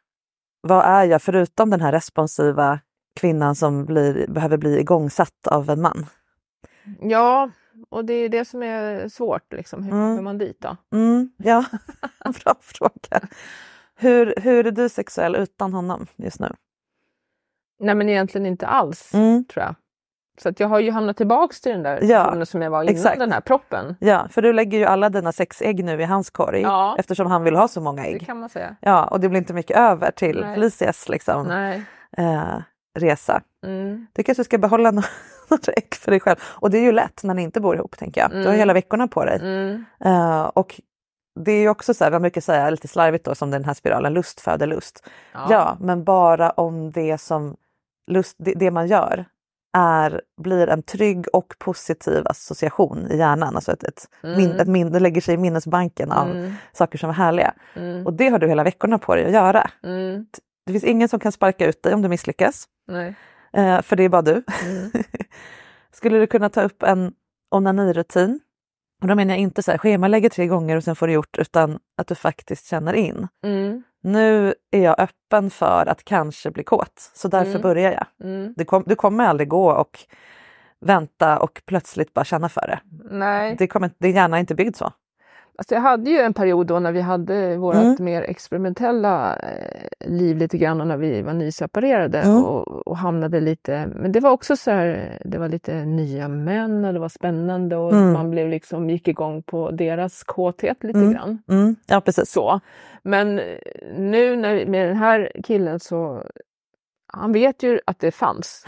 vad 0.67 0.85
är 0.85 1.03
jag 1.03 1.21
förutom 1.21 1.69
den 1.69 1.81
här 1.81 1.91
responsiva 1.91 2.79
kvinnan 3.19 3.55
som 3.55 3.85
blir, 3.85 4.27
behöver 4.27 4.57
bli 4.57 4.79
igångsatt 4.79 5.47
av 5.47 5.69
en 5.69 5.81
man? 5.81 6.05
Ja, 7.01 7.49
och 7.89 8.05
det 8.05 8.13
är 8.13 8.29
det 8.29 8.45
som 8.45 8.63
är 8.63 9.09
svårt. 9.09 9.53
Liksom. 9.53 9.83
Hur 9.83 9.91
Mm. 9.93 10.09
kommer 10.09 10.21
man 10.21 10.37
dit 10.37 10.61
då? 10.61 10.77
Mm, 10.93 11.29
ja, 11.37 11.65
bra 12.43 12.55
fråga. 12.61 13.27
Hur, 13.95 14.33
hur 14.37 14.67
är 14.67 14.71
du 14.71 14.89
sexuell 14.89 15.35
utan 15.35 15.73
honom 15.73 16.07
just 16.15 16.39
nu? 16.39 16.53
Nej, 17.79 17.95
men 17.95 18.09
egentligen 18.09 18.45
inte 18.45 18.67
alls, 18.67 19.13
Mm. 19.13 19.45
tror 19.45 19.65
jag. 19.65 19.75
Så 20.41 20.49
att 20.49 20.59
jag 20.59 20.67
har 20.67 20.79
ju 20.79 20.91
hamnat 20.91 21.17
tillbaks 21.17 21.61
till 21.61 21.71
den 21.71 21.83
där 21.83 21.99
Ja, 22.01 22.45
som 22.45 22.61
jag 22.61 22.69
var 22.71 22.83
innan 22.83 22.95
exakt. 22.95 23.19
den 23.19 23.31
här 23.31 23.41
proppen. 23.41 23.95
Ja, 23.99 24.27
för 24.29 24.41
du 24.41 24.53
lägger 24.53 24.77
ju 24.77 24.85
alla 24.85 25.09
dina 25.09 25.31
sex 25.31 25.61
ägg 25.61 25.83
nu 25.85 26.01
i 26.01 26.03
hans 26.05 26.29
korg 26.29 26.61
Ja. 26.61 26.95
eftersom 26.99 27.27
han 27.27 27.43
vill 27.43 27.55
ha 27.55 27.67
så 27.67 27.81
många 27.81 28.01
Det 28.01 28.07
ägg. 28.09 28.25
kan 28.25 28.39
man 28.39 28.49
säga. 28.49 28.75
Ja, 28.81 29.03
och 29.05 29.19
det 29.19 29.29
blir 29.29 29.37
inte 29.39 29.53
mycket 29.53 29.77
över 29.77 30.11
till 30.11 30.41
Nej. 30.41 30.55
Felicias 30.55 31.09
liksom, 31.09 31.51
eh, 32.17 32.57
resa. 32.99 33.41
Mm. 33.65 34.07
Du 34.13 34.23
kanske 34.23 34.43
ska 34.43 34.57
behålla 34.57 34.91
nå- 34.91 35.01
några 35.49 35.73
ägg 35.77 35.95
för 35.95 36.11
dig 36.11 36.19
själv. 36.19 36.37
Och 36.43 36.69
det 36.69 36.77
är 36.77 36.81
ju 36.83 36.91
lätt 36.91 37.23
när 37.23 37.33
ni 37.33 37.41
inte 37.41 37.61
bor 37.61 37.75
ihop 37.75 37.97
tänker 37.97 38.21
jag. 38.21 38.29
Du 38.31 38.35
har 38.37 38.43
Mm. 38.43 38.57
hela 38.57 38.73
veckorna 38.73 39.07
på 39.07 39.25
dig. 39.25 39.39
Mm. 39.41 39.85
Eh, 40.05 40.41
och 40.41 40.81
det 41.39 41.51
är 41.51 41.59
ju 41.59 41.69
också 41.69 41.93
så 41.93 42.03
här, 42.03 42.11
vad 42.11 42.21
mycket 42.21 42.43
säga 42.43 42.69
lite 42.69 42.87
slarvigt 42.87 43.25
då 43.25 43.35
som 43.35 43.51
den 43.51 43.65
här 43.65 43.73
spiralen, 43.73 44.13
lust 44.13 44.41
föder 44.41 44.67
lust. 44.67 45.07
Ja. 45.49 45.77
men 45.79 46.03
bara 46.03 46.49
om 46.49 46.91
det 46.91 47.17
som 47.17 47.55
lust, 48.11 48.35
det, 48.39 48.53
det 48.53 48.71
man 48.71 48.87
gör 48.87 49.25
är, 49.77 50.21
blir 50.41 50.67
en 50.67 50.83
trygg 50.83 51.25
och 51.33 51.53
positiv 51.59 52.27
association 52.27 53.07
i 53.11 53.17
hjärnan. 53.17 53.55
Alltså 53.55 53.71
ett, 53.71 53.83
ett, 53.83 54.05
min, 54.23 54.33
Mm. 54.49 54.59
ett 54.59 54.67
min, 54.67 54.91
det 54.91 54.99
lägger 54.99 55.21
sig 55.21 55.33
i 55.33 55.37
minnesbanken 55.37 56.11
av 56.11 56.31
Mm. 56.31 56.53
saker 56.73 56.97
som 56.97 57.09
är 57.09 57.13
härliga. 57.13 57.53
Mm. 57.75 58.05
Och 58.05 58.13
det 58.13 58.27
har 58.29 58.39
du 58.39 58.47
hela 58.47 58.63
veckorna 58.63 58.97
på 58.99 59.15
dig 59.15 59.25
att 59.25 59.31
göra. 59.31 59.69
Mm. 59.83 60.25
Det 60.65 60.71
finns 60.71 60.83
ingen 60.83 61.09
som 61.09 61.19
kan 61.19 61.31
sparka 61.31 61.65
ut 61.67 61.83
dig 61.83 61.93
om 61.93 62.01
du 62.01 62.09
misslyckas. 62.09 62.65
Nej. 62.87 63.15
Eh, 63.53 63.81
för 63.81 63.95
det 63.95 64.03
är 64.03 64.09
bara 64.09 64.21
du. 64.21 64.43
Mm. 64.65 64.91
Skulle 65.91 66.17
du 66.19 66.27
kunna 66.27 66.49
ta 66.49 66.61
upp 66.61 66.83
en 66.83 67.13
onanirutin? 67.51 68.39
Och 69.01 69.07
då 69.07 69.15
menar 69.15 69.33
jag 69.33 69.41
inte 69.41 69.63
så 69.63 69.71
här, 69.71 69.77
schemalägger 69.77 70.29
tre 70.29 70.47
gånger 70.47 70.75
och 70.75 70.83
sen 70.83 70.95
får 70.95 71.07
du 71.07 71.13
gjort, 71.13 71.37
utan 71.37 71.79
att 71.97 72.07
du 72.07 72.15
faktiskt 72.15 72.67
känner 72.67 72.93
in. 72.93 73.27
Nu 74.07 74.53
är 74.71 74.83
jag 74.83 74.99
öppen 74.99 75.49
för 75.49 75.85
att 75.85 76.03
kanske 76.03 76.51
bli 76.51 76.63
kåt, 76.63 77.11
så 77.13 77.27
därför 77.27 77.49
Mm. 77.49 77.61
börjar 77.61 77.91
jag. 77.91 78.27
Mm. 78.27 78.53
Du, 78.57 78.65
kom, 78.65 78.83
du 78.85 78.95
kommer 78.95 79.25
aldrig 79.25 79.49
gå 79.49 79.71
och 79.71 79.99
vänta 80.79 81.39
och 81.39 81.61
plötsligt 81.65 82.13
bara 82.13 82.25
känna 82.25 82.49
för 82.49 82.67
det. 82.67 82.79
Nej. 83.15 83.55
det 83.59 83.67
kommer, 83.67 83.91
hjärna 83.99 84.37
är 84.37 84.39
inte 84.39 84.55
byggd 84.55 84.75
så. 84.75 84.91
Alltså 85.59 85.75
jag 85.75 85.81
hade 85.81 86.09
ju 86.11 86.17
en 86.17 86.33
period 86.33 86.67
då 86.67 86.79
när 86.79 86.91
vi 86.91 87.01
hade 87.01 87.57
vårt 87.57 87.75
Mm. 87.75 87.95
mer 87.99 88.21
experimentella 88.21 89.35
eh, 89.35 90.09
liv 90.09 90.37
lite 90.37 90.57
grann 90.57 90.81
och 90.81 90.87
när 90.87 90.97
vi 90.97 91.21
var 91.21 91.33
nyseparerade 91.33 92.19
Mm. 92.21 92.43
och, 92.45 92.87
och 92.87 92.97
hamnade 92.97 93.39
lite, 93.39 93.87
men 93.95 94.11
det 94.11 94.19
var 94.19 94.31
också 94.31 94.55
så 94.55 94.71
här, 94.71 95.17
det 95.25 95.37
var 95.37 95.49
lite 95.49 95.85
nya 95.85 96.27
män 96.27 96.85
och 96.85 96.93
det 96.93 96.99
var 96.99 97.09
spännande 97.09 97.75
och 97.75 97.93
Mm. 97.93 98.13
man 98.13 98.29
blev 98.31 98.49
liksom, 98.49 98.89
gick 98.89 99.07
igång 99.07 99.43
på 99.43 99.71
deras 99.71 100.23
kåthet 100.23 100.83
lite 100.83 100.99
Mm. 100.99 101.13
grann. 101.13 101.41
Mm, 101.49 101.75
ja, 101.87 102.01
precis. 102.01 102.31
Så. 102.31 102.59
Men 103.03 103.39
eh, 103.39 103.45
nu 103.97 104.35
när, 104.35 104.65
med 104.65 104.87
den 104.87 104.97
här 104.97 105.31
killen 105.43 105.79
så, 105.79 106.23
han 107.13 107.31
vet 107.33 107.63
ju 107.63 107.79
att 107.85 107.99
det 107.99 108.11
fanns. 108.11 108.65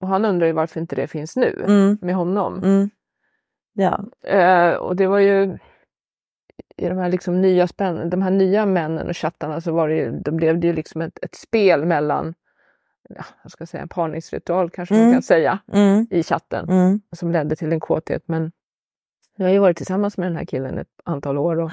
Och 0.00 0.08
han 0.08 0.24
undrar 0.24 0.46
ju 0.46 0.52
varför 0.52 0.80
inte 0.80 0.96
det 0.96 1.06
finns 1.06 1.36
nu 1.36 1.64
Mm, 1.66 1.98
med 2.00 2.14
honom. 2.14 2.60
Ja. 3.74 4.04
Eh, 4.26 4.74
och 4.74 4.96
det 4.96 5.06
var 5.06 5.18
ju 5.18 5.58
i 6.76 6.88
de 6.88 6.98
här, 6.98 7.08
liksom 7.10 7.40
nya 7.42 7.66
spänn 7.66 8.10
de 8.10 8.22
här 8.22 8.30
nya 8.30 8.66
männen 8.66 9.08
och 9.08 9.16
chattarna 9.16 9.60
så 9.60 9.72
var 9.72 9.88
det 9.88 10.10
då 10.10 10.30
blev 10.30 10.60
det 10.60 10.66
ju 10.66 10.72
liksom 10.72 11.00
ett, 11.00 11.18
ett 11.22 11.34
spel 11.34 11.84
mellan, 11.84 12.34
ja, 13.08 13.24
jag 13.42 13.52
ska 13.52 13.66
säga 13.66 13.82
en 13.82 13.88
parningsritual 13.88 14.70
kanske 14.70 14.94
man 14.94 15.02
Mm. 15.02 15.12
kan 15.14 15.22
säga, 15.22 15.58
Mm, 15.72 16.06
i 16.10 16.22
chatten 16.22 16.68
mm, 16.68 17.00
som 17.16 17.32
ledde 17.32 17.56
till 17.56 17.72
en 17.72 17.80
kåthet. 17.80 18.22
Men 18.26 18.52
jag 19.36 19.46
har 19.46 19.52
ju 19.52 19.58
varit 19.58 19.76
tillsammans 19.76 20.18
med 20.18 20.26
den 20.26 20.36
här 20.36 20.44
killen 20.44 20.78
ett 20.78 20.88
antal 21.04 21.38
år 21.38 21.58
och 21.60 21.70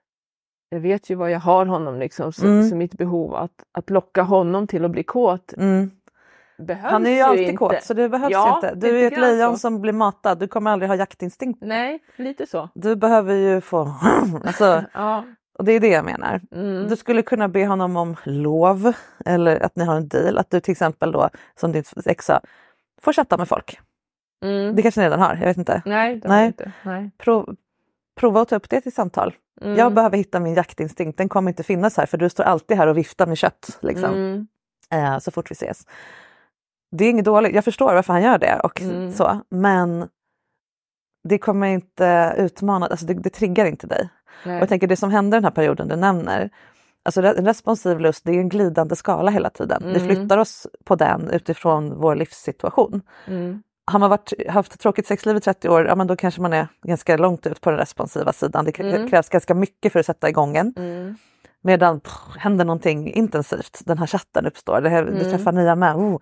jag 0.70 0.80
vet 0.80 1.10
ju 1.10 1.14
vad 1.14 1.30
jag 1.30 1.40
har 1.40 1.66
honom 1.66 1.98
liksom, 1.98 2.32
så, 2.32 2.46
Mm. 2.46 2.68
så 2.70 2.76
mitt 2.76 2.94
behov 2.94 3.34
att, 3.34 3.64
att 3.72 3.90
locka 3.90 4.22
honom 4.22 4.66
till 4.66 4.84
att 4.84 4.90
bli 4.90 5.02
kåt 5.02 5.52
Mm. 5.56 5.90
Behövs 6.58 6.92
Han 6.92 7.06
är 7.06 7.10
ju 7.10 7.20
alltid 7.20 7.42
inte. 7.42 7.56
kåt 7.56 7.82
så 7.82 7.94
det 7.94 8.08
behövs 8.08 8.32
Ja, 8.32 8.54
inte. 8.56 8.74
Du 8.74 9.00
är 9.00 9.06
ett 9.06 9.18
lejon 9.18 9.52
så. 9.52 9.58
som 9.58 9.80
blir 9.80 9.92
matad, 9.92 10.38
du 10.38 10.48
kommer 10.48 10.70
aldrig 10.70 10.88
ha 10.90 10.96
jaktinstinkt. 10.96 11.58
Nej, 11.62 11.98
lite 12.16 12.46
så. 12.46 12.68
Du 12.74 12.96
behöver 12.96 13.34
ju 13.34 13.60
få... 13.60 13.80
alltså, 14.44 14.84
Ja. 14.94 15.24
och 15.58 15.64
det 15.64 15.72
är 15.72 15.80
det 15.80 15.88
jag 15.88 16.04
menar. 16.04 16.40
Mm. 16.52 16.88
Du 16.88 16.96
skulle 16.96 17.22
kunna 17.22 17.48
be 17.48 17.66
honom 17.66 17.96
om 17.96 18.16
lov 18.24 18.92
eller 19.24 19.60
att 19.60 19.76
ni 19.76 19.84
har 19.84 19.96
en 19.96 20.08
deal. 20.08 20.38
Att 20.38 20.50
du 20.50 20.60
till 20.60 20.72
exempel 20.72 21.12
då, 21.12 21.28
som 21.60 21.72
din 21.72 21.84
ex 22.06 22.24
sa, 22.26 22.40
får 23.02 23.12
chatta 23.12 23.36
med 23.36 23.48
folk. 23.48 23.80
Mm. 24.44 24.76
Det 24.76 24.82
kanske 24.82 25.00
ni 25.00 25.06
redan 25.06 25.20
har, 25.20 25.34
jag 25.34 25.46
vet 25.46 25.56
inte. 25.56 25.82
Nej, 25.84 26.16
det 26.16 26.28
Nej. 26.28 26.46
inte. 26.46 26.72
Nej. 26.82 27.10
Prov, 27.18 27.56
prova 28.20 28.40
att 28.40 28.48
ta 28.48 28.56
upp 28.56 28.70
det 28.70 28.80
till 28.80 28.94
samtal. 28.94 29.34
Mm. 29.60 29.76
Jag 29.76 29.94
behöver 29.94 30.16
hitta 30.16 30.40
min 30.40 30.54
jaktinstinkt, 30.54 31.18
den 31.18 31.28
kommer 31.28 31.50
inte 31.50 31.62
finnas 31.62 31.96
här 31.96 32.06
för 32.06 32.18
du 32.18 32.28
står 32.28 32.44
alltid 32.44 32.76
här 32.76 32.86
och 32.86 32.96
viftar 32.98 33.26
med 33.26 33.38
kött 33.38 33.78
liksom, 33.82 34.14
Mm. 34.14 34.46
eh, 34.90 35.18
så 35.18 35.30
fort 35.30 35.50
vi 35.50 35.52
ses. 35.52 35.86
Det 36.90 37.04
är 37.04 37.10
inget 37.10 37.24
dåligt, 37.24 37.54
jag 37.54 37.64
förstår 37.64 37.94
varför 37.94 38.12
han 38.12 38.22
gör 38.22 38.38
det 38.38 38.60
och 38.64 38.80
Mm. 38.80 39.12
så, 39.12 39.40
men 39.50 40.08
det 41.28 41.38
kommer 41.38 41.66
inte 41.66 42.34
utmana, 42.38 42.86
alltså 42.86 43.06
det, 43.06 43.14
det 43.14 43.30
triggar 43.30 43.66
inte 43.66 43.86
dig. 43.86 44.08
Nej. 44.44 44.56
Och 44.56 44.62
jag 44.62 44.68
tänker 44.68 44.86
det 44.86 44.96
som 44.96 45.10
händer 45.10 45.36
den 45.38 45.44
här 45.44 45.50
perioden 45.50 45.88
du 45.88 45.96
nämner, 45.96 46.50
alltså 47.04 47.22
en 47.22 47.44
responsiv 47.46 48.00
lust 48.00 48.24
det 48.24 48.32
är 48.32 48.38
en 48.40 48.48
glidande 48.48 48.96
skala 48.96 49.30
hela 49.30 49.50
tiden. 49.50 49.82
Vi 49.86 49.90
Mm. 50.00 50.06
flyttar 50.06 50.38
oss 50.38 50.66
på 50.84 50.96
den 50.96 51.30
utifrån 51.30 51.94
vår 52.00 52.14
livssituation. 52.14 53.02
Mm. 53.26 53.62
Har 53.90 53.98
man 53.98 54.10
varit, 54.10 54.32
haft 54.48 54.74
ett 54.74 54.80
tråkigt 54.80 55.06
sexliv 55.06 55.36
i 55.36 55.40
30 55.40 55.68
år, 55.68 55.86
ja 55.86 55.94
men 55.94 56.06
då 56.06 56.16
kanske 56.16 56.40
man 56.40 56.52
är 56.52 56.68
ganska 56.82 57.16
långt 57.16 57.46
ut 57.46 57.60
på 57.60 57.70
den 57.70 57.78
responsiva 57.78 58.32
sidan. 58.32 58.64
Det 58.64 58.80
Mm. 58.80 59.08
krävs 59.10 59.28
ganska 59.28 59.54
mycket 59.54 59.92
för 59.92 60.00
att 60.00 60.06
sätta 60.06 60.28
igång 60.28 60.52
den. 60.52 60.74
Mm. 60.76 61.16
Medan 61.60 62.00
pff, 62.00 62.36
händer 62.38 62.64
någonting 62.64 63.12
intensivt, 63.12 63.80
den 63.84 63.98
här 63.98 64.06
chatten 64.06 64.46
uppstår, 64.46 64.80
det 64.80 64.88
här, 64.88 65.02
du 65.04 65.10
Mm. 65.20 65.30
träffar 65.30 65.52
nya 65.52 65.74
män, 65.74 65.96
oh, 65.96 66.20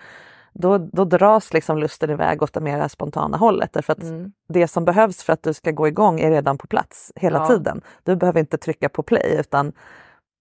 då, 0.54 0.78
då 0.78 1.04
dras 1.04 1.52
liksom 1.52 1.78
lusten 1.78 2.10
iväg 2.10 2.42
åt 2.42 2.52
det 2.52 2.60
mer 2.60 2.88
spontana 2.88 3.36
hållet. 3.36 3.72
Därför 3.72 3.92
att 3.92 4.02
Mm. 4.02 4.32
det 4.48 4.68
som 4.68 4.84
behövs 4.84 5.22
för 5.22 5.32
att 5.32 5.42
du 5.42 5.52
ska 5.54 5.70
gå 5.70 5.88
igång 5.88 6.20
är 6.20 6.30
redan 6.30 6.58
på 6.58 6.66
plats 6.66 7.12
hela 7.16 7.38
Ja. 7.38 7.46
tiden. 7.46 7.80
Du 8.02 8.16
behöver 8.16 8.40
inte 8.40 8.58
trycka 8.58 8.88
på 8.88 9.02
play 9.02 9.36
utan 9.40 9.72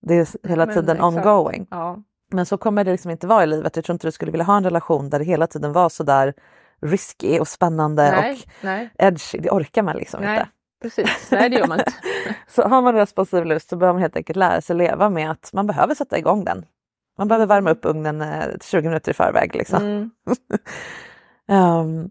det 0.02 0.14
är 0.16 0.48
hela 0.48 0.66
Men 0.66 0.76
tiden 0.76 0.96
exakt. 0.98 1.26
ongoing. 1.26 1.68
Ja. 1.72 1.98
Men 2.32 2.46
så 2.46 2.58
kommer 2.58 2.84
det 2.84 2.92
liksom 2.92 3.12
inte 3.12 3.28
vara 3.28 3.44
i 3.44 3.48
livet. 3.48 3.76
Jag 3.76 3.86
tror 3.86 3.94
inte 3.94 4.08
du 4.08 4.12
skulle 4.12 4.32
vilja 4.32 4.46
ha 4.46 4.58
en 4.58 4.64
relation 4.64 5.10
där 5.10 5.20
det 5.20 5.26
hela 5.26 5.48
tiden 5.48 5.74
var 5.74 5.90
så 5.90 6.04
där 6.04 6.34
risky 6.82 7.40
och 7.40 7.48
spännande 7.48 8.12
Nej, 8.12 8.32
och 8.34 8.50
nej, 8.64 8.90
edgy. 8.98 9.38
Det 9.40 9.50
orkar 9.52 9.84
man 9.84 9.96
liksom 9.96 10.22
nej. 10.24 10.34
inte. 10.40 10.50
Precis. 10.82 11.28
Nej, 11.32 11.50
det 11.50 11.56
gör 11.56 11.68
man 11.68 11.80
inte. 11.80 11.94
Så 12.48 12.62
har 12.62 12.82
man 12.82 12.94
responsiv 12.96 13.46
lust 13.46 13.70
så 13.70 13.76
behöver 13.76 13.94
man 13.94 14.02
helt 14.02 14.16
enkelt 14.16 14.36
lära 14.38 14.62
sig 14.62 14.76
leva 14.76 15.10
med 15.10 15.32
att 15.32 15.50
man 15.54 15.68
behöver 15.68 15.96
sätta 15.96 16.18
igång 16.18 16.44
den. 16.44 16.66
Man 17.18 17.28
behöver 17.28 17.46
värma 17.46 17.72
upp 17.72 17.86
ugnen 17.86 18.22
eh, 18.22 18.46
20 18.62 18.88
minuter 18.88 19.12
i 19.12 19.14
förväg. 19.14 19.56
Liksom. 19.56 19.84
Mm. 19.84 20.12
Ehm, 21.48 22.10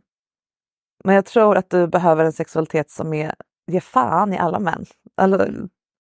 men 1.05 1.15
jag 1.15 1.25
tror 1.27 1.57
att 1.57 1.71
du 1.71 1.87
behöver 1.87 2.25
en 2.25 2.33
sexualitet 2.33 2.91
som 2.91 3.13
är, 3.15 3.35
ger 3.67 3.81
fan 3.81 4.33
i 4.33 4.39
alla 4.39 4.59
män. 4.59 4.85
Eller, 5.21 5.55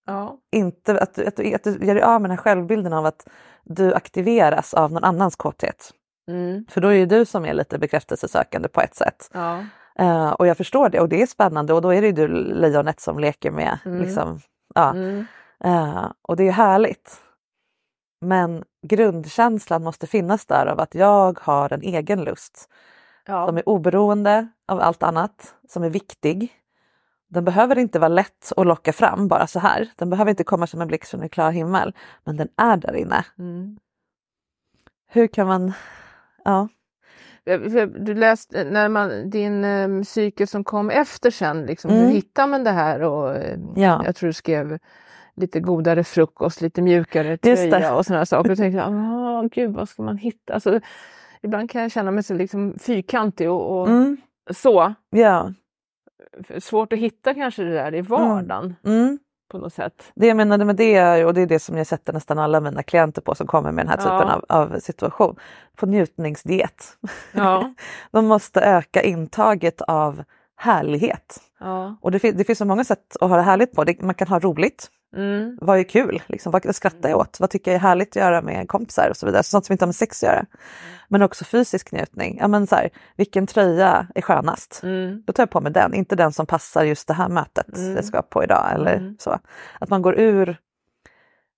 Ja. 0.07 0.37
inte, 0.53 1.01
att, 1.01 1.15
du- 1.15 1.27
att, 1.27 1.37
du, 1.37 1.55
att 1.55 1.65
du 1.65 1.71
gör 1.71 1.95
dig 1.95 2.03
av 2.03 2.21
med 2.21 2.31
den 2.31 2.37
här 2.39 2.43
självbilden 2.43 2.93
av 2.93 3.07
att 3.07 3.29
du 3.65 3.95
aktiveras 3.95 4.75
av 4.75 4.93
någon 4.93 5.05
annans 5.05 5.37
kåthet. 5.37 5.91
Mm. 6.29 6.65
För 6.71 6.81
då 6.81 6.89
är 6.89 6.99
det 7.07 7.19
du 7.19 7.25
som 7.25 7.45
är 7.45 7.55
lite 7.55 7.79
bekräftelsesökande 7.79 8.69
på 8.69 8.81
ett 8.81 8.95
sätt. 8.95 9.31
Ja. 9.33 9.65
Eh, 9.99 10.31
och 10.31 10.47
jag 10.47 10.57
förstår 10.57 10.89
det 10.89 11.01
och 11.01 11.09
det 11.09 11.23
är 11.23 11.27
spännande 11.27 11.73
och 11.75 11.83
då 11.83 11.95
är 11.95 12.03
det 12.03 12.13
du 12.13 12.29
lejonet 12.55 13.01
som 13.01 13.19
leker 13.19 13.51
med. 13.51 13.79
Mm. 13.85 14.03
Liksom, 14.03 14.41
ja. 14.75 14.95
Eh, 15.65 16.11
och 16.23 16.37
det 16.37 16.49
är 16.49 16.53
härligt. 16.53 17.17
Men 18.23 18.65
grundkänslan 18.87 19.83
måste 19.83 20.07
finnas 20.07 20.47
där 20.47 20.67
av 20.67 20.81
att 20.81 20.95
jag 20.95 21.39
har 21.43 21.73
en 21.73 21.83
egen 21.83 22.25
lust 22.25 22.69
Ja. 23.27 23.47
som 23.47 23.57
är 23.57 23.69
oberoende 23.69 24.49
av 24.69 24.81
allt 24.81 25.03
annat, 25.03 25.55
som 25.69 25.83
är 25.83 25.91
viktig. 25.91 26.53
Den 27.29 27.45
behöver 27.45 27.79
inte 27.79 27.99
vara 27.99 28.09
lätt 28.09 28.53
att 28.57 28.67
locka 28.67 28.93
fram 28.93 29.29
bara 29.29 29.47
så 29.47 29.59
här. 29.59 29.89
Den 29.97 30.11
behöver 30.11 30.31
inte 30.31 30.45
komma 30.45 30.67
som 30.67 30.81
en 30.81 30.89
blixt 30.89 31.11
från 31.11 31.23
en 31.23 31.29
klar 31.29 31.51
himmel, 31.51 31.95
men 32.25 32.37
den 32.37 32.49
är 32.57 32.77
där 32.77 32.95
inne. 32.95 33.25
Mm. 33.39 33.79
Hur 35.09 35.27
kan 35.27 35.47
man... 35.47 35.73
Ja, 36.45 36.69
jag- 37.45 38.05
Du 38.05 38.15
läste 38.15 38.65
när 38.65 38.89
man, 38.89 39.31
din 39.31 39.65
um, 39.65 40.05
cykel 40.05 40.47
som 40.47 40.65
kom 40.65 40.91
efter 40.91 41.31
sen, 41.31 41.63
liksom, 41.67 41.91
Mm. 41.91 42.03
hur 42.03 42.11
hittar 42.13 42.47
man 42.47 42.65
det 42.65 42.71
här? 42.71 43.03
Och, 43.03 43.37
eh, 43.37 43.59
Ja. 43.77 44.03
Jag 44.05 44.17
tror 44.17 44.27
du 44.27 44.33
skrev 44.33 44.79
lite 45.37 45.61
godare 45.61 46.05
frukost, 46.05 46.61
lite 46.61 46.83
mjukare 46.83 47.37
tröja 47.37 47.95
och 47.95 48.07
sådana 48.07 48.27
saker. 48.27 48.51
Och 48.51 48.57
tänkte 48.57 48.79
jag, 48.79 48.89
"Ah, 48.93 49.49
gud 49.53 49.75
vad 49.75 49.89
ska 49.89 50.03
man 50.03 50.17
hitta? 50.17 50.55
Alltså, 50.55 50.81
ibland 51.43 51.71
kan 51.71 51.83
jag 51.83 51.91
känna 51.93 52.11
mig 52.11 52.23
så 52.23 52.35
liksom 52.35 52.75
fyrkantig 52.79 53.51
och, 53.51 53.81
och 53.81 53.89
mm, 53.89 54.17
så. 54.51 54.95
ja. 55.11 55.53
Svårt 56.61 56.93
att 56.93 56.99
hitta 56.99 57.35
kanske 57.35 57.63
det 57.63 57.73
där 57.73 57.95
i 57.95 58.01
vardagen 58.01 58.75
Mm. 58.85 59.19
på 59.51 59.59
något 59.59 59.73
sätt. 59.73 60.13
Det 60.15 60.27
jag 60.27 60.37
menade 60.37 60.65
med 60.65 60.77
det 60.77 61.25
och 61.25 61.35
det 61.35 61.41
är 61.41 61.47
det 61.47 61.59
som 61.59 61.77
jag 61.77 61.87
sätter 61.87 62.13
nästan 62.13 62.39
alla 62.39 62.61
mina 62.61 62.83
klienter 62.83 63.23
på 63.23 63.35
som 63.35 63.47
kommer 63.47 63.73
med 63.73 63.85
den 63.87 63.91
här 63.91 63.97
typen 63.97 64.29
Ja. 64.29 64.43
av, 64.49 64.73
av 64.75 64.79
situation. 64.81 65.37
På 65.77 65.87
njutningsdiet. 65.87 66.85
Ja. 67.33 67.75
De 68.11 68.27
måste 68.27 68.61
öka 68.61 69.03
intaget 69.03 69.83
av 69.83 70.23
härlighet. 70.57 71.41
ja. 71.61 71.97
Och 72.01 72.11
det, 72.11 72.19
fin- 72.19 72.37
det 72.37 72.45
finns 72.45 72.59
så 72.59 72.65
många 72.65 72.85
sätt 72.85 73.17
att 73.21 73.31
ha 73.31 73.37
det 73.37 73.43
härligt 73.43 73.73
på. 73.73 73.85
Det, 73.85 74.03
man 74.03 74.15
kan 74.15 74.29
ha 74.29 74.39
roligt. 74.39 74.89
Mm. 75.17 75.59
Vad 75.61 75.79
är 75.79 75.83
kul? 75.83 76.23
Liksom, 76.27 76.53
vad 76.53 76.75
skrattar 76.75 77.09
jag 77.09 77.19
åt? 77.19 77.41
Vad 77.41 77.51
tycker 77.51 77.71
jag 77.71 77.77
är 77.77 77.81
härligt 77.81 78.09
att 78.09 78.17
göra 78.17 78.43
med 78.43 78.69
kompisar 78.69 79.09
och 79.11 79.17
så 79.17 79.27
vidare. 79.27 79.43
Sånt 79.43 79.67
som 79.67 79.73
inte 79.73 79.85
har 79.85 79.89
med 79.89 79.95
sex 79.97 80.23
att 80.23 80.29
göra. 80.29 80.45
Men 81.09 81.23
också 81.23 81.45
fysisk 81.45 81.93
njutning. 81.93 82.39
Ja, 82.41 82.49
men 82.49 82.67
så 82.67 82.75
här, 82.77 82.91
vilken 83.17 83.47
tröja 83.47 84.07
är 84.15 84.23
skönast? 84.23 84.81
Mm. 84.83 85.23
Då 85.27 85.33
tar 85.33 85.43
jag 85.43 85.51
på 85.51 85.61
mig 85.61 85.73
den, 85.73 85.95
inte 85.95 86.17
den 86.17 86.33
som 86.33 86.47
passar 86.47 86.85
just 86.85 87.09
det 87.09 87.15
här 87.15 87.29
mötet 87.29 87.77
Mm. 87.77 87.97
jag 87.97 88.05
ska 88.05 88.23
på 88.23 88.45
idag. 88.45 88.73
Eller 88.75 88.97
Mm. 88.97 89.17
så. 89.19 89.39
Att 89.81 89.89
man 89.89 90.03
går 90.03 90.19
ur... 90.19 90.57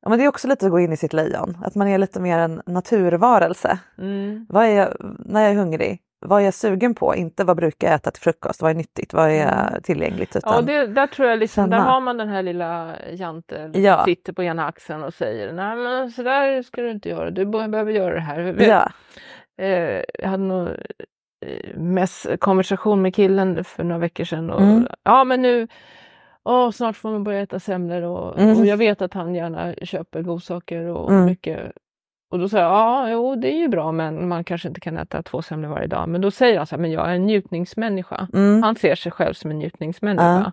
Ja, 0.03 0.09
men 0.09 0.19
det 0.19 0.25
är 0.25 0.29
också 0.29 0.49
lite 0.49 0.65
att 0.67 0.71
gå 0.71 0.81
in 0.81 0.93
i 0.93 0.97
sitt 0.97 1.13
lejon. 1.13 1.59
Att 1.65 1.75
man 1.75 1.89
är 1.89 1.99
lite 1.99 2.21
mer 2.21 2.39
en 2.39 2.63
naturvarelse. 2.67 3.79
Mm. 3.99 4.47
Vad 4.49 4.65
är 4.65 4.69
jag, 4.71 4.97
när 5.19 5.43
jag 5.43 5.51
är 5.51 5.57
hungrig, 5.57 6.01
vad 6.25 6.41
är 6.41 6.45
jag 6.45 6.55
sugen 6.55 6.95
på? 6.95 7.15
Inte 7.15 7.45
vad 7.45 7.57
brukar 7.57 7.87
jag 7.89 7.95
äta 7.95 8.11
till 8.11 8.23
frukost? 8.23 8.63
Vad 8.63 8.71
är 8.71 8.75
nyttigt? 8.75 9.13
Vad 9.13 9.31
är 9.31 9.81
tillgängligt? 9.83 10.37
Utan, 10.37 10.55
Mm. 10.63 10.75
Ja, 10.75 10.81
det, 10.87 10.93
där 10.93 11.07
tror 11.07 11.29
jag 11.29 11.39
liksom, 11.39 11.71
där 11.71 11.79
har 11.79 12.01
man 12.01 12.17
den 12.17 12.29
här 12.29 12.43
lilla 12.43 12.95
Jante 13.13 13.71
Ja. 13.75 14.05
sitter 14.05 14.33
på 14.33 14.43
ena 14.43 14.67
axeln 14.67 15.03
och 15.05 15.15
säger 15.15 15.53
nej 15.53 15.77
men 15.77 16.11
så 16.11 16.23
där 16.23 16.63
ska 16.63 16.83
du 16.83 16.91
inte 16.91 17.09
göra, 17.09 17.31
du 17.31 17.47
be- 17.47 17.69
behöver 17.69 17.93
göra 17.93 18.15
det 18.15 18.21
här. 18.21 18.57
ja. 18.59 18.91
Eh, 19.65 20.03
jag 20.19 20.29
hade 20.29 20.43
nog 20.45 20.69
eh, 20.69 21.77
mest 21.77 22.27
konversation 22.41 23.03
med 23.03 23.15
killen 23.15 23.65
för 23.65 23.85
några 23.85 23.99
veckor 23.99 24.25
sedan 24.25 24.51
och 24.51 24.61
Mm. 24.63 24.87
ja 25.03 25.25
men 25.25 25.43
nu 25.43 25.69
Åh, 26.47 26.71
snart 26.71 26.97
får 26.97 27.11
man 27.11 27.25
börja 27.25 27.41
äta 27.41 27.61
semlor 27.61 28.03
och, 28.03 28.39
Mm. 28.41 28.59
och 28.59 28.67
jag 28.67 28.77
vet 28.77 29.03
att 29.03 29.15
han 29.15 29.35
gärna 29.35 29.75
köper 29.83 30.23
godsaker 30.23 30.87
och 30.87 31.11
Mm. 31.13 31.25
mycket. 31.25 31.73
Och 32.35 32.41
då 32.41 32.49
säger 32.49 32.65
jag, 32.65 32.73
ja, 32.73 33.11
jo, 33.11 33.35
det 33.37 33.49
är 33.49 33.57
ju 33.59 33.69
bra, 33.69 33.93
men 33.93 34.29
man 34.29 34.45
kanske 34.45 34.69
inte 34.69 34.81
kan 34.81 34.99
äta 34.99 35.23
två 35.23 35.43
semlor 35.43 35.69
varje 35.69 35.87
dag. 35.87 36.09
Men 36.09 36.21
då 36.21 36.31
säger 36.31 36.57
han 36.59 36.67
så 36.67 36.77
här, 36.77 36.81
men 36.81 36.91
jag 36.93 37.11
är 37.11 37.15
en 37.15 37.27
njutningsmänniska. 37.27 38.29
Mm. 38.33 38.63
Han 38.63 38.77
ser 38.77 38.95
sig 38.95 39.13
själv 39.13 39.35
som 39.35 39.51
en 39.51 39.59
njutningsmänniska. 39.59 40.43
Ja. 40.45 40.53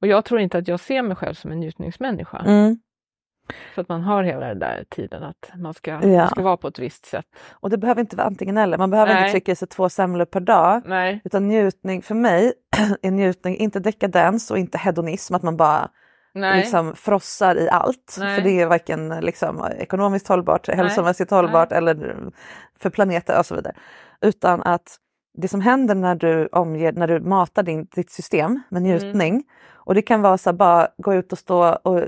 Och 0.00 0.06
jag 0.06 0.24
tror 0.24 0.40
inte 0.40 0.58
att 0.58 0.68
jag 0.68 0.80
ser 0.80 1.02
mig 1.02 1.16
själv 1.16 1.34
som 1.34 1.52
en 1.52 1.60
njutningsmänniska. 1.60 2.38
Mm. 2.38 2.78
För 3.74 3.82
att 3.82 3.88
man 3.88 4.02
har 4.02 4.22
hela 4.22 4.46
den 4.46 4.58
där 4.58 4.84
tiden 4.88 5.22
att 5.22 5.50
man 5.56 5.74
ska, 5.74 5.90
Ja. 5.90 6.18
man 6.18 6.28
ska 6.28 6.42
vara 6.42 6.56
på 6.56 6.68
ett 6.68 6.78
visst 6.78 7.06
sätt. 7.06 7.26
Och 7.52 7.70
det 7.70 7.78
behöver 7.78 8.00
inte 8.00 8.16
vara 8.16 8.26
antingen 8.26 8.58
eller. 8.58 8.78
Man 8.78 8.90
behöver 8.90 9.14
Nej. 9.14 9.22
inte 9.22 9.32
trycka 9.32 9.52
i 9.52 9.56
sig 9.56 9.68
två 9.68 9.88
semlor 9.88 10.24
per 10.24 10.40
dag. 10.40 10.82
Nej. 10.86 11.20
Utan 11.24 11.48
njutning, 11.48 12.02
för 12.02 12.14
mig 12.14 12.52
är 13.02 13.10
njutning 13.10 13.56
inte 13.56 13.80
dekadens 13.80 14.50
och 14.50 14.58
inte 14.58 14.78
hedonism, 14.78 15.34
att 15.34 15.42
man 15.42 15.56
bara 15.56 15.88
Nej. 16.34 16.60
liksom 16.60 16.94
frossar 16.96 17.56
i 17.56 17.68
allt. 17.70 18.16
Nej. 18.18 18.36
För 18.36 18.42
det 18.42 18.60
är 18.60 18.66
varken 18.66 19.08
liksom, 19.08 19.66
ekonomiskt 19.78 20.28
hållbart, 20.28 20.68
hälsomässigt 20.68 21.30
hållbart 21.30 21.72
eller 21.72 22.16
för 22.78 22.90
planeten 22.90 23.38
och 23.38 23.46
så 23.46 23.54
vidare. 23.54 23.74
Utan 24.20 24.62
att 24.62 24.96
det 25.38 25.48
som 25.48 25.60
händer 25.60 25.94
när 25.94 26.14
du, 26.14 26.46
omger, 26.52 26.92
när 26.92 27.08
du 27.08 27.20
matar 27.20 27.62
din, 27.62 27.86
ditt 27.94 28.10
system 28.10 28.60
med 28.68 28.82
Mm. 28.82 28.82
njutning 28.92 29.44
och 29.74 29.94
det 29.94 30.02
kan 30.02 30.22
vara 30.22 30.38
så 30.38 30.50
här, 30.50 30.54
bara 30.56 30.88
gå 30.98 31.14
ut 31.14 31.32
och 31.32 31.38
stå 31.38 31.72
och 31.72 32.00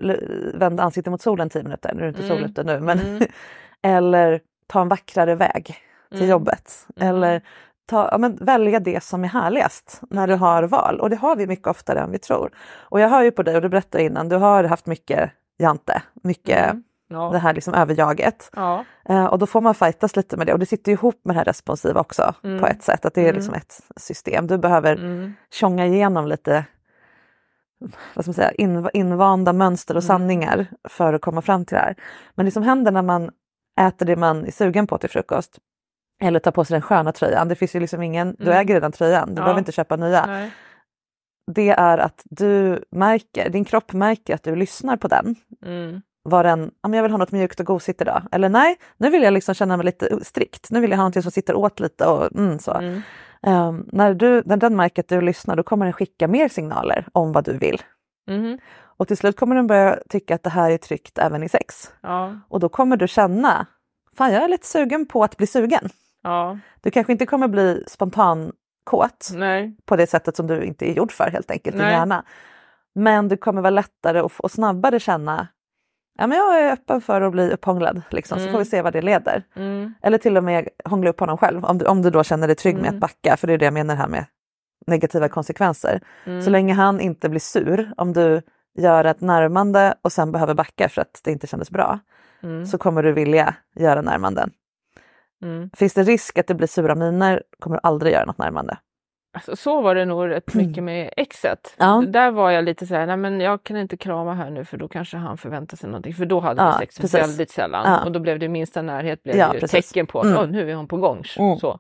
vända 0.55 0.83
ansiktet 0.83 1.11
mot 1.11 1.23
solen 1.23 1.51
10 1.51 1.63
minuter, 1.63 1.95
nu 1.95 2.01
är 2.01 2.03
det 2.03 2.09
inte 2.09 2.23
sol 2.29 2.37
Mm. 2.39 2.51
ute 2.51 2.63
nu, 2.65 2.81
men 2.81 2.99
Mm. 3.01 3.23
eller 3.83 4.41
ta 4.67 4.81
en 4.81 4.89
vackrare 4.89 5.35
väg 5.35 5.65
till 6.11 6.19
Mm. 6.19 6.31
jobbet. 6.31 6.87
Mm. 6.97 7.09
Eller 7.09 7.43
ta, 7.87 8.09
ja, 8.13 8.19
men 8.19 8.37
välja 8.37 8.81
det 8.81 9.03
som 9.05 9.25
är 9.25 9.29
härligast 9.29 10.01
när 10.11 10.27
du 10.27 10.35
har 10.35 10.63
val. 10.63 11.01
Och 11.01 11.11
det 11.11 11.17
har 11.17 11.37
vi 11.37 11.47
mycket 11.47 11.67
oftare 11.67 12.01
än 12.01 12.11
vi 12.11 12.19
tror. 12.19 12.51
Och 12.79 13.01
jag 13.01 13.09
hör 13.09 13.23
ju 13.23 13.31
på 13.31 13.43
dig 13.43 13.57
och 13.57 13.63
du 13.63 13.69
berättade 13.69 14.05
innan, 14.05 14.29
du 14.29 14.37
har 14.37 14.65
haft 14.65 14.87
mycket 14.87 15.31
Jante, 15.59 16.03
mycket 16.23 16.71
Mm. 16.71 16.83
Ja. 17.09 17.31
det 17.33 17.39
här 17.39 17.55
liksom 17.55 17.75
överjaget. 17.75 18.51
Ja. 18.57 18.85
Eh, 19.09 19.25
och 19.27 19.39
då 19.39 19.47
får 19.47 19.61
man 19.61 19.75
fightas 19.75 20.17
lite 20.17 20.37
med 20.37 20.47
det 20.47 20.53
och 20.53 20.59
det 20.59 20.67
sitter 20.67 20.93
ihop 20.93 21.21
med 21.25 21.35
det 21.37 21.39
här 21.39 21.45
responsiva 21.45 22.01
också 22.01 22.35
Mm. 22.45 22.61
på 22.61 22.67
ett 22.67 22.83
sätt. 22.83 23.05
Att 23.05 23.15
det 23.15 23.21
är 23.21 23.25
Mm. 23.25 23.35
liksom 23.37 23.55
ett 23.55 23.81
system. 23.97 24.47
Du 24.47 24.59
behöver 24.59 24.97
Mm. 24.97 25.35
tjonga 25.51 25.87
igenom 25.87 26.27
lite 26.27 26.65
vad 28.15 28.25
ska 28.25 28.29
man 28.31 28.35
säga, 28.35 28.53
in, 28.53 28.89
invanda 28.95 29.53
mönster 29.53 29.97
och 29.97 30.03
Mm. 30.03 30.07
sanningar 30.09 30.67
för 30.89 31.13
att 31.15 31.21
komma 31.23 31.43
fram 31.43 31.65
till 31.65 31.75
det 31.75 31.81
här. 31.81 31.97
Men 32.35 32.47
det 32.47 32.53
som 32.53 32.63
händer 32.63 32.93
när 32.93 33.03
man 33.03 33.31
äter 33.81 34.07
det 34.07 34.17
man 34.17 34.47
är 34.47 34.51
sugen 34.51 34.87
på 34.87 34.99
till 34.99 35.11
frukost 35.11 35.59
eller 36.25 36.41
tar 36.41 36.51
på 36.51 36.65
sig 36.65 36.75
den 36.75 36.83
sköna 36.83 37.13
tröjan, 37.13 37.49
det 37.49 37.55
finns 37.55 37.75
ju 37.75 37.81
liksom 37.81 38.03
ingen, 38.03 38.37
du 38.39 38.45
Mm. 38.47 38.57
äger 38.59 38.75
redan 38.75 38.93
tröjan, 38.93 39.29
du 39.29 39.35
Ja. 39.35 39.43
behöver 39.43 39.59
inte 39.59 39.73
köpa 39.73 39.97
nya. 39.97 40.27
Nej. 40.27 40.51
Det 41.53 41.71
är 41.71 41.99
att 41.99 42.23
du 42.25 42.85
märker, 42.91 43.49
din 43.49 43.65
kropp 43.65 43.93
märker 43.93 44.35
att 44.35 44.43
du 44.43 44.57
lyssnar 44.57 44.97
på 44.97 45.09
den. 45.09 45.35
Mm. 45.67 46.03
Var 46.23 46.45
den, 46.45 46.71
jag 46.83 47.03
vill 47.03 47.11
ha 47.11 47.19
något 47.19 47.33
mjukt 47.33 47.61
och 47.61 47.67
gosigt 47.67 48.01
idag. 48.01 48.23
Eller 48.33 48.49
nej, 48.49 48.77
nu 48.97 49.11
vill 49.11 49.23
jag 49.23 49.33
liksom 49.35 49.55
känna 49.55 49.77
mig 49.77 49.87
lite 49.87 50.25
strikt. 50.25 50.71
Nu 50.71 50.81
vill 50.81 50.91
jag 50.91 50.99
ha 50.99 51.05
något 51.09 51.23
som 51.23 51.33
sitter 51.33 51.55
åt 51.55 51.81
lite 51.81 52.07
och 52.07 52.33
mm, 52.37 52.59
så. 52.59 52.73
Mm. 52.75 53.03
Ehm, 53.47 53.89
när, 53.93 54.15
du, 54.15 54.43
när 54.47 54.57
den 54.57 54.77
märker 54.77 55.03
att 55.03 55.09
du 55.09 55.21
lyssnar 55.21 55.57
då 55.57 55.63
kommer 55.63 55.87
den 55.87 55.93
skicka 55.93 56.29
mer 56.29 56.49
signaler 56.49 57.07
om 57.13 57.33
vad 57.33 57.45
du 57.45 57.59
vill. 57.59 57.83
Mhm. 58.31 58.59
Och 58.97 59.09
till 59.09 59.17
slut 59.17 59.37
kommer 59.37 59.57
den 59.57 59.67
börja 59.67 59.99
tycka 60.09 60.35
att 60.35 60.43
det 60.43 60.51
här 60.51 60.71
är 60.71 60.79
tryggt 60.79 61.19
även 61.19 61.43
i 61.43 61.49
sex. 61.49 61.93
Ja. 62.01 62.37
Och 62.49 62.61
då 62.61 62.69
kommer 62.69 62.97
du 62.97 63.09
känna, 63.09 63.67
fan 64.17 64.33
jag 64.33 64.43
är 64.45 64.49
lite 64.49 64.67
sugen 64.67 65.07
på 65.07 65.25
att 65.25 65.37
bli 65.37 65.47
sugen. 65.47 65.89
Ja. 66.25 66.59
Du 66.81 66.91
kanske 66.91 67.13
inte 67.13 67.27
kommer 67.27 67.49
bli 67.49 67.85
spontan 67.87 68.53
kåt 68.85 69.31
Nej. 69.35 69.77
på 69.85 69.97
det 69.97 70.07
sättet 70.07 70.37
som 70.37 70.47
du 70.47 70.65
inte 70.65 70.91
är 70.91 70.95
gjord 70.95 71.13
för 71.13 71.31
helt 71.31 71.51
enkelt, 71.51 71.77
din 71.77 71.87
hjärna. 71.87 72.25
Men 72.95 73.29
du 73.29 73.37
kommer 73.37 73.61
vara 73.63 73.71
lättare 73.71 74.21
och, 74.21 74.33
och 74.39 74.51
snabbare 74.51 75.01
känna, 75.01 75.49
ja 76.19 76.27
men 76.27 76.39
jag 76.39 76.61
är 76.61 76.73
öppen 76.73 77.01
för 77.01 77.21
att 77.21 77.33
bli 77.33 77.51
upphånglad 77.53 78.03
liksom, 78.11 78.39
så 78.39 78.43
Mm. 78.43 78.53
får 78.53 78.59
vi 78.59 78.65
se 78.65 78.83
vad 78.83 78.93
det 78.93 79.03
leder. 79.03 79.43
Mm. 79.57 79.95
Eller 80.03 80.19
till 80.19 80.37
och 80.37 80.45
med 80.45 80.69
hångla 80.85 81.11
upp 81.11 81.21
honom 81.21 81.39
själv 81.39 81.65
om 81.65 81.79
du, 81.79 81.85
om 81.87 82.03
du 82.03 82.11
då 82.11 82.25
känner 82.25 82.47
dig 82.47 82.57
trygg 82.57 82.75
med 82.75 82.85
Mm. 82.85 82.95
att 82.95 83.01
backa, 83.01 83.37
för 83.37 83.47
det 83.47 83.53
är 83.53 83.59
det 83.59 83.65
jag 83.65 83.75
menar 83.75 83.95
här 83.97 84.09
med 84.09 84.25
negativa 84.87 85.29
konsekvenser. 85.29 86.01
Mm. 86.27 86.43
Så 86.43 86.51
länge 86.51 86.75
han 86.75 87.01
inte 87.01 87.29
blir 87.29 87.41
sur 87.41 87.93
om 87.97 88.13
du 88.13 88.43
gör 88.79 89.05
ett 89.05 89.21
närmande 89.21 89.95
och 90.03 90.13
sen 90.13 90.33
behöver 90.33 90.55
backa 90.55 90.89
för 90.89 91.01
att 91.03 91.21
det 91.25 91.31
inte 91.33 91.47
kändes 91.47 91.71
bra, 91.71 91.99
Mm. 92.43 92.67
så 92.67 92.79
kommer 92.79 93.03
du 93.03 93.13
vilja 93.13 93.55
göra 93.75 94.01
närmanden. 94.03 94.51
Mm. 95.45 95.71
Finns 95.77 95.95
det 95.95 96.03
risk 96.03 96.39
att 96.39 96.47
det 96.47 96.55
blir 96.55 96.67
sura 96.69 96.95
miner 96.95 97.43
kommer 97.59 97.77
du 97.77 97.81
aldrig 97.83 98.13
göra 98.13 98.25
något 98.25 98.39
närmande. 98.39 98.77
Alltså, 99.37 99.57
så 99.57 99.81
var 99.81 99.95
det 99.95 100.05
nog 100.05 100.29
rätt 100.29 100.55
mycket 100.55 100.85
med 100.85 101.11
exet. 101.17 101.75
Ja. 101.79 102.05
Där 102.09 102.31
var 102.31 102.51
jag 102.51 102.65
lite 102.65 102.87
så 102.87 102.95
här, 102.95 103.07
nej 103.07 103.17
men 103.17 103.41
jag 103.41 103.63
kan 103.65 103.77
inte 103.77 103.97
krama 103.97 104.35
här 104.35 104.51
nu 104.51 104.65
för 104.65 104.77
då 104.77 104.89
kanske 104.89 105.17
han 105.17 105.37
förväntar 105.39 105.77
sig 105.77 105.89
någonting. 105.91 106.15
För 106.15 106.27
då 106.27 106.41
hade 106.41 106.63
Ja, 106.63 106.77
vi 106.81 106.87
sex 106.87 106.99
precis. 107.01 107.21
väldigt 107.21 107.51
sällan. 107.51 107.85
Ja. 107.87 108.05
Och 108.05 108.13
då 108.13 108.21
blev 108.21 108.39
det 108.39 108.49
minsta 108.49 108.83
närhet 108.83 109.23
blev 109.23 109.37
Ja, 109.37 109.55
ju 109.55 109.61
precis. 109.61 109.89
tecken 109.89 110.07
på 110.07 110.21
att 110.21 110.27
Mm. 110.27 110.39
"Åh, 110.39 110.47
nu 110.47 110.71
är 110.71 110.75
hon 110.75 110.89
på 110.89 110.97
gång. 110.97 111.23
Mm. 111.39 111.57
Så. 111.59 111.79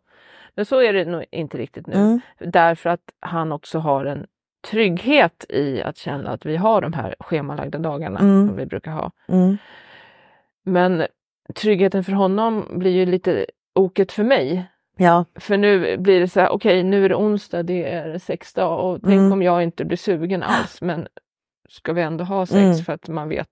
Men 0.55 0.67
så 0.67 0.83
är 0.83 0.93
det 0.93 1.05
nog 1.05 1.25
inte 1.31 1.59
riktigt 1.59 1.87
nu. 1.87 1.95
Mm. 1.95 2.21
Därför 2.39 2.91
att 2.91 3.01
han 3.21 3.53
också 3.53 3.79
har 3.79 4.05
en 4.05 4.27
trygghet 4.71 5.45
i 5.49 5.83
att 5.83 5.97
känna 5.97 6.31
att 6.31 6.47
vi 6.47 6.57
har 6.57 6.81
de 6.81 6.93
här 6.93 7.15
schemalagda 7.21 7.79
dagarna 7.79 8.19
Mm. 8.21 8.49
som 8.49 8.57
vi 8.57 8.67
brukar 8.67 8.91
ha. 8.91 9.11
Mm. 9.29 9.57
Men 10.65 11.07
tryggheten 11.55 12.05
för 12.05 12.13
honom 12.13 12.67
blir 12.79 12.91
ju 12.91 13.07
lite 13.07 13.47
oket 13.75 14.13
för 14.13 14.25
mig. 14.25 14.71
Ja, 14.97 15.25
För 15.41 15.57
nu 15.57 15.97
blir 15.97 16.21
det 16.21 16.29
så 16.29 16.41
här, 16.41 16.49
okej 16.49 16.83
nu 16.83 17.05
är 17.05 17.09
det 17.09 17.15
onsdag, 17.15 17.63
det 17.63 17.85
är 17.93 18.19
sexdag 18.19 18.81
och 18.81 18.99
tänk 19.03 19.13
Mm. 19.15 19.33
om 19.33 19.43
jag 19.43 19.63
inte 19.63 19.85
blir 19.85 19.97
sugen 19.97 20.43
alls 20.43 20.81
men 20.83 21.07
ska 21.69 21.93
vi 21.93 22.03
ändå 22.03 22.25
ha 22.25 22.47
sex 22.47 22.57
Mm. 22.59 22.77
för 22.77 22.93
att 22.93 23.09
man 23.09 23.29
vet 23.29 23.49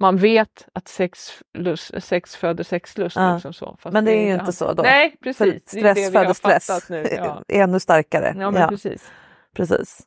man 0.00 0.16
vet 0.16 0.68
att 0.72 0.88
sex, 0.88 1.30
lust, 1.58 2.02
sex 2.02 2.36
föder 2.36 2.64
sexlust. 2.64 3.16
Ja. 3.16 3.34
Liksom 3.34 3.52
så, 3.52 3.76
men 3.92 4.04
det 4.04 4.12
är 4.12 4.26
ju 4.26 4.34
inte 4.34 4.52
så 4.52 4.72
då. 4.72 4.82
Nej 4.82 5.10
För 5.10 5.16
precis, 5.24 5.64
det 5.72 5.80
det 5.82 5.94
stress 5.94 5.98
vi 5.98 6.04
har 6.04 6.10
föder 6.34 6.34
stress. 6.34 6.88
nu. 6.90 7.06
Ja, 7.16 7.42
är 7.48 7.62
ännu 7.62 7.80
starkare. 7.80 8.34
ja 8.38 8.52
ja, 8.58 8.68
precis. 8.68 9.12
precis. 9.56 10.00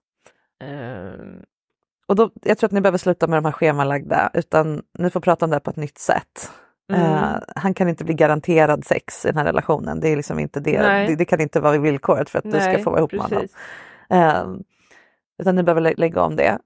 Ehm, 0.63 1.43
Och 2.07 2.15
då, 2.15 2.31
jag 2.43 2.57
tror 2.57 2.67
att 2.67 2.71
ni 2.71 2.81
behöver 2.81 2.97
sluta 2.97 3.27
med 3.27 3.37
de 3.37 3.45
här 3.45 3.51
schemalagda 3.51 4.29
utan 4.33 4.81
ni 4.99 5.09
får 5.09 5.19
prata 5.19 5.45
om 5.45 5.49
det 5.49 5.55
här 5.55 5.59
på 5.61 5.69
ett 5.69 5.75
nytt 5.77 5.97
sätt. 5.97 6.49
Mm. 6.93 7.01
Eh, 7.01 7.39
han 7.55 7.73
kan 7.73 7.89
inte 7.89 8.03
bli 8.05 8.13
garanterad 8.13 8.85
sex 8.85 9.25
i 9.25 9.27
den 9.27 9.37
här 9.37 9.45
relationen. 9.45 9.99
Det 9.99 10.07
är 10.09 10.15
liksom 10.15 10.39
inte 10.39 10.59
det. 10.59 10.81
Nej. 10.81 11.07
Det, 11.07 11.15
det 11.15 11.25
kan 11.25 11.41
inte 11.41 11.59
vara 11.59 11.77
villkoret 11.77 12.29
för 12.29 12.39
att 12.39 12.43
du 12.45 12.51
ska 12.51 12.59
nej, 12.59 12.83
få 12.83 12.89
vara 12.89 12.99
ihop 12.99 13.11
med 13.11 13.21
honom. 13.21 13.39
precis. 13.39 13.57
Eh, 14.09 14.45
utan 15.41 15.55
ni 15.55 15.63
behöver 15.63 15.81
lä- 15.81 15.93
lägga 15.97 16.21
om 16.21 16.35
det. 16.35 16.59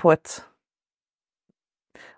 På 0.00 0.12
ett... 0.12 0.44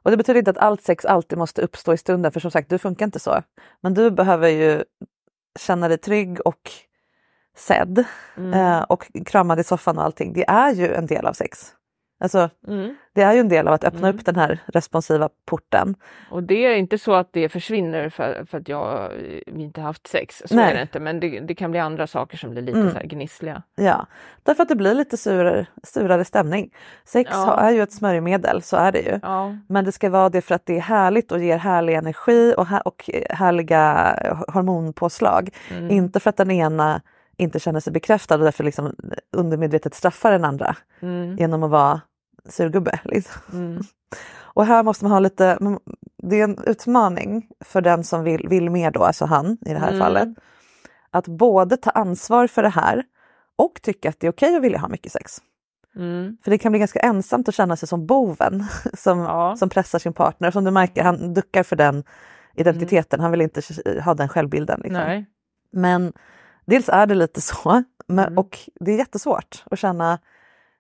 Och 0.03 0.11
det 0.11 0.17
betyder 0.17 0.39
inte 0.39 0.51
att 0.51 0.59
allt 0.59 0.83
sex 0.83 1.05
alltid 1.05 1.39
måste 1.39 1.63
uppstå 1.63 1.93
i 1.93 1.97
stunden 1.97 2.33
för 2.33 2.41
som 2.41 2.51
sagt 2.51 2.71
du 2.71 2.79
funkar 2.79 3.07
inte 3.07 3.19
så. 3.19 3.43
Men 3.81 3.95
du 3.95 4.11
behöver 4.11 4.49
ju 4.49 4.85
känna 5.59 5.89
dig 5.89 5.99
trygg 5.99 6.39
och 6.47 6.71
sedd 7.57 8.05
Mm. 8.37 8.53
eh, 8.55 8.83
och 8.83 9.11
kramad 9.27 9.61
i 9.61 9.65
soffan 9.65 9.99
och 9.99 10.05
allting. 10.05 10.33
Det 10.33 10.49
är 10.49 10.71
ju 10.73 10.95
en 10.95 11.07
del 11.07 11.27
av 11.27 11.33
sex. 11.33 11.75
Alltså, 12.25 12.51
Mm. 12.69 12.95
det 13.13 13.23
är 13.23 13.33
ju 13.33 13.41
en 13.41 13.49
del 13.49 13.69
av 13.69 13.75
att 13.75 13.85
öppna 13.85 14.09
Mm. 14.09 14.17
upp 14.19 14.25
den 14.25 14.37
här 14.37 14.59
responsiva 14.67 15.29
porten. 15.47 15.95
Och 16.31 16.43
det 16.43 16.65
är 16.67 16.75
inte 16.77 16.99
så 16.99 17.15
att 17.15 17.29
det 17.33 17.49
försvinner 17.49 18.09
för, 18.09 18.45
för 18.51 18.59
att 18.59 18.69
jag 18.69 19.11
inte 19.47 19.81
haft 19.81 20.07
sex. 20.07 20.43
Så 20.47 20.55
Nej. 20.57 20.71
är 20.71 20.75
det 20.75 20.83
inte. 20.83 21.01
Men 21.01 21.21
det, 21.21 21.41
det 21.41 21.55
kan 21.55 21.71
bli 21.71 21.81
andra 21.81 22.07
saker 22.07 22.37
som 22.37 22.51
blir 22.51 22.63
lite 22.63 22.79
Mm. 22.79 22.91
så 22.93 22.97
här 22.99 23.05
gnissliga. 23.07 23.63
Ja, 23.77 24.07
därför 24.43 24.63
att 24.63 24.69
det 24.69 24.77
blir 24.77 24.95
lite 24.95 25.17
surare, 25.17 25.67
surare 25.83 26.25
stämning. 26.25 26.71
Sex 27.05 27.31
Ja. 27.33 27.57
är 27.61 27.71
ju 27.71 27.83
ett 27.83 27.93
smörjmedel, 27.93 28.63
så 28.63 28.77
är 28.77 28.93
det 28.93 29.01
ju. 29.01 29.21
Ja. 29.23 29.57
Men 29.69 29.85
det 29.85 29.93
ska 29.93 30.11
vara 30.11 30.29
det 30.29 30.41
för 30.41 30.55
att 30.55 30.67
det 30.67 30.77
är 30.77 30.81
härligt 30.81 31.33
och 31.33 31.39
ger 31.41 31.59
härlig 31.59 31.95
energi 31.95 32.55
och, 32.57 32.67
hä- 32.67 32.83
och 32.85 33.11
härliga 33.31 34.17
hormonpåslag. 34.49 35.49
Mm. 35.71 35.91
Inte 35.91 36.21
för 36.21 36.31
att 36.31 36.37
den 36.37 36.51
ena 36.51 37.01
inte 37.37 37.61
känner 37.61 37.81
sig 37.81 37.93
bekräftad 37.93 38.35
och 38.35 38.41
därför 38.45 38.65
liksom 38.65 38.95
undermedvetet 39.37 39.95
straffar 39.95 40.31
den 40.33 40.45
andra 40.45 40.77
Mm. 41.03 41.37
genom 41.37 41.63
att 41.63 41.71
vara 41.71 42.01
surgubbe. 42.49 43.01
Liksom. 43.05 43.43
Mm. 43.53 43.83
Och 44.37 44.67
här 44.67 44.83
måste 44.83 45.05
man 45.05 45.13
ha 45.13 45.19
lite, 45.19 45.59
det 46.23 46.41
är 46.41 46.45
en 46.45 46.59
utmaning 46.67 47.49
för 47.65 47.81
den 47.81 48.05
som 48.05 48.25
vill, 48.25 48.49
vill 48.49 48.71
mer 48.71 48.91
då, 48.91 49.03
alltså 49.05 49.25
han 49.25 49.59
i 49.67 49.73
det 49.73 49.79
här 49.79 49.89
Mm. 49.89 50.01
fallet. 50.01 50.29
Att 51.11 51.29
både 51.29 51.77
ta 51.77 51.91
ansvar 51.91 52.47
för 52.47 52.63
det 52.63 52.69
här 52.69 53.03
och 53.57 53.83
tycka 53.83 54.09
att 54.09 54.21
det 54.21 54.27
är 54.27 54.31
okej 54.33 54.57
att 54.57 54.63
vilja 54.63 54.79
ha 54.79 54.89
mycket 54.89 55.13
sex. 55.13 55.33
Mm. 55.97 56.37
För 56.45 56.51
det 56.51 56.59
kan 56.59 56.73
bli 56.73 56.79
ganska 56.79 56.99
ensamt 57.01 57.49
att 57.49 57.55
känna 57.55 57.77
sig 57.77 57.89
som 57.89 58.07
boven 58.07 58.65
som, 58.95 59.19
Ja. 59.19 59.57
som 59.57 59.69
pressar 59.69 59.99
sin 59.99 60.13
partner. 60.13 60.51
Som 60.51 60.65
du 60.65 60.71
märker, 60.71 61.03
han 61.03 61.35
duckar 61.35 61.63
för 61.63 61.77
den 61.77 62.05
identiteten, 62.55 63.21
han 63.21 63.31
vill 63.31 63.41
inte 63.41 63.63
ha 64.05 64.15
den 64.15 64.29
självbilden. 64.29 64.81
Liksom. 64.81 65.03
Nej. 65.03 65.27
Men 65.73 66.13
dels 66.67 66.89
är 66.89 67.07
det 67.07 67.15
lite 67.15 67.41
så 67.41 67.83
men, 68.07 68.25
Mm. 68.27 68.39
och 68.39 68.59
det 68.81 68.93
är 68.93 68.99
jättesvårt 68.99 69.65
att 69.71 69.79
känna 69.79 70.19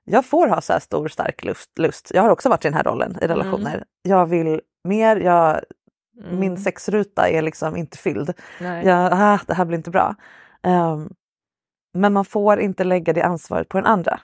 jag 0.04 0.24
får 0.26 0.48
ha 0.48 0.60
så 0.60 0.72
här 0.72 0.80
stor 0.80 1.08
stark 1.08 1.44
lust, 1.44 1.78
lust. 1.78 2.10
Jag 2.14 2.22
har 2.22 2.30
också 2.30 2.48
varit 2.48 2.64
i 2.64 2.68
den 2.68 2.74
här 2.74 2.82
rollen 2.84 3.16
i 3.22 3.26
relationer. 3.26 3.84
Jag 4.02 4.26
vill 4.26 4.60
mer, 4.88 5.16
jag, 5.16 5.60
Mm. 6.24 6.40
min 6.40 6.56
sexruta 6.56 7.28
är 7.28 7.42
liksom 7.42 7.76
inte 7.76 7.98
fylld. 7.98 8.32
Nej. 8.60 8.86
Jag, 8.86 9.08
ah, 9.12 9.38
det 9.46 9.54
här 9.54 9.64
blir 9.64 9.76
inte 9.78 9.90
bra. 9.90 10.14
Ehm, 10.62 11.08
men 11.94 12.12
man 12.12 12.24
får 12.24 12.60
inte 12.60 12.84
lägga 12.84 13.12
det 13.12 13.22
ansvaret 13.22 13.68
på 13.68 13.78
den 13.78 13.86
andra. 13.86 14.20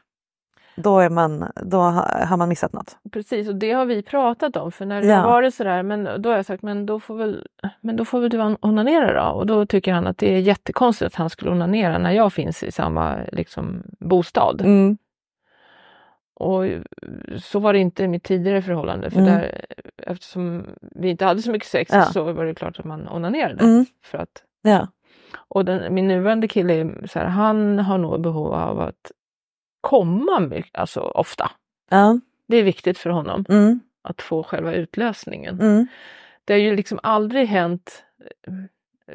Då, 0.76 0.98
är 0.98 1.08
man, 1.10 1.44
då 1.62 1.76
ha- 1.78 2.24
har 2.24 2.36
man 2.36 2.48
missat 2.48 2.72
något. 2.72 2.96
Precis, 3.12 3.48
och 3.48 3.54
det 3.54 3.72
har 3.72 3.84
vi 3.84 4.02
pratat 4.02 4.56
om. 4.56 4.72
För 4.72 4.86
när 4.86 5.00
det 5.00 5.06
Ja. 5.06 5.16
har 5.16 5.30
varit 5.30 5.54
sådär, 5.54 5.82
men 5.82 6.22
då 6.22 6.28
har 6.28 6.36
jag 6.36 6.46
sagt, 6.46 6.62
men 6.62 6.86
då 6.86 7.00
får 7.00 7.16
väl, 7.16 7.46
men 7.80 7.96
då 7.96 8.04
får 8.04 8.20
väl 8.20 8.30
du 8.30 8.56
onanera 8.60 9.22
då? 9.32 9.38
Och 9.38 9.46
då 9.46 9.66
tycker 9.66 9.92
han 9.92 10.06
att 10.06 10.18
det 10.18 10.34
är 10.34 10.38
jättekonstigt 10.38 11.06
att 11.06 11.14
han 11.14 11.30
skulle 11.30 11.50
onanera 11.50 11.98
när 11.98 12.12
jag 12.12 12.32
finns 12.32 12.62
i 12.62 12.72
samma 12.72 13.16
liksom, 13.32 13.82
bostad. 13.98 14.60
Mm. 14.60 14.98
Och 16.40 16.64
så 17.38 17.58
var 17.58 17.72
det 17.72 17.78
inte 17.78 18.02
i 18.04 18.08
mitt 18.08 18.22
tidigare 18.24 18.62
förhållande. 18.62 19.10
För 19.10 19.20
Mm. 19.20 19.30
där, 19.32 19.64
eftersom 20.06 20.66
vi 20.80 21.08
inte 21.10 21.24
hade 21.24 21.42
så 21.42 21.50
mycket 21.50 21.68
sex 21.68 21.90
Ja. 21.94 22.04
så 22.04 22.32
var 22.32 22.44
det 22.44 22.54
klart 22.54 22.78
att 22.78 22.84
man 22.84 23.08
onanerade. 23.08 23.64
Mm. 23.64 23.86
För 24.04 24.18
att, 24.18 24.42
Ja. 24.62 24.88
och 25.48 25.64
den, 25.64 25.94
min 25.94 26.08
nuvarande 26.08 26.48
kille, 26.48 26.90
så 27.08 27.18
här, 27.18 27.26
han 27.26 27.78
har 27.78 27.98
nog 27.98 28.20
behov 28.20 28.52
av 28.54 28.80
att 28.80 29.12
komma 29.80 30.40
mycket, 30.40 30.78
alltså 30.78 31.00
ofta. 31.00 31.50
Ja. 31.90 32.18
Det 32.48 32.56
är 32.56 32.62
viktigt 32.62 32.98
för 32.98 33.10
honom 33.10 33.44
Mm. 33.48 33.80
att 34.02 34.22
få 34.22 34.42
själva 34.42 34.74
utlösningen. 34.74 35.60
Mm. 35.60 35.86
Det 36.44 36.52
har 36.52 36.60
ju 36.60 36.76
liksom 36.76 37.00
aldrig 37.02 37.46
hänt 37.48 38.04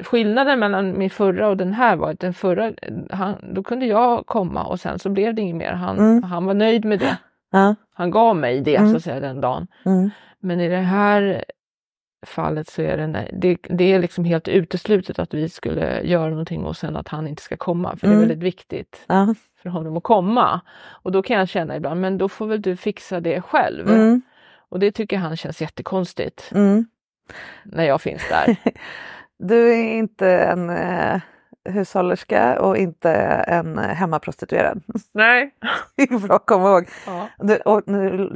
Skillnaden 0.02 0.58
mellan 0.58 0.98
min 0.98 1.10
förra 1.10 1.48
och 1.48 1.56
den 1.56 1.72
här 1.72 1.96
var 1.96 2.10
att 2.10 2.20
den 2.20 2.34
förra, 2.34 2.72
han, 3.10 3.34
då 3.54 3.62
kunde 3.62 3.86
jag 3.86 4.26
komma 4.26 4.64
och 4.64 4.80
sen 4.80 4.98
så 4.98 5.08
blev 5.10 5.34
det 5.34 5.42
inget 5.42 5.56
mer. 5.56 5.72
Han, 5.72 5.98
Mm. 5.98 6.22
han 6.22 6.44
var 6.46 6.54
nöjd 6.54 6.84
med 6.84 6.98
det. 6.98 7.16
Ja. 7.50 7.74
Han 7.94 8.10
gav 8.10 8.36
mig 8.36 8.60
det 8.60 8.76
Mm. 8.76 8.90
så 8.90 8.96
att 8.96 9.02
säga 9.04 9.20
den 9.20 9.40
dagen. 9.40 9.66
Mm. 9.84 10.10
Men 10.40 10.60
i 10.60 10.68
det 10.68 10.76
här 10.76 11.44
fallet 12.26 12.68
så 12.68 12.82
är 12.82 12.96
det, 12.96 13.06
nej, 13.06 13.30
det, 13.32 13.58
det 13.62 13.92
är 13.92 13.98
liksom 13.98 14.24
helt 14.24 14.48
uteslutet 14.48 15.18
att 15.18 15.34
vi 15.34 15.48
skulle 15.48 16.02
göra 16.02 16.30
någonting 16.30 16.64
och 16.64 16.76
sen 16.76 16.96
att 16.96 17.08
han 17.08 17.28
inte 17.28 17.42
ska 17.42 17.56
komma. 17.56 17.96
För 17.96 18.06
det 18.06 18.12
Mm. 18.12 18.24
är 18.24 18.28
väldigt 18.28 18.44
viktigt 18.46 19.04
Ja. 19.06 19.34
för 19.62 19.68
honom 19.70 19.96
att 19.96 20.02
komma. 20.02 20.60
Och 20.86 21.12
då 21.12 21.22
kan 21.22 21.36
jag 21.38 21.48
känna 21.48 21.76
ibland, 21.76 22.00
men 22.00 22.18
då 22.18 22.28
får 22.28 22.46
väl 22.46 22.62
du 22.62 22.76
fixa 22.76 23.20
det 23.20 23.40
själv. 23.40 23.88
Mm. 23.90 24.22
Och 24.68 24.78
det 24.78 24.92
tycker 24.92 25.18
han 25.18 25.36
känns 25.36 25.60
jättekonstigt 25.62 26.50
Mm. 26.54 26.86
när 27.64 27.84
jag 27.84 28.00
finns 28.00 28.22
där. 28.28 28.56
Du 29.38 29.68
är 29.72 29.94
inte 29.98 30.28
en, 30.28 30.70
eh, 30.70 31.20
hushållerska 31.64 32.60
och 32.60 32.76
inte 32.76 33.10
en 33.48 33.78
hemmaprostituerad. 33.78 34.82
Nej. 35.12 35.54
Det 35.96 36.02
är 36.02 36.18
bra 36.18 36.36
att 36.36 36.46
komma 36.46 36.68
ihåg. 36.68 36.88
Ja. 37.06 37.28
Du, 37.38 37.56
och 37.56 37.82
nu 37.86 38.28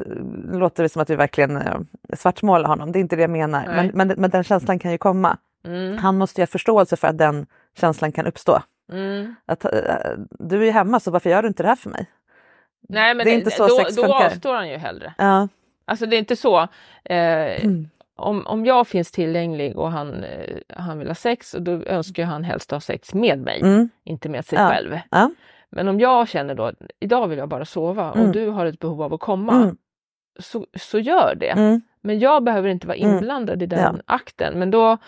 låter 0.52 0.82
det 0.82 0.88
som 0.88 1.02
att 1.02 1.10
vi 1.10 1.16
verkligen 1.16 1.56
eh, 1.56 1.76
svartmålar 2.16 2.68
honom, 2.68 2.92
det 2.92 2.98
är 2.98 3.00
inte 3.00 3.16
det 3.16 3.22
jag 3.22 3.30
menar. 3.30 3.66
Men, 3.66 3.90
men, 3.94 4.08
men 4.16 4.30
den 4.30 4.44
känslan 4.44 4.78
kan 4.78 4.90
ju 4.92 4.98
komma. 4.98 5.36
Mm. 5.64 5.98
Han 5.98 6.18
måste 6.18 6.40
ju 6.40 6.42
ha 6.42 6.46
förståelse 6.46 6.96
för 6.96 7.08
att 7.08 7.18
den 7.18 7.46
känslan 7.78 8.12
kan 8.12 8.26
uppstå. 8.26 8.62
Mm. 8.92 9.34
Att, 9.46 9.64
eh, 9.64 9.70
du 10.30 10.60
är 10.60 10.64
ju 10.64 10.70
hemma 10.70 11.00
så 11.00 11.10
varför 11.10 11.30
gör 11.30 11.42
du 11.42 11.48
inte 11.48 11.62
det 11.62 11.68
här 11.68 11.76
för 11.76 11.90
mig? 11.90 12.06
Nej 12.88 13.14
men 13.14 13.24
Det 13.24 13.30
är 13.30 13.34
inte 13.34 13.50
så 13.50 13.66
då, 13.68 13.76
sex 13.76 13.96
då 13.96 14.02
funkar. 14.02 14.26
avstår 14.26 14.54
han 14.54 14.68
ju 14.68 14.76
hellre. 14.76 15.14
Ja. 15.18 15.48
Alltså 15.84 16.06
det 16.06 16.16
är 16.16 16.18
inte 16.18 16.36
så. 16.36 16.60
Eh, 17.04 17.64
Mm. 17.64 17.88
Om, 18.20 18.46
om 18.46 18.66
jag 18.66 18.88
finns 18.88 19.10
tillgänglig 19.12 19.78
och 19.78 19.92
han, 19.92 20.24
eh, 20.24 20.56
han 20.76 20.98
vill 20.98 21.08
ha 21.08 21.14
sex, 21.14 21.54
och 21.54 21.62
då 21.62 21.72
önskar 21.72 22.24
han 22.24 22.44
helst 22.44 22.70
ha 22.70 22.80
sex 22.80 23.14
med 23.14 23.38
mig, 23.38 23.60
Mm. 23.60 23.88
inte 24.04 24.28
med 24.28 24.44
sig 24.44 24.58
Ja. 24.58 24.68
själv. 24.68 24.98
Ja. 25.10 25.30
Men 25.70 25.88
om 25.88 26.00
jag 26.00 26.28
känner 26.28 26.54
då 26.54 26.72
idag 27.00 27.28
vill 27.28 27.38
jag 27.38 27.48
bara 27.48 27.64
sova 27.64 28.12
Mm. 28.12 28.26
och 28.26 28.32
du 28.32 28.48
har 28.48 28.66
ett 28.66 28.78
behov 28.78 29.02
av 29.02 29.14
att 29.14 29.20
komma, 29.20 29.52
Mm. 29.62 29.76
så, 30.38 30.66
så 30.78 30.98
gör 30.98 31.34
det. 31.40 31.50
Mm. 31.50 31.80
Men 32.02 32.18
jag 32.18 32.42
behöver 32.44 32.68
inte 32.68 32.86
vara 32.86 32.96
Mm. 32.96 33.10
inblandad 33.14 33.62
i 33.62 33.66
den 33.66 33.78
Ja. 33.96 34.02
akten. 34.06 34.58
Men 34.58 34.70
då, 34.70 34.98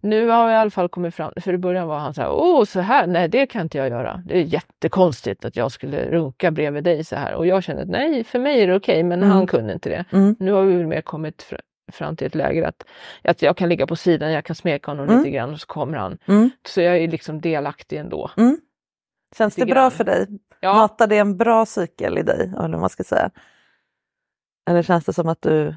nu 0.00 0.28
har 0.28 0.48
jag 0.50 0.58
i 0.58 0.60
alla 0.60 0.70
fall 0.70 0.88
kommit 0.88 1.14
fram, 1.14 1.32
för 1.40 1.52
i 1.52 1.58
början 1.58 1.88
var 1.88 1.98
han 1.98 2.14
så 2.14 2.20
här, 2.22 2.30
åh 2.32 2.64
så 2.64 2.80
här, 2.80 3.06
nej 3.06 3.28
det 3.28 3.46
kan 3.46 3.62
inte 3.62 3.78
jag 3.78 3.88
göra. 3.88 4.22
Det 4.26 4.38
är 4.38 4.42
jättekonstigt 4.42 5.44
att 5.44 5.56
jag 5.56 5.72
skulle 5.72 6.10
runka 6.10 6.50
bredvid 6.50 6.84
dig 6.84 7.04
så 7.04 7.16
här. 7.16 7.34
Och 7.34 7.46
jag 7.46 7.62
kände 7.62 7.82
att 7.82 7.88
nej, 7.88 8.24
för 8.24 8.38
mig 8.38 8.62
är 8.62 8.66
det 8.66 8.76
okej, 8.76 9.02
men 9.02 9.18
Mm. 9.22 9.30
han 9.30 9.46
kunde 9.46 9.72
inte 9.72 9.88
det. 9.88 10.04
Nu 10.38 10.52
har 10.52 10.62
vi 10.62 10.76
väl 10.76 10.86
mer 10.86 11.00
kommit 11.00 11.42
fram 11.92 12.16
till 12.16 12.26
ett 12.26 12.34
läge 12.34 12.68
att, 12.68 12.84
att 13.24 13.42
jag 13.42 13.56
kan 13.56 13.68
ligga 13.68 13.86
på 13.86 13.96
sidan, 13.96 14.32
jag 14.32 14.44
kan 14.44 14.56
smeka 14.56 14.90
honom 14.90 15.04
Mm. 15.08 15.18
lite 15.18 15.30
grann 15.30 15.50
och 15.52 15.60
så 15.60 15.66
kommer 15.66 15.98
han. 15.98 16.18
Mm. 16.26 16.50
Så 16.68 16.80
jag 16.80 16.96
är 16.96 17.08
liksom 17.08 17.40
delaktig 17.40 17.96
ändå. 17.98 18.30
Mm. 18.36 18.56
Känns 19.36 19.54
det 19.54 19.60
Lite 19.60 19.72
bra 19.74 19.80
grann. 19.82 19.90
för 19.90 20.04
dig? 20.04 20.26
Ja, 20.60 20.74
Matar 20.74 21.06
det 21.06 21.18
en 21.18 21.36
bra 21.36 21.66
cykel 21.66 22.18
i 22.18 22.22
dig? 22.22 22.40
Eller 22.58 22.68
vad 22.68 22.80
man 22.80 22.88
ska 22.90 23.04
säga? 23.04 23.30
Eller 24.70 24.82
känns 24.82 25.04
det 25.04 25.12
som 25.12 25.28
att 25.28 25.42
du 25.42 25.74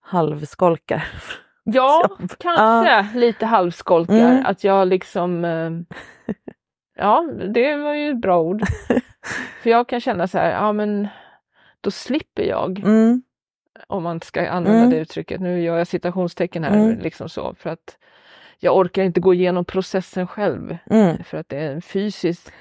halvskolkar? 0.00 1.04
ja 1.64 2.16
kanske 2.38 3.18
lite 3.18 3.46
halvskolkar. 3.46 4.14
Mm. 4.30 4.46
Att 4.46 4.64
jag 4.64 4.88
liksom 4.88 5.44
eh, 5.44 5.70
Ja, 6.96 7.28
det 7.54 7.76
var 7.76 7.94
ju 7.94 8.10
ett 8.10 8.20
bra 8.20 8.40
ord. 8.40 8.62
För 9.62 9.70
jag 9.70 9.88
kan 9.88 10.00
känna 10.00 10.28
så 10.28 10.38
här, 10.38 10.50
ja 10.50 10.72
men 10.72 11.08
då 11.80 11.90
slipper 11.90 12.42
jag, 12.42 12.78
Mm. 12.78 13.22
Om 13.86 14.02
man 14.02 14.20
ska 14.20 14.48
använda 14.50 14.78
Mm. 14.78 14.90
det 14.90 14.96
uttrycket. 14.96 15.40
Nu 15.40 15.62
gör 15.62 15.78
jag 15.78 15.86
citationstecken 15.86 16.64
här, 16.64 16.72
Mm. 16.76 16.98
liksom 16.98 17.28
så. 17.28 17.54
För 17.54 17.70
att 17.70 17.98
jag 18.58 18.76
orkar 18.76 19.02
inte 19.02 19.20
gå 19.20 19.34
igenom 19.34 19.64
processen 19.64 20.26
själv. 20.26 20.76
Mm. 20.90 21.24
För 21.24 21.38
att 21.38 21.48
det 21.48 21.56
är 21.56 21.72
en 21.72 21.82
fysiskt 21.82 22.52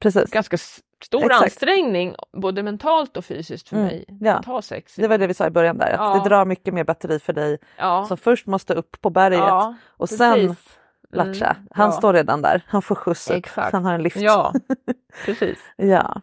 Precis. 0.00 0.30
ganska 0.30 0.56
stor 1.04 1.24
Exakt. 1.24 1.42
ansträngning, 1.42 2.14
både 2.32 2.62
mentalt 2.62 3.16
och 3.16 3.24
fysiskt 3.24 3.68
för 3.68 3.76
Mm. 3.76 3.86
mig, 3.88 4.04
Ja. 4.20 4.34
att 4.34 4.44
ha 4.44 4.62
sex. 4.62 4.94
Det 4.96 5.08
var 5.08 5.18
det 5.18 5.26
vi 5.26 5.34
sa 5.34 5.46
i 5.46 5.50
början 5.50 5.78
där, 5.78 5.90
att 5.90 6.16
Ja. 6.16 6.22
det 6.22 6.28
drar 6.28 6.44
mycket 6.44 6.74
mer 6.74 6.84
batteri 6.84 7.18
för 7.18 7.32
dig 7.32 7.58
ja. 7.78 8.04
som 8.04 8.16
först 8.16 8.46
måste 8.46 8.74
upp 8.74 9.00
på 9.00 9.10
berget 9.10 9.38
ja, 9.38 9.74
och 9.86 10.08
sen 10.08 10.34
precis. 10.34 10.78
latcha. 11.12 11.50
Mm, 11.50 11.68
Han 11.70 11.86
ja. 11.86 11.92
står 11.92 12.12
redan 12.12 12.42
där, 12.42 12.62
han 12.66 12.82
får 12.82 12.94
skjuts 12.94 13.30
upp, 13.30 13.46
han 13.56 13.84
har 13.84 13.94
en 13.94 14.02
lift. 14.02 14.16
Ja, 14.16 14.52
precis. 15.24 15.58
ja. 15.76 16.20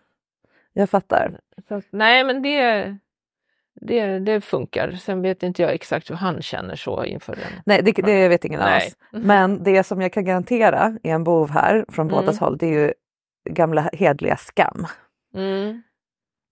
Jag 0.73 0.89
fattar. 0.89 1.39
Så, 1.67 1.81
nej 1.91 2.23
men 2.23 2.41
det, 2.41 2.97
det, 3.81 4.19
det 4.19 4.41
funkar. 4.41 4.91
Sen 4.91 5.21
vet 5.21 5.43
inte 5.43 5.61
jag 5.61 5.73
exakt 5.73 6.09
hur 6.09 6.15
han 6.15 6.41
känner 6.41 6.75
så 6.75 7.03
inför 7.05 7.35
den. 7.35 7.61
Nej, 7.65 7.81
det, 7.83 7.91
det 7.91 8.27
vet 8.27 8.45
ingen 8.45 8.61
av 8.61 8.77
oss. 8.77 8.95
Men 9.11 9.63
det 9.63 9.83
som 9.83 10.01
jag 10.01 10.13
kan 10.13 10.25
garantera 10.25 10.97
är 11.03 11.13
en 11.13 11.23
bov 11.23 11.49
här 11.49 11.85
från 11.89 12.07
Mm. 12.09 12.19
bådas 12.19 12.39
håll, 12.39 12.57
det 12.57 12.65
är 12.67 12.71
ju 12.79 12.93
gamla 13.49 13.89
hedliga 13.93 14.37
skam. 14.37 14.87
Mm. 15.35 15.81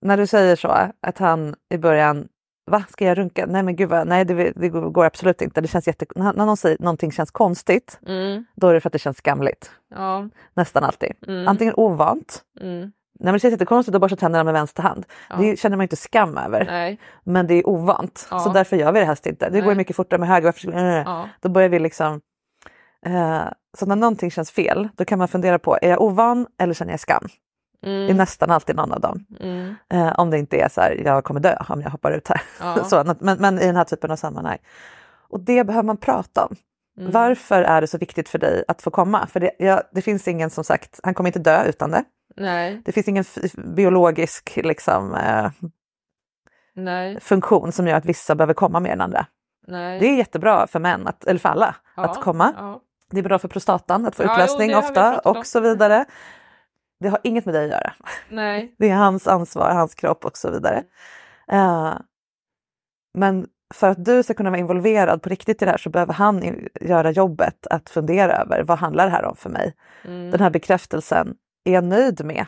När 0.06 0.18
du 0.18 0.28
säger 0.28 0.56
så, 0.56 0.76
att 1.02 1.18
han 1.18 1.56
i 1.74 1.78
början, 1.78 2.28
va, 2.72 2.84
ska 2.90 3.06
jag 3.06 3.18
runka? 3.18 3.46
Nej 3.46 3.64
men 3.64 3.76
gud 3.76 3.90
vad, 3.90 4.08
nej 4.08 4.26
det, 4.26 4.52
det 4.56 4.70
går 4.70 5.06
absolut 5.06 5.42
inte. 5.42 5.62
Det 5.62 5.68
känns 5.68 5.88
jätte, 5.88 6.06
när 6.16 6.34
någon 6.46 6.58
säger 6.58 6.78
någonting 6.80 7.12
känns 7.12 7.32
konstigt, 7.32 8.00
Mm. 8.08 8.46
då 8.56 8.68
är 8.68 8.74
det 8.74 8.82
för 8.82 8.90
att 8.90 8.94
det 8.94 9.00
känns 9.00 9.18
skamligt. 9.18 9.72
Ja. 9.96 10.30
Nästan 10.54 10.84
alltid. 10.84 11.12
Mm. 11.28 11.48
Antingen 11.48 11.74
ovant, 11.78 12.42
Mm. 12.62 12.92
Nej 13.22 13.26
men 13.26 13.34
det 13.34 13.40
känns 13.40 13.52
jättekonstigt 13.52 13.96
att 13.96 14.02
borsta 14.02 14.16
tänderna 14.16 14.44
med 14.44 14.54
vänster 14.54 14.84
hand. 14.84 15.06
Ja. 15.30 15.36
Det 15.36 15.60
känner 15.60 15.78
man 15.78 15.84
inte 15.84 15.96
skam 15.96 16.38
över. 16.38 16.66
Nej. 16.66 17.00
Men 17.24 17.48
det 17.48 17.54
är 17.54 17.68
ovant, 17.70 18.28
Ja. 18.32 18.40
så 18.40 18.50
därför 18.50 18.76
gör 18.78 18.92
vi 18.92 19.00
det 19.00 19.06
helst 19.06 19.26
inte. 19.26 19.46
Det 19.46 19.52
går 19.52 19.60
ju 19.60 19.66
Nej. 19.68 19.76
mycket 19.76 19.96
fortare 19.96 20.20
med 20.20 20.30
höger, 20.30 20.46
varför 20.48 20.74
äh, 20.74 21.04
Ja. 21.06 21.30
Då 21.40 21.50
börjar 21.50 21.70
vi 21.70 21.80
liksom... 21.80 22.22
Eh, 23.06 23.42
så 23.78 23.86
när 23.86 23.96
någonting 23.96 24.32
känns 24.32 24.52
fel, 24.52 24.90
då 24.96 25.06
kan 25.06 25.20
man 25.20 25.28
fundera 25.28 25.60
på, 25.60 25.78
är 25.82 25.90
jag 25.90 26.02
ovan 26.02 26.48
eller 26.60 26.74
känner 26.74 26.94
jag 26.94 27.00
skam? 27.00 27.28
Det 27.82 27.90
är 27.90 28.06
Mm. 28.06 28.18
nästan 28.18 28.52
alltid 28.52 28.76
någon 28.76 28.92
av 28.92 29.00
dem. 29.02 29.26
Mm. 29.40 29.76
Eh, 29.94 30.20
om 30.20 30.30
det 30.30 30.38
inte 30.38 30.58
är 30.58 30.70
så 30.70 30.82
här, 30.82 31.02
jag 31.06 31.24
kommer 31.24 31.40
dö 31.40 31.58
om 31.70 31.82
jag 31.82 31.90
hoppar 31.90 32.12
ut 32.12 32.28
här. 32.28 32.42
Ja. 32.60 32.84
så, 32.90 33.16
men, 33.20 33.38
men 33.38 33.60
i 33.60 33.66
den 33.66 33.76
här 33.76 33.84
typen 33.84 34.12
av 34.12 34.16
sammanhang. 34.16 34.58
Och 35.30 35.40
det 35.40 35.64
behöver 35.64 35.86
man 35.88 35.98
prata 35.98 36.46
om. 36.46 36.56
Mm. 37.00 37.12
Varför 37.12 37.62
är 37.62 37.82
det 37.82 37.88
så 37.88 37.98
viktigt 37.98 38.30
för 38.30 38.40
dig 38.40 38.64
att 38.68 38.82
få 38.82 38.92
komma? 38.92 39.28
För 39.28 39.40
det, 39.40 39.52
ja, 39.60 39.82
det 39.92 40.02
finns 40.02 40.28
ingen 40.28 40.50
som 40.50 40.64
sagt, 40.64 41.00
han 41.04 41.14
kommer 41.14 41.30
inte 41.30 41.40
dö 41.40 41.64
utan 41.64 41.92
det. 41.92 42.04
Nej. 42.36 42.82
Det 42.86 42.92
finns 42.92 43.08
ingen 43.08 43.24
biologisk 43.76 44.56
liksom, 44.64 45.16
eh, 45.16 45.52
funktion 47.20 47.72
som 47.72 47.88
gör 47.88 47.96
att 47.96 48.06
vissa 48.06 48.36
behöver 48.36 48.54
komma 48.54 48.80
mer 48.80 48.92
än 48.92 49.02
andra. 49.02 49.26
Nej. 49.68 50.00
Det 50.00 50.06
är 50.08 50.16
jättebra 50.16 50.68
för 50.68 50.80
män, 50.80 51.08
att, 51.08 51.24
eller 51.24 51.40
för 51.40 51.50
alla, 51.50 51.76
Ja. 51.96 52.04
att 52.04 52.22
komma. 52.22 52.54
Ja. 52.58 52.82
Det 53.12 53.20
är 53.20 53.24
bra 53.24 53.40
för 53.40 53.48
prostatan 53.48 54.06
att 54.06 54.16
få 54.16 54.24
Ja, 54.24 54.28
jo, 54.28 54.34
utlösning 54.44 54.70
vi 54.70 54.76
ofta 54.76 55.20
och 55.20 55.46
så 55.46 55.60
vidare. 55.60 56.06
Det 57.00 57.10
har 57.10 57.20
inget 57.24 57.46
med 57.46 57.56
dig 57.56 57.64
att 57.66 57.72
göra. 57.72 57.94
Nej. 58.30 58.76
Det 58.80 58.90
är 58.90 58.96
hans 58.96 59.28
ansvar, 59.28 59.74
hans 59.74 59.96
kropp 59.96 60.26
och 60.26 60.38
så 60.38 60.52
vidare. 60.52 60.84
Eh, 61.52 61.94
men 63.14 63.48
för 63.74 63.90
att 63.90 64.06
du 64.06 64.24
ska 64.24 64.34
kunna 64.34 64.50
vara 64.50 64.60
involverad 64.60 65.22
på 65.22 65.30
riktigt 65.30 65.62
i 65.62 65.66
det 65.66 65.72
här 65.72 65.78
så 65.78 65.90
behöver 65.90 66.14
han 66.14 66.44
göra 66.82 67.12
jobbet 67.12 67.68
att 67.68 67.90
fundera 67.90 68.34
över 68.34 68.64
vad 68.64 68.78
handlar 68.80 69.06
det 69.06 69.12
här 69.12 69.26
om 69.26 69.36
för 69.36 69.50
mig? 69.50 69.76
Mm. 70.06 70.32
Den 70.32 70.40
här 70.40 70.50
bekräftelsen, 70.50 71.36
är 71.64 71.74
jag 71.74 71.84
nöjd 71.84 72.26
med? 72.26 72.46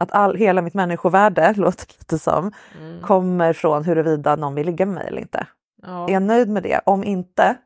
Att 0.00 0.12
all, 0.12 0.36
hela 0.36 0.62
mitt 0.62 0.74
människovärde, 0.74 1.52
låter 1.56 1.86
lite 1.98 2.18
som, 2.18 2.52
Mm. 2.80 3.02
kommer 3.02 3.52
från 3.52 3.84
huruvida 3.84 4.36
någon 4.36 4.54
vill 4.54 4.66
ligga 4.66 4.86
med 4.86 4.94
mig 4.94 5.06
eller 5.08 5.20
inte. 5.20 5.46
Ja. 5.82 6.08
Är 6.08 6.12
jag 6.12 6.22
nöjd 6.22 6.48
med 6.48 6.62
det? 6.62 6.80
Om 6.86 7.04
inte, 7.04 7.56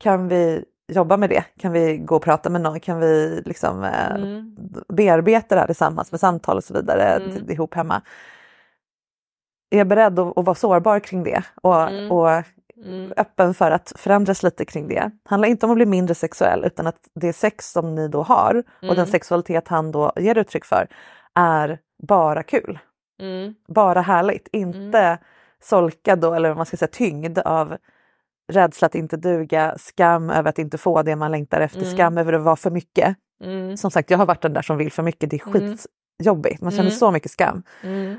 kan 0.00 0.28
vi 0.28 0.64
jobba 0.92 1.16
med 1.16 1.30
det? 1.30 1.44
Kan 1.60 1.72
vi 1.72 1.98
gå 1.98 2.16
och 2.16 2.22
prata 2.22 2.50
med 2.50 2.60
någon? 2.60 2.80
Kan 2.80 2.98
vi 3.00 3.42
liksom, 3.46 3.84
eh, 3.84 4.14
Mm. 4.14 4.56
bearbeta 4.88 5.54
det 5.54 5.60
här 5.60 5.66
tillsammans 5.66 6.12
med 6.12 6.20
samtal 6.20 6.56
och 6.56 6.64
så 6.64 6.74
vidare 6.74 7.02
Mm. 7.02 7.50
ihop 7.50 7.74
hemma? 7.74 8.02
Är 9.70 9.78
jag 9.78 9.86
beredd 9.86 10.18
att, 10.18 10.38
att 10.38 10.44
vara 10.44 10.54
sårbar 10.54 11.00
kring 11.00 11.22
det 11.24 11.42
och, 11.62 11.82
Mm. 11.82 12.12
och 12.12 12.42
Mm. 12.84 13.12
öppen 13.16 13.54
för 13.54 13.70
att 13.70 13.92
förändras 13.96 14.42
lite 14.42 14.64
kring 14.64 14.88
det? 14.88 15.10
handlar 15.24 15.48
inte 15.48 15.66
om 15.66 15.72
att 15.72 15.76
bli 15.76 15.86
mindre 15.86 16.14
sexuell 16.14 16.64
utan 16.64 16.86
att 16.86 16.98
det 17.14 17.32
sex 17.32 17.72
som 17.72 17.94
ni 17.94 18.08
då 18.08 18.22
har 18.22 18.54
och 18.58 18.64
den 18.80 18.90
Mm. 18.90 19.06
sexualitet 19.06 19.68
han 19.68 19.92
då 19.92 20.12
ger 20.16 20.38
uttryck 20.38 20.64
för 20.64 20.88
är 21.34 21.78
bara 22.02 22.42
kul, 22.42 22.78
Mm. 23.20 23.54
bara 23.68 24.00
härligt, 24.00 24.48
inte 24.52 25.18
solkad 25.62 26.20
då, 26.20 26.34
eller 26.34 26.48
vad 26.48 26.56
man 26.56 26.66
ska 26.66 26.76
säga 26.76 26.88
tyngd 26.92 27.38
av 27.38 27.76
rädsla 28.52 28.86
att 28.86 28.94
inte 28.94 29.16
duga, 29.16 29.74
skam 29.78 30.30
över 30.30 30.48
att 30.50 30.58
inte 30.58 30.78
få 30.78 31.02
det 31.02 31.16
man 31.16 31.30
längtar 31.30 31.60
efter, 31.60 31.80
Mm. 31.82 31.92
skam 31.92 32.18
över 32.18 32.32
att 32.32 32.42
vara 32.42 32.56
för 32.56 32.70
mycket. 32.70 33.16
Mm. 33.44 33.76
Som 33.76 33.90
sagt, 33.90 34.10
jag 34.10 34.18
har 34.18 34.26
varit 34.26 34.42
den 34.42 34.52
där 34.52 34.62
som 34.62 34.76
vill 34.76 34.92
för 34.92 35.02
mycket, 35.02 35.30
det 35.30 35.36
är 35.42 35.48
Mm. 35.56 35.76
skitjobbigt, 36.18 36.60
man 36.62 36.70
känner 36.70 36.82
Mm. 36.82 36.98
så 36.98 37.10
mycket 37.10 37.30
skam. 37.30 37.62
Mm. 37.82 38.16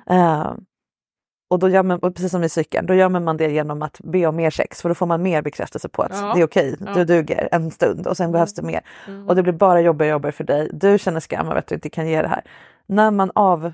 Och 1.52 1.60
då 1.60 1.70
gör 1.70 1.84
man, 1.84 2.00
precis 2.00 2.32
som 2.32 2.44
i 2.44 2.50
cykeln, 2.50 2.86
då 2.86 2.94
gör 2.94 3.10
man 3.10 3.38
det 3.38 3.52
genom 3.52 3.82
att 3.82 4.00
be 4.04 4.26
om 4.28 4.36
mer 4.36 4.50
sex 4.50 4.82
för 4.82 4.90
då 4.90 4.96
får 4.96 5.06
man 5.06 5.22
mer 5.22 5.42
bekräftelse 5.42 5.90
på 5.90 6.02
att 6.02 6.12
Ja. 6.14 6.34
det 6.36 6.42
är 6.42 6.46
okej, 6.46 6.76
Ja. 6.86 6.94
du 6.94 7.06
duger 7.06 7.50
en 7.52 7.72
stund 7.72 8.08
och 8.08 8.18
sen 8.18 8.32
behövs 8.32 8.54
det 8.54 8.62
mer. 8.62 8.82
Mm. 9.08 9.28
Och 9.28 9.36
det 9.36 9.44
blir 9.44 9.54
bara 9.54 9.82
jobbigare 9.82 10.14
och 10.14 10.16
jobbigare 10.16 10.32
för 10.32 10.44
dig. 10.44 10.70
Du 10.74 11.00
känner 11.00 11.20
skam 11.20 11.46
över 11.48 11.56
att 11.56 11.68
du 11.68 11.76
inte 11.76 11.90
kan 11.90 12.08
ge 12.08 12.22
det 12.22 12.28
här. 12.28 12.44
När 12.88 13.12
man 13.12 13.32
av, 13.36 13.74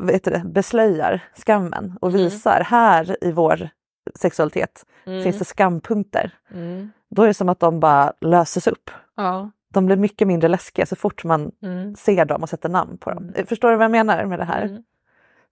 vet 0.00 0.24
du 0.24 0.30
det, 0.30 0.42
beslöjar 0.44 1.20
skammen 1.36 1.98
och 2.00 2.08
Mm. 2.08 2.20
visar 2.20 2.60
här 2.64 3.16
i 3.24 3.32
vår 3.32 3.68
sexualitet 4.14 4.84
Mm. 5.06 5.22
finns 5.22 5.38
det 5.38 5.44
skampunkter. 5.44 6.30
Mm. 6.54 6.90
Då 7.10 7.22
är 7.22 7.26
det 7.26 7.34
som 7.34 7.48
att 7.48 7.60
de 7.60 7.80
bara 7.80 8.12
löses 8.20 8.66
upp. 8.66 8.90
Ja. 9.16 9.50
De 9.74 9.86
blir 9.86 9.96
mycket 9.96 10.28
mindre 10.28 10.48
läskiga 10.48 10.86
så 10.86 10.96
fort 10.96 11.24
man 11.24 11.52
Mm. 11.62 11.94
ser 11.96 12.24
dem 12.24 12.42
och 12.42 12.48
sätter 12.48 12.68
namn 12.68 12.98
på 12.98 13.10
dem. 13.10 13.32
Förstår 13.46 13.70
du 13.70 13.76
vad 13.76 13.84
jag 13.84 13.90
menar 13.90 14.24
med 14.24 14.38
det 14.38 14.44
här? 14.44 14.82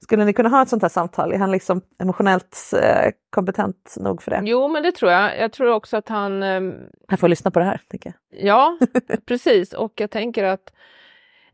Skulle 0.03 0.25
ni 0.25 0.33
kunna 0.33 0.49
ha 0.49 0.63
ett 0.63 0.69
sånt 0.69 0.83
här 0.83 0.89
samtal? 0.89 1.33
Är 1.33 1.39
han 1.39 1.51
liksom 1.51 1.81
emotionellt 2.03 2.73
eh, 2.83 3.11
kompetent 3.31 3.95
nog 4.01 4.23
för 4.23 4.31
det? 4.31 4.41
Jo, 4.45 4.69
men 4.69 4.83
det 4.83 4.93
tror 4.93 5.13
jag. 5.13 5.39
Jag 5.39 5.53
tror 5.53 5.73
också 5.73 5.97
att 5.97 6.09
han... 6.09 6.43
ehm, 6.43 6.75
Han 7.09 7.19
får 7.19 7.29
lyssna 7.29 7.51
på 7.51 7.59
det 7.59 7.65
här, 7.65 7.81
tycker 7.91 8.13
jag. 8.31 8.47
Ja, 8.47 8.79
precis. 9.27 9.73
Och 9.73 9.93
jag 9.97 10.11
tänker 10.11 10.45
att, 10.45 10.73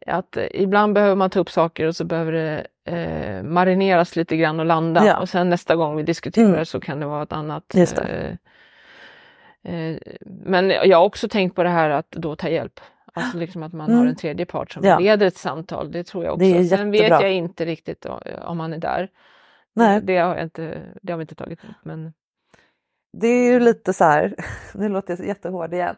att 0.07 0.36
eh, 0.36 0.47
ibland 0.51 0.95
behöver 0.95 1.14
man 1.16 1.30
ta 1.30 1.40
upp 1.40 1.51
saker 1.51 1.86
och 1.86 1.97
så 1.97 2.05
behöver 2.05 2.32
det 2.32 2.66
eh, 2.84 3.43
marineras 3.43 4.16
lite 4.16 4.36
grann 4.36 4.61
och 4.61 4.66
landa. 4.66 5.07
Ja. 5.07 5.20
Och 5.20 5.28
sen 5.28 5.49
nästa 5.49 5.76
gång 5.76 5.97
vi 5.97 6.03
diskuterar 6.03 6.47
Mm. 6.53 6.64
så 6.64 6.80
kan 6.80 7.01
det 7.01 7.07
vara 7.07 7.22
ett 7.22 7.32
annat. 7.32 7.64
Just 7.74 7.97
det. 7.97 8.38
Eh, 9.62 9.74
eh, 9.74 9.97
men 10.45 10.70
jag 10.70 10.99
har 10.99 11.05
också 11.05 11.28
tänkt 11.28 11.57
på 11.57 11.62
det 11.62 11.68
här 11.68 11.90
att 11.90 12.11
då 12.11 12.36
ta 12.36 12.49
hjälp. 12.49 12.80
Alltså 13.14 13.38
liksom 13.38 13.62
att 13.62 13.72
man 13.72 13.86
Mm. 13.88 13.98
har 14.00 14.06
en 14.06 14.16
tredje 14.16 14.46
part 14.46 14.72
som 14.72 14.84
Ja. 14.84 14.98
leder 14.98 15.26
ett 15.26 15.36
samtal, 15.36 15.92
det 15.92 16.04
tror 16.04 16.24
jag 16.24 16.34
också. 16.34 16.44
Det 16.46 16.64
Sen 16.64 16.90
vet 16.90 17.08
jag 17.08 17.32
inte 17.32 17.64
riktigt 17.64 18.06
om 18.42 18.60
han 18.60 18.72
är 18.72 18.78
där. 18.78 19.08
Nej. 19.74 20.00
Det, 20.02 20.18
har 20.18 20.34
jag 20.34 20.44
inte, 20.44 20.82
det 21.02 21.12
har 21.12 21.18
vi 21.18 21.22
inte 21.22 21.34
tagit 21.34 21.64
upp. 21.64 21.76
Men 21.82 22.12
Det 23.12 23.26
är 23.26 23.52
ju 23.52 23.60
lite 23.60 23.92
så 23.92 24.04
här, 24.04 24.34
nu 24.74 24.88
låter 24.88 25.16
jag 25.16 25.26
jättehård 25.26 25.74
igen, 25.74 25.96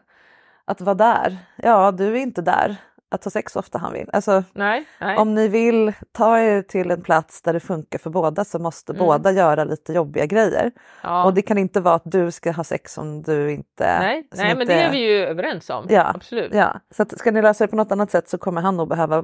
att 0.65 0.81
vara 0.81 0.95
där. 0.95 1.37
Ja, 1.55 1.91
du 1.91 2.07
är 2.07 2.15
inte 2.21 2.41
där. 2.41 2.75
Att 3.11 3.23
ha 3.23 3.31
sex 3.31 3.51
så 3.53 3.59
ofta 3.59 3.77
han 3.77 3.93
vill. 3.93 4.09
Alltså, 4.13 4.43
nej, 4.53 4.85
nej. 4.99 5.17
om 5.17 5.35
ni 5.35 5.47
vill 5.47 5.93
ta 6.11 6.39
er 6.39 6.61
till 6.61 6.91
en 6.91 7.01
plats 7.01 7.41
där 7.41 7.53
det 7.53 7.59
funkar 7.59 7.99
för 7.99 8.09
båda 8.09 8.45
så 8.45 8.59
måste 8.59 8.91
Mm. 8.93 9.05
båda 9.05 9.31
göra 9.31 9.63
lite 9.63 9.93
jobbiga 9.93 10.25
grejer. 10.25 10.71
ja. 11.03 11.23
Och 11.25 11.33
det 11.33 11.41
kan 11.41 11.57
inte 11.57 11.79
vara 11.81 11.95
att 11.95 12.01
du 12.11 12.31
ska 12.31 12.51
ha 12.51 12.63
sex 12.63 12.97
om 12.97 13.21
du 13.21 13.51
inte... 13.51 13.99
nej, 13.99 14.27
nej 14.35 14.53
men 14.53 14.61
inte- 14.61 14.73
det 14.73 14.81
är 14.81 14.91
vi 14.91 14.97
ju 15.11 15.25
överens 15.25 15.69
om. 15.69 15.85
Ja, 15.89 16.11
Absolut. 16.15 16.53
Ja, 16.53 16.79
så 16.91 17.03
att 17.03 17.19
ska 17.19 17.31
ni 17.31 17.41
lösa 17.41 17.63
det 17.63 17.67
på 17.67 17.75
något 17.75 17.91
annat 17.91 18.11
sätt 18.11 18.29
så 18.29 18.37
kommer 18.37 18.61
han 18.61 18.77
nog 18.77 18.89
behöva 18.89 19.23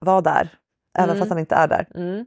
vara 0.00 0.20
där. 0.20 0.48
Även 0.98 1.10
Mm. 1.10 1.18
fast 1.18 1.28
han 1.30 1.38
inte 1.38 1.54
är 1.54 1.68
där. 1.68 1.86
Mm, 1.94 2.26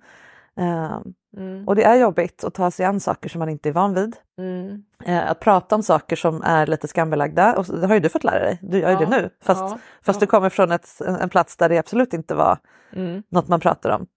Ehm, 0.57 1.13
mm, 1.37 1.67
och 1.67 1.75
det 1.75 1.83
är 1.83 1.95
jobbigt 1.95 2.43
att 2.43 2.53
ta 2.53 2.71
sig 2.71 2.85
an 2.85 2.99
saker 2.99 3.29
som 3.29 3.39
man 3.39 3.49
inte 3.49 3.69
är 3.69 3.73
van 3.73 3.93
vid. 3.93 4.15
mm. 4.37 4.83
Eh, 5.05 5.31
att 5.31 5.39
prata 5.39 5.75
om 5.75 5.83
saker 5.83 6.15
som 6.15 6.41
är 6.41 6.67
lite 6.67 6.87
skambelagda. 6.87 7.55
Och 7.57 7.65
det 7.65 7.87
har 7.87 7.93
ju 7.93 7.99
du 7.99 8.09
fått 8.09 8.23
lära 8.23 8.39
dig. 8.39 8.59
Du 8.61 8.79
gör 8.79 8.89
ju 8.89 8.93
Ja, 8.93 8.99
det 8.99 9.09
nu. 9.09 9.29
Fast, 9.43 9.61
ja, 9.61 9.77
fast 10.05 10.17
ja. 10.21 10.25
du 10.25 10.29
kommer 10.29 10.49
från 10.49 10.71
ett, 10.71 11.01
en, 11.05 11.15
en 11.15 11.29
plats 11.29 11.57
där 11.57 11.69
det 11.69 11.77
absolut 11.77 12.13
inte 12.13 12.35
var 12.35 12.57
Mm, 12.95 13.23
något 13.29 13.47
man 13.47 13.59
pratar 13.59 13.89
om. 13.89 14.07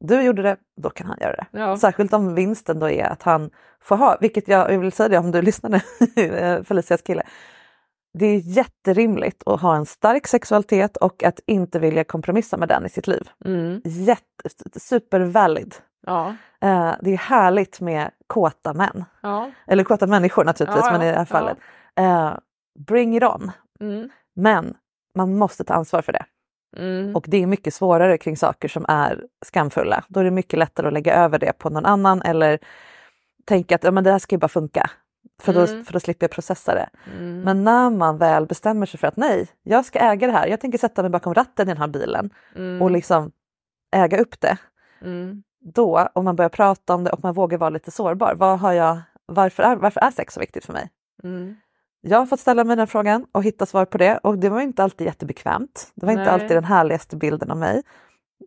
Du 0.00 0.22
gjorde 0.22 0.42
det, 0.42 0.56
då 0.82 0.90
kan 0.90 1.06
han 1.06 1.16
göra 1.20 1.32
det. 1.36 1.46
Särskilt 1.78 2.12
om 2.12 2.34
vinsten 2.34 2.78
då 2.78 2.90
är 2.90 3.04
att 3.04 3.22
han 3.22 3.50
får 3.80 3.96
ha, 3.96 4.18
vilket 4.20 4.48
jag, 4.48 4.72
jag 4.72 4.78
vill 4.78 4.92
säga 4.92 5.08
det 5.08 5.18
om 5.18 5.30
du 5.30 5.42
lyssnar 5.42 5.70
nu, 6.16 6.22
eh, 6.36 6.62
Felicias 6.62 7.02
kille. 7.02 7.22
Det 8.18 8.26
är 8.26 8.38
jätterimligt 8.38 9.42
att 9.46 9.60
ha 9.60 9.76
en 9.76 9.86
stark 9.86 10.26
sexualitet 10.26 10.96
och 10.96 11.22
att 11.22 11.40
inte 11.46 11.78
vilja 11.78 12.04
kompromissa 12.04 12.56
med 12.56 12.68
den 12.68 12.86
i 12.86 12.88
sitt 12.88 13.06
liv. 13.06 13.28
Mm, 13.44 13.80
Jätte, 13.84 14.48
supervalid. 14.80 15.74
Ja, 16.06 16.34
Eh, 16.60 16.94
det 17.00 17.12
är 17.12 17.16
härligt 17.16 17.80
med 17.80 18.10
kåta 18.26 18.74
män. 18.74 19.04
ja. 19.20 19.50
Eller 19.66 19.84
kåta 19.84 20.06
människor 20.06 20.44
naturligtvis, 20.44 20.84
Ja, 20.86 20.92
men 20.92 21.02
i 21.02 21.10
det 21.10 21.16
här 21.18 21.24
fallet. 21.24 21.58
Eh, 21.96 22.34
bring 22.86 23.16
it 23.16 23.22
on. 23.22 23.50
Mm, 23.80 24.10
Men 24.34 24.74
man 25.14 25.36
måste 25.38 25.64
ta 25.64 25.74
ansvar 25.74 26.02
för 26.02 26.12
det. 26.12 26.24
mm, 26.76 27.16
Och 27.16 27.24
det 27.28 27.42
är 27.42 27.46
mycket 27.46 27.74
svårare 27.74 28.18
kring 28.18 28.36
saker 28.36 28.68
som 28.68 28.84
är 28.88 29.24
skamfulla. 29.44 30.04
Då 30.08 30.20
är 30.20 30.24
det 30.24 30.30
mycket 30.30 30.58
lättare 30.58 30.86
att 30.86 30.92
lägga 30.92 31.14
över 31.14 31.38
det 31.38 31.52
på 31.58 31.70
någon 31.70 31.86
annan 31.86 32.22
eller 32.22 32.58
tänka 33.46 33.74
att 33.74 33.84
ja, 33.84 33.90
men 33.90 34.04
det 34.04 34.10
här 34.12 34.18
ska 34.18 34.34
ju 34.34 34.38
bara 34.40 34.48
funka. 34.48 34.90
För, 35.42 35.52
då, 35.52 35.60
Mm. 35.60 35.84
för 35.84 35.92
då 35.92 36.00
slipper 36.00 36.24
jag 36.24 36.30
processa 36.30 36.74
det. 36.74 36.88
mm. 37.18 37.40
Men 37.40 37.64
när 37.64 37.90
man 37.90 38.18
väl 38.18 38.46
bestämmer 38.46 38.86
sig 38.86 39.00
för 39.00 39.06
att 39.08 39.16
nej, 39.16 39.48
jag 39.62 39.84
ska 39.84 39.98
äga 39.98 40.26
det 40.26 40.32
här. 40.32 40.46
Jag 40.46 40.60
tänker 40.60 40.78
sätta 40.78 41.02
mig 41.02 41.10
bakom 41.10 41.34
ratten 41.34 41.68
i 41.68 41.72
den 41.72 41.80
här 41.80 41.88
bilen 41.88 42.30
Mm, 42.56 42.82
och 42.82 42.90
liksom 42.90 43.32
äga 43.96 44.18
upp 44.20 44.40
det. 44.40 44.56
Då, 45.64 46.08
om 46.12 46.24
man 46.24 46.36
börjar 46.36 46.48
prata 46.48 46.94
om 46.94 47.04
det 47.04 47.10
och 47.10 47.22
man 47.22 47.34
vågar 47.34 47.58
vara 47.58 47.70
lite 47.70 47.90
sårbar. 47.90 48.34
Vad 48.34 48.58
har 48.58 48.72
jag, 48.72 49.00
varför, 49.26 49.62
är, 49.62 49.76
varför 49.76 50.00
är 50.00 50.10
sex 50.10 50.34
så 50.34 50.40
viktigt 50.40 50.64
för 50.64 50.72
mig? 50.72 50.90
mm. 51.24 51.56
Jag 52.04 52.18
har 52.18 52.26
fått 52.26 52.40
ställa 52.40 52.64
mig 52.64 52.76
den 52.76 52.86
frågan 52.86 53.26
och 53.32 53.44
hitta 53.44 53.66
svar 53.66 53.84
på 53.84 53.98
det 53.98 54.18
och 54.18 54.38
det 54.38 54.48
var 54.48 54.60
inte 54.60 54.82
alltid 54.84 55.06
jättebekvämt. 55.06 55.92
Det 55.94 56.06
var 56.06 56.12
inte 56.12 56.24
Nej. 56.24 56.32
alltid 56.32 56.50
den 56.50 56.64
härligaste 56.64 57.16
bilden 57.16 57.50
av 57.50 57.56
mig. 57.56 57.82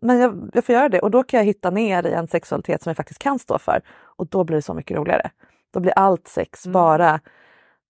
Men 0.02 0.18
jag, 0.18 0.50
jag 0.54 0.64
får 0.64 0.74
göra 0.74 0.88
det 0.88 1.00
och 1.00 1.10
då 1.10 1.22
kan 1.22 1.38
jag 1.38 1.44
hitta 1.44 1.70
ner 1.70 2.06
i 2.06 2.12
en 2.12 2.28
sexualitet 2.28 2.82
som 2.82 2.90
jag 2.90 2.96
faktiskt 2.96 3.20
kan 3.22 3.38
stå 3.38 3.58
för 3.58 3.80
och 4.16 4.26
då 4.26 4.44
blir 4.44 4.56
det 4.56 4.62
så 4.62 4.74
mycket 4.74 4.96
roligare. 4.96 5.30
Då 5.72 5.80
blir 5.80 5.92
allt 5.96 6.28
sex 6.28 6.66
Mm. 6.66 6.72
bara 6.72 7.20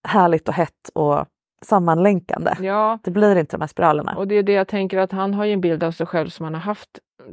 härligt 0.07 0.47
och 0.47 0.53
hett 0.53 0.89
och 0.93 1.25
sammanlänkande. 1.61 2.51
Ja, 2.61 2.99
Det 3.03 3.11
blir 3.11 3.35
inte 3.35 3.57
de 3.57 3.61
här 3.61 3.67
spiralerna. 3.67 4.15
och 4.17 4.27
det 4.27 4.35
är 4.35 4.43
det 4.43 4.51
jag 4.53 4.67
tänker 4.67 4.97
att 4.97 5.11
han 5.11 5.33
har 5.33 5.45
ju 5.45 5.53
en 5.53 5.61
bild 5.61 5.83
av 5.83 5.91
sig 5.91 6.05
själv 6.05 6.29
som 6.29 6.43
han 6.43 6.53
har 6.53 6.61
haft, 6.61 6.89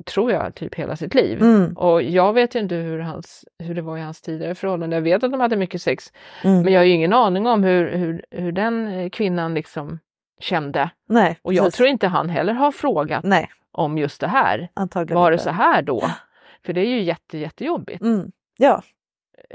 tror 0.06 0.32
jag, 0.32 0.54
typ 0.54 0.74
hela 0.74 0.96
sitt 0.96 1.14
liv. 1.14 1.42
Mm, 1.42 1.72
Och 1.76 2.02
jag 2.02 2.32
vet 2.32 2.54
ju 2.54 2.58
inte 2.60 2.74
hur, 2.74 2.98
hans, 2.98 3.44
hur 3.58 3.74
det 3.74 3.82
var 3.82 3.98
i 3.98 4.00
hans 4.00 4.20
tidigare 4.20 4.54
förhållanden. 4.54 4.96
Jag 4.96 5.02
vet 5.02 5.24
att 5.24 5.30
de 5.30 5.40
hade 5.40 5.56
mycket 5.56 5.82
sex, 5.82 6.12
mm. 6.44 6.62
men 6.62 6.72
jag 6.72 6.80
har 6.80 6.84
ju 6.84 6.92
ingen 6.92 7.12
aning 7.12 7.46
om 7.46 7.64
hur, 7.64 7.92
hur, 7.96 8.24
hur 8.30 8.52
den 8.52 8.86
eh, 8.86 9.10
kvinnan 9.10 9.54
liksom 9.54 9.98
kände. 10.40 10.90
Nej, 11.08 11.38
Och 11.42 11.54
jag 11.54 11.64
precis. 11.64 11.76
tror 11.76 11.88
inte 11.88 12.06
han 12.08 12.28
heller 12.28 12.52
har 12.52 12.72
frågat 12.72 13.24
Nej, 13.24 13.50
om 13.72 13.98
just 13.98 14.20
det 14.20 14.28
här. 14.28 14.68
antagligen 14.74 15.20
Var 15.20 15.30
det 15.30 15.34
inte. 15.34 15.44
så 15.44 15.50
här 15.50 15.82
då? 15.82 16.02
För 16.66 16.72
det 16.72 16.80
är 16.80 16.86
ju 16.88 17.02
jätte, 17.02 17.38
jättejobbigt. 17.38 18.02
Mm. 18.02 18.30
Ja, 18.58 18.82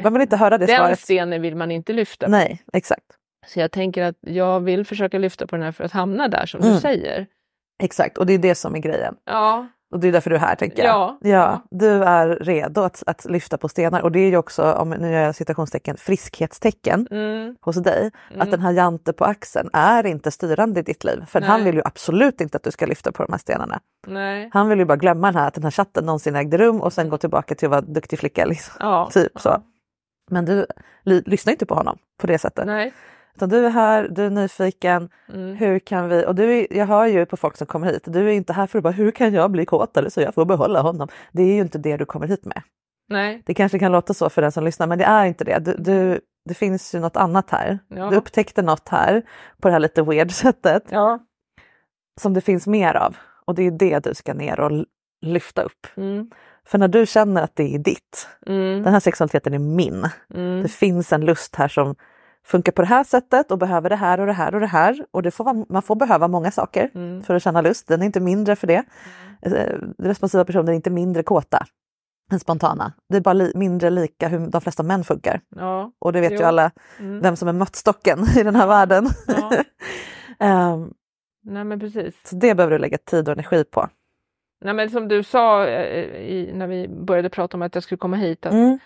man 0.03 0.13
vill 0.13 0.21
inte 0.21 0.37
höra 0.37 0.57
det 0.57 0.65
Den 0.65 0.75
svaret. 0.77 0.99
stenen 0.99 1.41
vill 1.41 1.55
man 1.55 1.71
inte 1.71 1.93
lyfta. 1.93 2.27
Nej, 2.27 2.63
exakt. 2.73 3.03
Så 3.47 3.59
jag 3.59 3.71
tänker 3.71 4.03
att 4.03 4.15
jag 4.21 4.59
vill 4.59 4.85
försöka 4.85 5.17
lyfta 5.19 5.47
på 5.47 5.55
den 5.55 5.65
här 5.65 5.71
för 5.71 5.83
att 5.83 5.91
hamna 5.91 6.27
där 6.27 6.45
som 6.45 6.61
Mm. 6.61 6.73
du 6.73 6.79
säger. 6.79 7.25
Exakt, 7.83 8.17
och 8.17 8.25
det 8.25 8.33
är 8.33 8.37
det 8.37 8.55
som 8.55 8.75
är 8.75 8.79
grejen. 8.79 9.15
Ja, 9.25 9.67
Och 9.91 9.99
det 9.99 10.07
är 10.07 10.11
därför 10.11 10.29
du 10.29 10.35
är 10.35 10.39
här 10.39 10.55
tänker 10.55 10.83
jag. 10.83 11.17
Ja, 11.21 11.29
ja. 11.29 11.61
Du 11.71 12.03
är 12.03 12.27
redo 12.27 12.81
att, 12.81 13.03
att 13.05 13.25
lyfta 13.25 13.57
på 13.57 13.69
stenar 13.69 14.01
och 14.01 14.11
det 14.11 14.19
är 14.19 14.29
ju 14.29 14.37
också, 14.37 14.73
om 14.73 14.89
nu 14.89 15.11
gör 15.11 15.21
jag 15.21 15.35
citationstecken, 15.35 15.97
friskhetstecken 15.97 17.07
mm, 17.11 17.55
hos 17.61 17.75
dig. 17.75 18.11
Mm. 18.29 18.41
Att 18.41 18.51
den 18.51 18.61
här 18.61 18.71
jante 18.71 19.13
på 19.13 19.25
axeln 19.25 19.69
är 19.73 20.05
inte 20.05 20.31
styrande 20.31 20.79
i 20.79 20.83
ditt 20.83 21.03
liv. 21.03 21.25
För 21.27 21.41
han 21.41 21.59
Nej. 21.59 21.65
vill 21.65 21.75
ju 21.75 21.81
absolut 21.85 22.41
inte 22.41 22.57
att 22.57 22.63
du 22.63 22.71
ska 22.71 22.85
lyfta 22.85 23.11
på 23.11 23.23
de 23.23 23.33
här 23.33 23.39
stenarna. 23.39 23.79
nej. 24.07 24.49
Han 24.53 24.69
vill 24.69 24.79
ju 24.79 24.85
bara 24.85 24.97
glömma 24.97 25.27
den 25.31 25.35
här, 25.41 25.47
att 25.47 25.53
den 25.53 25.63
här 25.63 25.71
chatten 25.71 26.05
någonsin 26.05 26.35
ägde 26.35 26.57
rum 26.57 26.81
och 26.81 26.93
sen 26.93 27.09
gå 27.09 27.17
tillbaka 27.17 27.55
till 27.55 27.65
att 27.65 27.71
vara 27.71 27.81
duktig 27.81 28.19
flicka. 28.19 28.45
Liksom. 28.45 28.73
Ja, 28.79 29.09
Typ 29.13 29.39
så. 29.39 29.61
Men 30.31 30.45
du 30.45 30.65
ly- 31.03 31.23
lyssnar 31.25 31.51
inte 31.53 31.65
på 31.65 31.75
honom 31.75 31.97
på 32.21 32.27
det 32.27 32.37
sättet. 32.37 32.65
Nej. 32.65 32.93
Utan 33.39 33.49
du 33.49 33.65
är 33.65 33.69
här, 33.69 34.07
du 34.11 34.25
är 34.25 34.29
nyfiken. 34.29 35.09
Mm. 35.33 35.55
Hur 35.55 35.79
kan 35.79 36.09
vi, 36.09 36.25
och 36.25 36.35
du 36.35 36.53
är, 36.59 36.67
jag 36.77 36.85
hör 36.85 37.05
ju 37.05 37.25
på 37.25 37.37
folk 37.37 37.57
som 37.57 37.67
kommer 37.67 37.87
hit, 37.87 38.03
du 38.05 38.27
är 38.29 38.33
inte 38.33 38.53
här 38.53 38.67
för 38.67 38.79
att 38.79 38.83
bara 38.83 38.93
hur 38.93 39.11
kan 39.11 39.33
jag 39.33 39.51
bli 39.51 39.65
kåtare 39.65 40.09
så 40.09 40.21
jag 40.21 40.33
får 40.33 40.45
behålla 40.45 40.81
honom. 40.81 41.07
Det 41.31 41.41
är 41.43 41.53
ju 41.55 41.61
inte 41.61 41.77
det 41.77 41.97
du 41.97 42.05
kommer 42.05 42.27
hit 42.27 42.45
med. 42.45 42.61
Nej. 43.09 43.41
Det 43.45 43.53
kanske 43.53 43.79
kan 43.79 43.91
låta 43.91 44.13
så 44.13 44.29
för 44.29 44.41
den 44.41 44.51
som 44.51 44.63
lyssnar 44.63 44.87
men 44.87 44.97
det 44.97 45.03
är 45.05 45.25
inte 45.25 45.43
det. 45.43 45.59
Du, 45.59 45.75
du, 45.79 46.19
det 46.45 46.53
finns 46.53 46.95
ju 46.95 46.99
något 46.99 47.17
annat 47.17 47.49
här. 47.49 47.79
Ja. 47.87 48.09
Du 48.09 48.15
upptäckte 48.15 48.61
något 48.61 48.89
här 48.89 49.21
på 49.61 49.67
det 49.67 49.71
här 49.71 49.79
lite 49.79 50.01
weird 50.01 50.31
sättet 50.45 50.83
Ja. 50.89 51.19
som 52.21 52.33
det 52.33 52.41
finns 52.41 52.67
mer 52.67 52.93
av. 52.95 53.17
Och 53.45 53.55
det 53.55 53.63
är 53.63 53.71
det 53.71 53.99
du 54.03 54.13
ska 54.13 54.33
ner 54.33 54.59
och 54.59 54.85
lyfta 55.21 55.61
upp. 55.61 55.87
Mm. 55.97 56.31
För 56.65 56.77
när 56.77 56.87
du 56.87 57.05
känner 57.05 57.43
att 57.43 57.55
det 57.55 57.75
är 57.75 57.79
ditt, 57.79 58.27
Mm. 58.45 58.83
den 58.83 58.93
här 58.93 58.99
sexualiteten 58.99 59.53
är 59.53 59.59
min. 59.59 60.07
Mm. 60.33 60.61
Det 60.63 60.69
finns 60.69 61.13
en 61.13 61.25
lust 61.25 61.55
här 61.55 61.67
som 61.67 61.95
funkar 62.45 62.71
på 62.71 62.81
det 62.81 62.87
här 62.87 63.03
sättet 63.03 63.51
och 63.51 63.57
behöver 63.57 63.89
det 63.89 63.95
här 63.95 64.19
och 64.19 64.25
det 64.25 64.33
här 64.33 64.53
och 64.55 64.61
det 64.61 64.67
här. 64.67 65.05
Och 65.11 65.23
det 65.23 65.31
får 65.31 65.43
vara, 65.43 65.65
man 65.69 65.81
får 65.81 65.95
behöva 65.95 66.27
många 66.27 66.51
saker 66.51 66.89
Mm. 66.95 67.23
för 67.23 67.35
att 67.35 67.43
känna 67.43 67.61
lust. 67.61 67.87
Den 67.87 68.01
är 68.01 68.05
inte 68.05 68.19
mindre 68.19 68.55
för 68.55 68.67
det. 68.67 68.83
Eh, 69.41 69.77
Responsiva 69.99 70.45
personer 70.45 70.71
är 70.71 70.75
inte 70.75 70.89
mindre 70.89 71.23
kåta 71.23 71.65
än 72.31 72.39
spontana. 72.39 72.93
Det 73.09 73.17
är 73.17 73.21
bara 73.21 73.33
li- 73.33 73.51
mindre 73.55 73.89
lika 73.89 74.27
hur 74.27 74.47
de 74.47 74.61
flesta 74.61 74.83
män 74.83 75.03
funkar. 75.03 75.41
Ja. 75.55 75.91
Och 75.99 76.13
det 76.13 76.21
vet 76.21 76.31
Jo. 76.31 76.37
ju 76.37 76.43
alla 76.43 76.71
Mm. 76.99 77.21
vem 77.21 77.35
som 77.35 77.47
är 77.47 77.53
måttstocken 77.53 78.19
i 78.37 78.43
den 78.43 78.55
här 78.55 78.67
världen. 78.67 79.07
Ja. 79.27 79.51
Ehm, 80.39 80.93
Nej 81.43 81.63
men 81.63 81.79
precis. 81.79 82.15
så 82.29 82.35
det 82.35 82.55
behöver 82.55 82.71
du 82.71 82.77
lägga 82.81 82.97
tid 82.97 83.27
och 83.27 83.33
energi 83.33 83.63
på. 83.63 83.87
Nej 84.61 84.73
men 84.73 84.89
som 84.89 85.07
du 85.07 85.23
sa 85.23 85.65
eh, 85.67 86.05
i, 86.15 86.51
när 86.53 86.67
vi 86.67 86.87
började 86.87 87.29
prata 87.29 87.57
om 87.57 87.61
att 87.61 87.75
jag 87.75 87.83
skulle 87.83 87.97
komma 87.99 88.17
hit, 88.17 88.45
att, 88.45 88.51
Mm. 88.53 88.79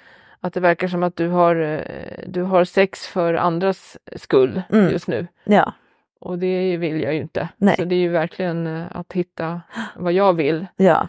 Att 0.44 0.54
det 0.54 0.60
verkar 0.60 0.88
som 0.88 1.04
att 1.04 1.16
du 1.16 1.28
har, 1.28 1.56
eh, 1.56 2.24
du 2.28 2.41
har 2.44 2.64
sex 2.64 3.08
för 3.08 3.34
andras 3.34 3.98
skull 4.16 4.62
Mm. 4.72 4.91
just 4.91 5.08
nu. 5.08 5.28
Ja, 5.44 5.74
Och 6.20 6.39
det 6.39 6.78
vill 6.78 7.02
jag 7.02 7.14
ju 7.14 7.22
inte. 7.22 7.50
Nej. 7.58 7.76
Så 7.76 7.86
det 7.86 7.96
är 7.96 8.00
ju 8.00 8.10
verkligen 8.10 8.68
eh, 8.68 8.84
att 8.91 9.14
hitta 9.14 9.62
vad 9.96 10.14
jag 10.14 10.34
vill. 10.34 10.68
ja, 10.76 11.08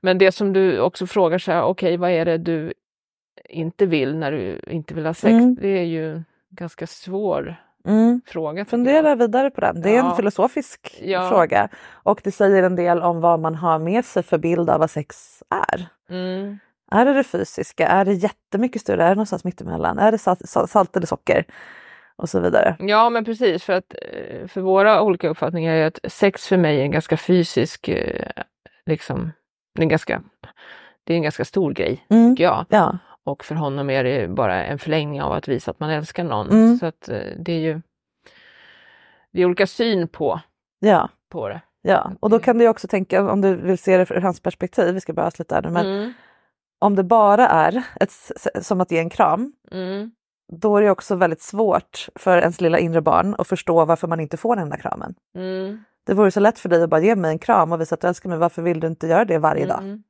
Men 0.00 0.18
det 0.18 0.32
som 0.32 0.52
du 0.52 0.80
också 0.80 1.06
frågar 1.06 1.38
så 1.38 1.52
här, 1.52 1.62
okej 1.62 1.96
vad 1.96 2.10
är 2.10 2.24
det 2.24 2.38
du 2.38 2.72
inte 3.48 3.86
vill 3.86 4.16
när 4.16 4.32
du 4.32 4.60
inte 4.66 4.94
vill 4.94 5.06
ha 5.06 5.14
sex? 5.14 5.32
Mm. 5.32 5.54
Det 5.60 5.68
är 5.68 5.84
ju 5.84 6.12
en 6.12 6.24
ganska 6.50 6.86
svår 6.86 7.56
mm. 7.86 8.20
fråga. 8.26 8.64
Fundera 8.64 9.14
vidare 9.14 9.50
på 9.50 9.60
den. 9.60 9.80
Det 9.82 9.90
är 9.90 9.96
Ja. 9.96 10.10
en 10.10 10.16
filosofisk 10.16 11.00
Ja. 11.02 11.28
fråga 11.28 11.68
och 11.92 12.20
det 12.24 12.30
säger 12.32 12.62
en 12.62 12.76
del 12.76 13.02
om 13.02 13.20
vad 13.20 13.40
man 13.40 13.54
har 13.54 13.78
med 13.78 14.04
sig 14.04 14.22
för 14.22 14.38
bild 14.38 14.70
av 14.70 14.80
vad 14.80 14.90
sex 14.90 15.42
är. 15.50 15.86
Mm. 16.14 16.58
Är 16.92 17.04
det 17.04 17.12
det 17.12 17.24
fysiska? 17.24 17.88
Är 17.88 18.04
det 18.04 18.12
jättemycket 18.12 18.82
större? 18.82 19.04
Är 19.04 19.08
det 19.08 19.14
någonstans 19.14 19.44
mittemellan? 19.44 19.98
Är 19.98 20.12
det 20.12 20.18
salt, 20.18 20.48
salt, 20.70 20.96
eller 20.96 21.06
socker? 21.06 21.44
Och 22.16 22.28
så 22.28 22.40
vidare. 22.40 22.76
Ja 22.78 23.10
men 23.10 23.24
precis 23.24 23.64
för 23.64 23.72
att 23.72 23.94
eh, 24.12 24.46
för 24.48 24.60
våra 24.60 25.02
olika 25.02 25.28
uppfattningar 25.28 25.74
är 25.74 25.86
att 25.86 25.98
sex 26.12 26.46
för 26.48 26.56
mig 26.56 26.80
är 26.80 26.84
en 26.84 26.90
ganska 26.90 27.16
fysisk, 27.16 27.88
eh, 27.88 28.26
liksom, 28.86 29.32
det 29.74 29.80
är 29.80 29.82
en 29.82 29.88
ganska, 29.88 30.22
det 31.04 31.12
är 31.12 31.16
en 31.16 31.22
ganska 31.22 31.44
stor 31.44 31.72
grej 31.72 32.06
Mm. 32.10 32.32
tycker 32.36 32.44
jag. 32.44 32.66
Ja, 32.68 32.98
Och 33.24 33.44
för 33.44 33.54
honom 33.54 33.90
är 33.90 34.04
det 34.04 34.28
bara 34.28 34.64
en 34.64 34.78
förlängning 34.78 35.22
av 35.22 35.32
att 35.32 35.48
visa 35.48 35.70
att 35.70 35.80
man 35.80 35.90
älskar 35.90 36.24
någon. 36.24 36.50
Mm. 36.50 36.78
Så 36.78 36.86
att 36.86 37.08
eh, 37.08 37.18
det 37.38 37.52
är 37.52 37.60
ju 37.60 37.80
det 39.32 39.42
är 39.42 39.46
olika 39.46 39.66
syn 39.66 40.08
på, 40.08 40.40
ja, 40.80 41.08
på 41.30 41.48
det. 41.48 41.60
ja. 41.82 42.12
Och 42.20 42.30
då 42.30 42.38
kan 42.38 42.58
du 42.58 42.68
också 42.68 42.88
tänka 42.88 43.30
om 43.32 43.40
du 43.40 43.56
vill 43.56 43.78
se 43.78 43.96
det 43.96 44.10
ur 44.10 44.20
hans 44.20 44.40
perspektiv. 44.40 44.94
Vi 44.94 45.00
ska 45.00 45.12
bara 45.12 45.26
avsluta 45.26 45.54
här 45.54 45.62
nu. 45.62 45.70
Men 45.70 45.86
Mm. 45.86 46.12
Om 46.82 46.96
det 46.96 47.04
bara 47.04 47.48
är 47.48 47.82
ett, 48.00 48.12
som 48.62 48.80
att 48.80 48.90
ge 48.90 48.98
en 48.98 49.10
kram. 49.10 49.52
Mm. 49.70 50.10
Då 50.52 50.76
är 50.76 50.82
det 50.82 50.90
också 50.90 51.16
väldigt 51.16 51.42
svårt 51.42 52.08
för 52.14 52.38
ens 52.38 52.60
lilla 52.60 52.78
inre 52.78 53.00
barn 53.00 53.34
att 53.38 53.46
förstå 53.46 53.84
varför 53.84 54.08
man 54.08 54.20
inte 54.20 54.36
får 54.36 54.56
den 54.56 54.70
där 54.70 54.76
kramen. 54.76 55.14
Mm. 55.34 55.84
Det 56.06 56.14
vore 56.14 56.30
så 56.30 56.40
lätt 56.40 56.58
för 56.58 56.68
dig 56.68 56.82
att 56.82 56.90
bara 56.90 57.00
ge 57.00 57.16
mig 57.16 57.30
en 57.30 57.38
kram 57.38 57.72
och 57.72 57.80
visa 57.80 57.94
att 57.94 58.00
du 58.00 58.08
älskar 58.08 58.28
mig. 58.28 58.38
Varför 58.38 58.62
vill 58.62 58.80
du 58.80 58.86
inte 58.86 59.06
göra 59.06 59.24
det 59.24 59.38
varje 59.38 59.66
dag? 59.66 59.78
Mm. 59.78 60.02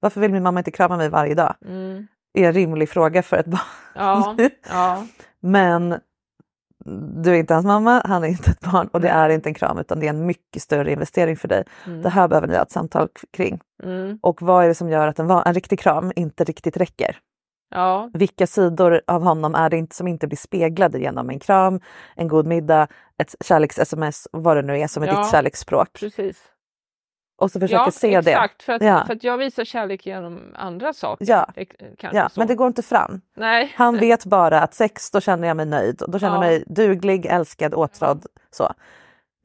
Varför 0.00 0.20
vill 0.20 0.32
min 0.32 0.42
mamma 0.42 0.60
inte 0.60 0.70
krama 0.70 0.96
mig 0.96 1.08
varje 1.08 1.34
dag? 1.34 1.54
Mm. 1.64 2.06
är 2.34 2.44
en 2.44 2.52
rimlig 2.52 2.88
fråga 2.88 3.22
för 3.22 3.36
ett 3.36 3.46
barn. 3.46 3.60
Ja, 3.94 4.36
ja, 4.70 5.06
Men 5.40 6.00
du 7.22 7.30
är 7.30 7.34
inte 7.34 7.54
hans 7.54 7.66
mamma, 7.66 8.02
han 8.04 8.24
är 8.24 8.28
inte 8.28 8.50
ett 8.50 8.60
barn 8.60 8.88
och 8.92 9.00
det 9.00 9.08
är 9.08 9.28
inte 9.28 9.48
en 9.48 9.54
kram 9.54 9.78
utan 9.78 10.00
det 10.00 10.06
är 10.06 10.10
en 10.10 10.26
mycket 10.26 10.62
större 10.62 10.92
investering 10.92 11.36
för 11.36 11.48
dig. 11.48 11.64
Det 12.02 12.08
här 12.08 12.28
behöver 12.28 12.48
ni 12.48 12.54
ha 12.56 12.62
ett 12.62 12.70
samtal 12.70 13.08
kring. 13.32 13.60
mm. 13.82 14.18
Och 14.22 14.42
vad 14.42 14.64
är 14.64 14.68
det 14.68 14.74
som 14.74 14.88
gör 14.88 15.08
att 15.08 15.18
en, 15.18 15.30
en 15.30 15.54
riktig 15.54 15.80
kram 15.80 16.12
inte 16.16 16.44
riktigt 16.44 16.76
räcker? 16.76 17.16
ja, 17.74 18.10
Vilka 18.14 18.46
sidor 18.46 19.00
av 19.06 19.22
honom 19.22 19.54
är 19.54 19.70
det 19.70 19.76
inte 19.76 19.96
som 19.96 20.08
inte 20.08 20.26
blir 20.26 20.36
speglade 20.38 20.98
genom 20.98 21.30
en 21.30 21.38
kram, 21.38 21.80
en 22.16 22.28
god 22.28 22.46
middag, 22.46 22.86
ett 23.18 23.34
kärleks-sms, 23.44 24.28
vad 24.32 24.56
det 24.56 24.62
nu 24.62 24.78
är 24.78 24.86
som 24.86 25.02
är 25.02 25.06
Ja. 25.06 25.22
ditt 25.22 25.30
kärleksspråk. 25.30 25.88
precis. 26.00 26.36
Och 27.44 27.50
så 27.50 27.60
försöka 27.60 27.82
ja, 27.84 27.90
se 27.90 28.20
det. 28.20 28.30
exakt, 28.30 28.62
För, 28.62 28.72
att, 28.72 28.82
Ja. 28.82 29.04
för 29.06 29.14
att 29.14 29.24
jag 29.24 29.38
visar 29.38 29.64
kärlek 29.64 30.06
genom 30.06 30.40
andra 30.54 30.92
saker. 30.92 31.24
Ja. 31.28 31.46
Kanske 31.98 32.18
Ja, 32.18 32.28
men 32.36 32.46
det 32.46 32.54
går 32.54 32.66
inte 32.66 32.82
fram. 32.82 33.20
Nej. 33.36 33.72
Han 33.76 33.98
vet 33.98 34.24
bara 34.26 34.60
att 34.60 34.74
sex, 34.74 35.10
då 35.10 35.20
känner 35.20 35.48
jag 35.48 35.56
mig 35.56 35.66
nöjd. 35.66 36.02
Då 36.08 36.18
känner 36.18 36.34
jag 36.34 36.44
Ja. 36.44 36.48
mig 36.48 36.64
duglig, 36.66 37.26
älskad, 37.26 37.74
åtrådd. 37.74 38.26
Så. 38.50 38.72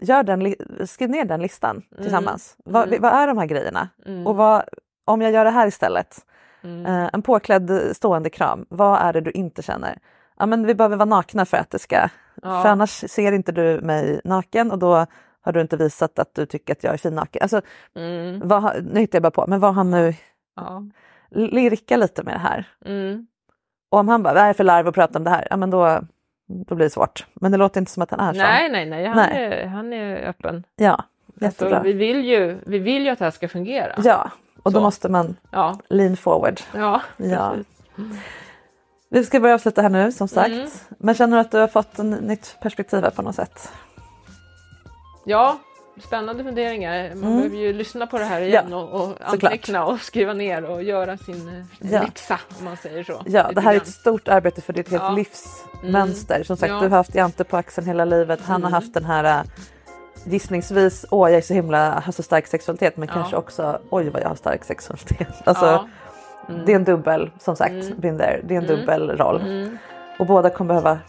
Gör 0.01 0.23
den, 0.23 0.55
skriv 0.87 1.09
ner 1.09 1.25
den 1.25 1.41
listan 1.41 1.81
tillsammans. 2.01 2.55
Vad, 2.65 2.87
Mm. 2.87 3.01
vad 3.01 3.13
är 3.13 3.27
de 3.27 3.37
här 3.37 3.45
grejerna? 3.45 3.89
Mm. 4.05 4.27
Och 4.27 4.35
vad, 4.35 4.63
om 5.05 5.21
jag 5.21 5.31
gör 5.31 5.45
det 5.45 5.51
här 5.51 5.67
istället, 5.67 6.17
Mm. 6.63 6.85
eh, 6.85 7.09
en 7.13 7.21
påklädd 7.21 7.71
stående 7.93 8.29
kram, 8.29 8.65
vad 8.69 8.99
är 9.01 9.13
det 9.13 9.21
du 9.21 9.31
inte 9.31 9.61
känner? 9.61 9.97
Ja, 10.39 10.45
men 10.45 10.65
vi 10.67 10.75
behöver 10.75 10.95
vara 10.97 11.05
nakna 11.05 11.45
för 11.45 11.57
att 11.57 11.69
det 11.69 11.79
ska... 11.79 12.09
För 12.41 12.65
annars 12.65 12.89
ser 13.11 13.31
inte 13.31 13.51
du 13.51 13.81
mig 13.81 14.21
naken 14.23 14.71
och 14.71 14.79
då 14.79 15.05
har 15.41 15.51
du 15.51 15.61
inte 15.61 15.77
visat 15.77 16.19
att 16.19 16.35
du 16.35 16.45
tycker 16.45 16.73
att 16.73 16.83
jag 16.83 16.93
är 16.93 16.97
fin 16.97 17.15
naken. 17.15 17.41
Alltså, 17.41 17.61
Mm. 17.95 18.47
vad, 18.47 18.85
nu 18.85 18.99
hittar 18.99 19.15
jag 19.15 19.23
bara 19.23 19.31
på, 19.31 19.45
men 19.47 19.59
vad 19.59 19.73
han 19.73 19.91
nu 19.91 20.13
Ja. 20.55 20.83
lirka 21.31 21.97
lite 21.97 22.23
med 22.23 22.33
det 22.33 22.39
här. 22.39 22.67
Mm. 22.85 23.27
Och 23.91 23.99
om 23.99 24.07
han 24.07 24.23
bara, 24.23 24.33
vad 24.33 24.43
är 24.43 24.47
det 24.47 24.53
för 24.53 24.63
larv 24.63 24.87
att 24.87 24.95
prata 24.95 25.17
om 25.19 25.23
det 25.23 25.29
här? 25.29 25.47
Ja 25.49 25.57
men 25.57 25.69
då, 25.69 25.99
då 26.47 26.75
blir 26.75 26.85
det 26.85 26.89
svårt. 26.89 27.25
Men 27.33 27.51
det 27.51 27.57
låter 27.57 27.79
inte 27.81 27.91
som 27.91 28.03
att 28.03 28.11
han 28.11 28.19
är 28.19 28.33
så. 28.33 28.39
Nej, 28.39 28.69
nej, 28.71 28.85
nej, 28.85 29.05
han, 29.05 29.15
Nej. 29.17 29.43
Är, 29.43 29.65
han 29.67 29.93
är 29.93 30.27
öppen. 30.29 30.63
Ja, 30.75 31.03
jättebra. 31.41 31.75
Alltså, 31.77 31.83
vi, 31.87 31.93
vill 31.93 32.25
ju, 32.25 32.59
vi 32.65 32.79
vill 32.79 33.03
ju 33.03 33.09
att 33.09 33.19
det 33.19 33.25
här 33.25 33.31
ska 33.31 33.47
fungera. 33.47 33.93
Ja, 34.03 34.31
och 34.63 34.71
då 34.71 34.79
Så. 34.79 34.83
måste 34.83 35.09
man 35.09 35.35
Ja, 35.51 35.79
lean 35.89 36.17
forward. 36.17 36.59
ja, 36.75 37.01
Ja. 37.17 37.49
precis. 37.95 38.19
Vi 39.11 39.23
ska 39.23 39.39
börja 39.39 39.55
avsluta 39.55 39.81
här 39.81 39.89
nu 39.89 40.11
som 40.11 40.27
sagt. 40.27 40.49
Mm. 40.49 40.67
Men 40.99 41.15
känner 41.15 41.37
du 41.37 41.41
att 41.41 41.51
du 41.51 41.57
har 41.57 41.67
fått 41.67 41.99
en 41.99 42.09
nytt 42.09 42.57
perspektiv 42.61 43.03
här 43.03 43.09
på 43.11 43.21
något 43.21 43.35
sätt? 43.35 43.71
Ja, 45.29 45.57
spännande 46.07 46.43
funderingar. 46.43 47.15
Man 47.15 47.35
behöver 47.37 47.57
ju 47.57 47.73
lyssna 47.73 48.07
på 48.07 48.17
det 48.17 48.25
här 48.25 48.41
igen 48.41 48.65
Mm. 48.67 48.79
Ja, 48.79 48.85
och, 48.85 49.09
och 49.09 49.15
anteckna 49.21 49.85
och 49.85 49.99
skriva 49.99 50.33
ner 50.33 50.63
och 50.65 50.83
göra 50.83 51.17
sin 51.17 51.47
eh, 51.81 51.91
Ja. 51.93 52.01
läxa 52.01 52.39
om 52.59 52.65
man 52.65 52.77
säger 52.77 53.03
så. 53.03 53.21
Ja, 53.25 53.51
det 53.55 53.61
här 53.61 53.73
är 53.73 53.77
ett 53.77 53.87
stort 53.87 54.27
arbete 54.27 54.61
för 54.61 54.73
ditt 54.73 54.89
helt 54.91 55.03
Ja. 55.03 55.09
livsmönster. 55.11 56.43
Som 56.43 56.57
sagt, 56.57 56.69
Ja. 56.71 56.79
du 56.79 56.87
har 56.87 56.97
haft 56.97 57.15
Jante 57.15 57.43
på 57.43 57.57
axeln 57.57 57.87
hela 57.87 58.05
livet. 58.05 58.39
Han 58.41 58.63
har 58.63 58.69
Mm. 58.69 58.73
haft 58.73 58.93
den 58.93 59.05
här 59.05 59.23
äh, 59.23 59.43
gissningsvis, 60.25 61.05
åh 61.11 61.29
jag 61.29 61.37
är 61.37 61.41
så 61.41 61.53
himla, 61.53 61.99
har 62.05 62.11
så 62.11 62.23
stark 62.23 62.47
sexualitet 62.47 62.97
men 62.97 63.07
kanske 63.07 63.35
också, 63.35 63.79
oj 63.89 64.09
vad 64.09 64.21
jag 64.21 64.27
har 64.29 64.35
stark 64.35 64.63
sexualitet. 64.63 65.27
Alltså. 65.45 65.89
Det 66.65 66.71
är 66.71 66.75
en 66.75 66.83
dubbel, 66.83 67.31
som 67.39 67.55
sagt, 67.55 67.71
Mm. 67.71 68.17
there. 68.17 68.41
det 68.43 68.55
är 68.55 68.57
en 68.61 68.67
dubbel 68.67 69.17
roll. 69.17 69.41
Mm. 69.41 69.77
Och 70.19 70.25
båda 70.25 70.49
kommer 70.49 70.67
behöva 70.67 70.99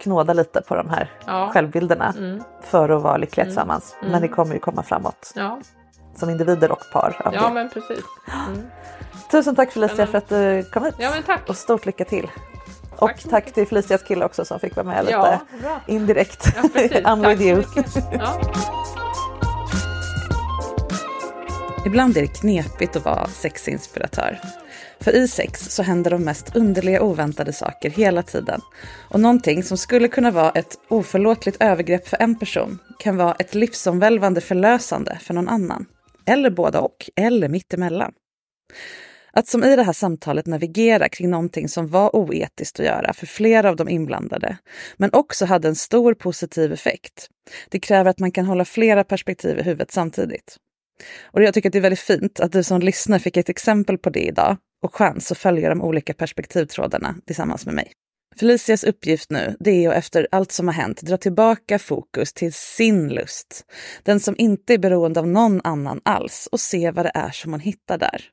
knåda 0.00 0.32
lite 0.32 0.60
på 0.60 0.74
de 0.74 0.90
här 0.90 1.12
Ja. 1.26 1.50
självbilderna 1.52 2.14
Mm. 2.18 2.42
för 2.62 2.88
att 2.88 3.02
vara 3.02 3.16
lyckliga 3.16 3.44
tillsammans. 3.46 3.96
Mm. 4.00 4.12
Men 4.12 4.22
ni 4.22 4.28
kommer 4.28 4.54
ju 4.54 4.60
komma 4.60 4.82
framåt 4.82 5.32
Ja. 5.34 5.58
som 6.16 6.30
individer 6.30 6.72
och 6.72 6.82
par. 6.92 7.20
Ja, 7.24 7.30
det. 7.48 7.54
men 7.54 7.68
precis. 7.70 8.04
Mm. 8.48 8.62
Tusen 9.30 9.54
tack 9.56 9.72
Felicia 9.72 10.06
för 10.06 10.18
att 10.18 10.28
du 10.28 10.62
kom 10.72 10.84
hit. 10.84 10.94
Ja, 10.98 11.10
men 11.10 11.22
tack. 11.22 11.48
Och 11.48 11.56
stort 11.56 11.86
lycka 11.86 12.04
till. 12.04 12.30
Och 12.98 13.24
tack 13.30 13.52
till 13.52 13.66
Felicias 13.66 14.02
kille 14.02 14.24
också 14.24 14.44
som 14.44 14.60
fick 14.60 14.76
vara 14.76 14.86
med 14.86 15.04
lite 15.04 15.12
Ja, 15.16 15.38
bra. 15.62 15.80
indirekt. 15.86 16.46
Ja, 16.56 16.68
precis. 16.72 16.92
I'm 17.04 17.22
Tack 17.22 17.38
with 17.40 17.42
you. 17.42 17.62
Ja. 18.12 18.40
Ibland 21.86 22.16
är 22.16 22.20
det 22.20 22.26
knepigt 22.26 22.96
att 22.96 23.04
vara 23.04 23.26
sexinspiratör. 23.26 24.38
För 25.00 25.16
i 25.16 25.28
sex 25.28 25.60
så 25.60 25.82
händer 25.82 26.10
de 26.10 26.24
mest 26.24 26.56
underliga 26.56 27.02
oväntade 27.02 27.52
saker 27.52 27.90
hela 27.90 28.22
tiden. 28.22 28.60
Och 29.10 29.20
någonting 29.20 29.62
som 29.62 29.78
skulle 29.78 30.08
kunna 30.08 30.30
vara 30.30 30.50
ett 30.50 30.78
oförlåtligt 30.88 31.62
övergrepp 31.62 32.08
för 32.08 32.16
en 32.20 32.38
person 32.38 32.78
kan 32.98 33.16
vara 33.16 33.34
ett 33.34 33.54
livsomvälvande 33.54 34.40
förlösande 34.40 35.18
för 35.22 35.34
någon 35.34 35.48
annan. 35.48 35.86
Eller 36.26 36.50
båda 36.50 36.80
och, 36.80 37.10
eller 37.16 37.48
mittemellan. 37.48 38.12
Att 39.32 39.48
som 39.48 39.64
i 39.64 39.76
det 39.76 39.82
här 39.82 39.92
samtalet 39.92 40.46
navigera 40.46 41.08
kring 41.08 41.30
någonting 41.30 41.68
som 41.68 41.88
var 41.88 42.16
oetiskt 42.16 42.80
att 42.80 42.86
göra 42.86 43.12
för 43.12 43.26
flera 43.26 43.68
av 43.68 43.76
de 43.76 43.88
inblandade, 43.88 44.58
men 44.96 45.10
också 45.12 45.44
hade 45.44 45.68
en 45.68 45.76
stor 45.76 46.14
positiv 46.14 46.72
effekt. 46.72 47.28
Det 47.68 47.80
kräver 47.80 48.10
att 48.10 48.18
man 48.18 48.32
kan 48.32 48.44
hålla 48.44 48.64
flera 48.64 49.04
perspektiv 49.04 49.58
i 49.58 49.62
huvudet 49.62 49.90
samtidigt. 49.90 50.56
Och 51.22 51.42
jag 51.42 51.54
tycker 51.54 51.68
att 51.68 51.72
det 51.72 51.78
är 51.78 51.82
väldigt 51.82 52.00
fint 52.00 52.40
att 52.40 52.52
du 52.52 52.62
som 52.62 52.80
lyssnar 52.80 53.18
fick 53.18 53.36
ett 53.36 53.48
exempel 53.48 53.98
på 53.98 54.10
det 54.10 54.26
idag 54.26 54.56
och 54.82 54.94
chans 54.94 55.32
att 55.32 55.38
följa 55.38 55.68
de 55.68 55.82
olika 55.82 56.14
perspektivtrådarna 56.14 57.14
tillsammans 57.26 57.66
med 57.66 57.74
mig. 57.74 57.92
Felicias 58.36 58.84
uppgift 58.84 59.30
nu, 59.30 59.56
det 59.60 59.84
är 59.84 59.90
att 59.90 59.96
efter 59.96 60.28
allt 60.30 60.52
som 60.52 60.68
har 60.68 60.74
hänt 60.74 61.02
dra 61.02 61.16
tillbaka 61.16 61.78
fokus 61.78 62.32
till 62.32 62.52
sin 62.52 63.08
lust. 63.08 63.64
Den 64.02 64.20
som 64.20 64.34
inte 64.38 64.74
är 64.74 64.78
beroende 64.78 65.20
av 65.20 65.28
någon 65.28 65.60
annan 65.64 66.00
alls 66.04 66.48
och 66.52 66.60
se 66.60 66.90
vad 66.90 67.04
det 67.04 67.12
är 67.14 67.30
som 67.30 67.52
hon 67.52 67.60
hittar 67.60 67.98
där. 67.98 68.24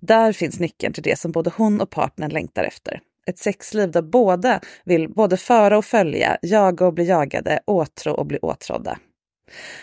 Där 0.00 0.32
finns 0.32 0.60
nyckeln 0.60 0.92
till 0.92 1.02
det 1.02 1.18
som 1.18 1.32
både 1.32 1.50
hon 1.56 1.80
och 1.80 1.90
partnern 1.90 2.30
längtar 2.30 2.64
efter. 2.64 3.00
Ett 3.26 3.38
sexliv 3.38 3.90
där 3.90 4.02
båda 4.02 4.60
vill 4.84 5.08
både 5.08 5.36
föra 5.36 5.78
och 5.78 5.84
följa, 5.84 6.38
jaga 6.42 6.86
och 6.86 6.94
bli 6.94 7.04
jagade, 7.04 7.60
åtrå 7.66 8.12
och 8.12 8.26
bli 8.26 8.38
åtrådda. 8.38 8.98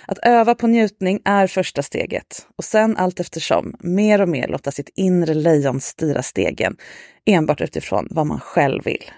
Att 0.05 0.19
öva 0.23 0.55
på 0.55 0.67
njutning 0.67 1.19
är 1.25 1.47
första 1.47 1.83
steget 1.83 2.47
och 2.57 2.63
sen 2.63 2.97
allt 2.97 3.19
eftersom 3.19 3.75
mer 3.79 4.21
och 4.21 4.29
mer 4.29 4.47
låta 4.47 4.71
sitt 4.71 4.89
inre 4.95 5.33
lejon 5.33 5.81
styra 5.81 6.23
stegen 6.23 6.77
enbart 7.25 7.61
utifrån 7.61 8.07
vad 8.11 8.27
man 8.27 8.39
själv 8.39 8.83
vill. 8.83 9.11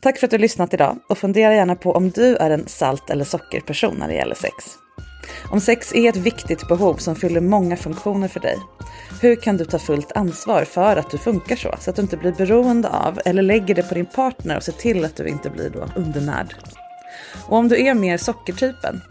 Tack 0.00 0.18
för 0.18 0.26
att 0.26 0.30
du 0.30 0.38
lyssnat 0.38 0.74
idag 0.74 0.98
och 1.08 1.18
fundera 1.18 1.54
gärna 1.54 1.74
på 1.74 1.92
om 1.92 2.10
du 2.10 2.36
är 2.36 2.50
en 2.50 2.68
salt 2.68 3.10
eller 3.10 3.24
sockerperson 3.24 3.96
när 3.98 4.08
det 4.08 4.14
gäller 4.14 4.34
sex. 4.34 4.54
Om 5.50 5.60
sex 5.60 5.94
är 5.94 6.08
ett 6.08 6.16
viktigt 6.16 6.68
behov 6.68 6.96
som 6.96 7.16
fyller 7.16 7.40
många 7.40 7.76
funktioner 7.76 8.28
för 8.28 8.40
dig, 8.40 8.56
hur 9.22 9.36
kan 9.36 9.56
du 9.56 9.64
ta 9.64 9.78
fullt 9.78 10.12
ansvar 10.12 10.64
för 10.64 10.96
att 10.96 11.10
du 11.10 11.18
funkar 11.18 11.56
så, 11.56 11.74
så 11.80 11.90
att 11.90 11.96
du 11.96 12.02
inte 12.02 12.16
blir 12.16 12.32
beroende 12.32 12.88
av 12.88 13.20
eller 13.24 13.42
lägger 13.42 13.74
det 13.74 13.82
på 13.82 13.94
din 13.94 14.06
partner 14.06 14.56
och 14.56 14.62
ser 14.62 14.72
till 14.72 15.04
att 15.04 15.16
du 15.16 15.28
inte 15.28 15.50
blir 15.50 15.70
då 15.70 15.88
undernärd? 15.96 16.54
Och 17.48 17.56
om 17.56 17.68
du 17.68 17.86
är 17.86 17.94
mer 17.94 18.16
sockertypen, 18.16 19.02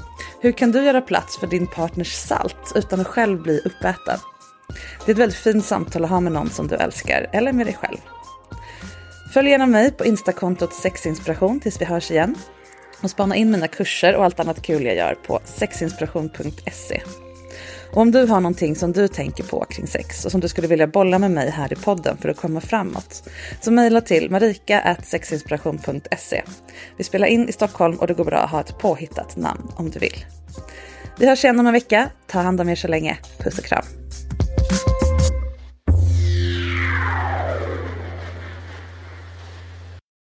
hur 0.42 0.52
kan 0.52 0.72
du 0.72 0.84
göra 0.84 1.02
plats 1.02 1.38
för 1.38 1.48
din 1.48 1.68
partners 1.68 2.14
salt 2.14 2.72
utan 2.76 3.00
att 3.00 3.08
själv 3.08 3.42
bli 3.42 3.62
uppäten? 3.66 4.20
Det 5.06 5.12
är 5.12 5.14
ett 5.14 5.20
väldigt 5.20 5.38
fint 5.38 5.66
samtal 5.66 6.04
att 6.04 6.10
ha 6.10 6.20
med 6.20 6.32
någon 6.32 6.50
som 6.50 6.68
du 6.68 6.76
älskar 6.76 7.28
eller 7.32 7.54
med 7.54 7.66
dig 7.66 7.74
själv. 7.74 7.98
Följ 9.34 9.50
gärna 9.50 9.66
mig 9.66 9.92
på 9.92 10.06
instakontot 10.06 10.74
sexinspiration 10.74 11.60
tills 11.60 11.82
vi 11.82 11.86
hörs 11.86 12.12
igen. 12.12 12.36
Och 13.02 13.10
spana 13.10 13.36
in 13.36 13.52
mina 13.52 13.68
kurser 13.68 14.16
och 14.16 14.26
allt 14.26 14.40
annat 14.40 14.62
kul 14.62 14.86
jag 14.86 14.96
gör 14.96 15.16
på 15.28 15.40
sexinspiration.se. 15.46 17.02
Och 17.96 18.02
om 18.02 18.12
du 18.12 18.26
har 18.26 18.42
någonting 18.42 18.76
som 18.76 18.92
du 18.92 19.08
tänker 19.08 19.44
på 19.44 19.66
kring 19.70 19.88
sex 19.88 20.26
och 20.26 20.32
som 20.32 20.42
du 20.42 20.48
skulle 20.48 20.68
vilja 20.68 20.88
bolla 20.88 21.20
med 21.20 21.32
mig 21.32 21.50
här 21.50 21.74
i 21.74 21.76
podden 21.76 22.18
för 22.18 22.30
att 22.30 22.38
komma 22.38 22.62
framåt, 22.62 23.30
så 23.62 23.72
mejla 23.72 24.02
till 24.02 24.32
marika.sexinspiration.se. 24.32 26.44
Vi 26.98 27.04
spelar 27.04 27.28
in 27.28 27.50
i 27.50 27.52
Stockholm 27.52 27.98
och 27.98 28.08
det 28.08 28.14
går 28.14 28.26
bra 28.26 28.38
att 28.38 28.52
ha 28.52 28.60
ett 28.60 28.78
påhittat 28.78 29.38
namn 29.38 29.72
om 29.76 29.90
du 29.90 30.00
vill. 30.00 30.26
Vi 31.20 31.28
hörs 31.28 31.44
igen 31.44 31.60
om 31.60 31.68
en 31.68 31.74
vecka. 31.74 32.10
Ta 32.28 32.40
hand 32.40 32.62
om 32.62 32.70
er 32.70 32.76
så 32.76 32.88
länge. 32.88 33.18
Puss 33.38 33.60
och 33.60 33.66
kram. 33.66 33.86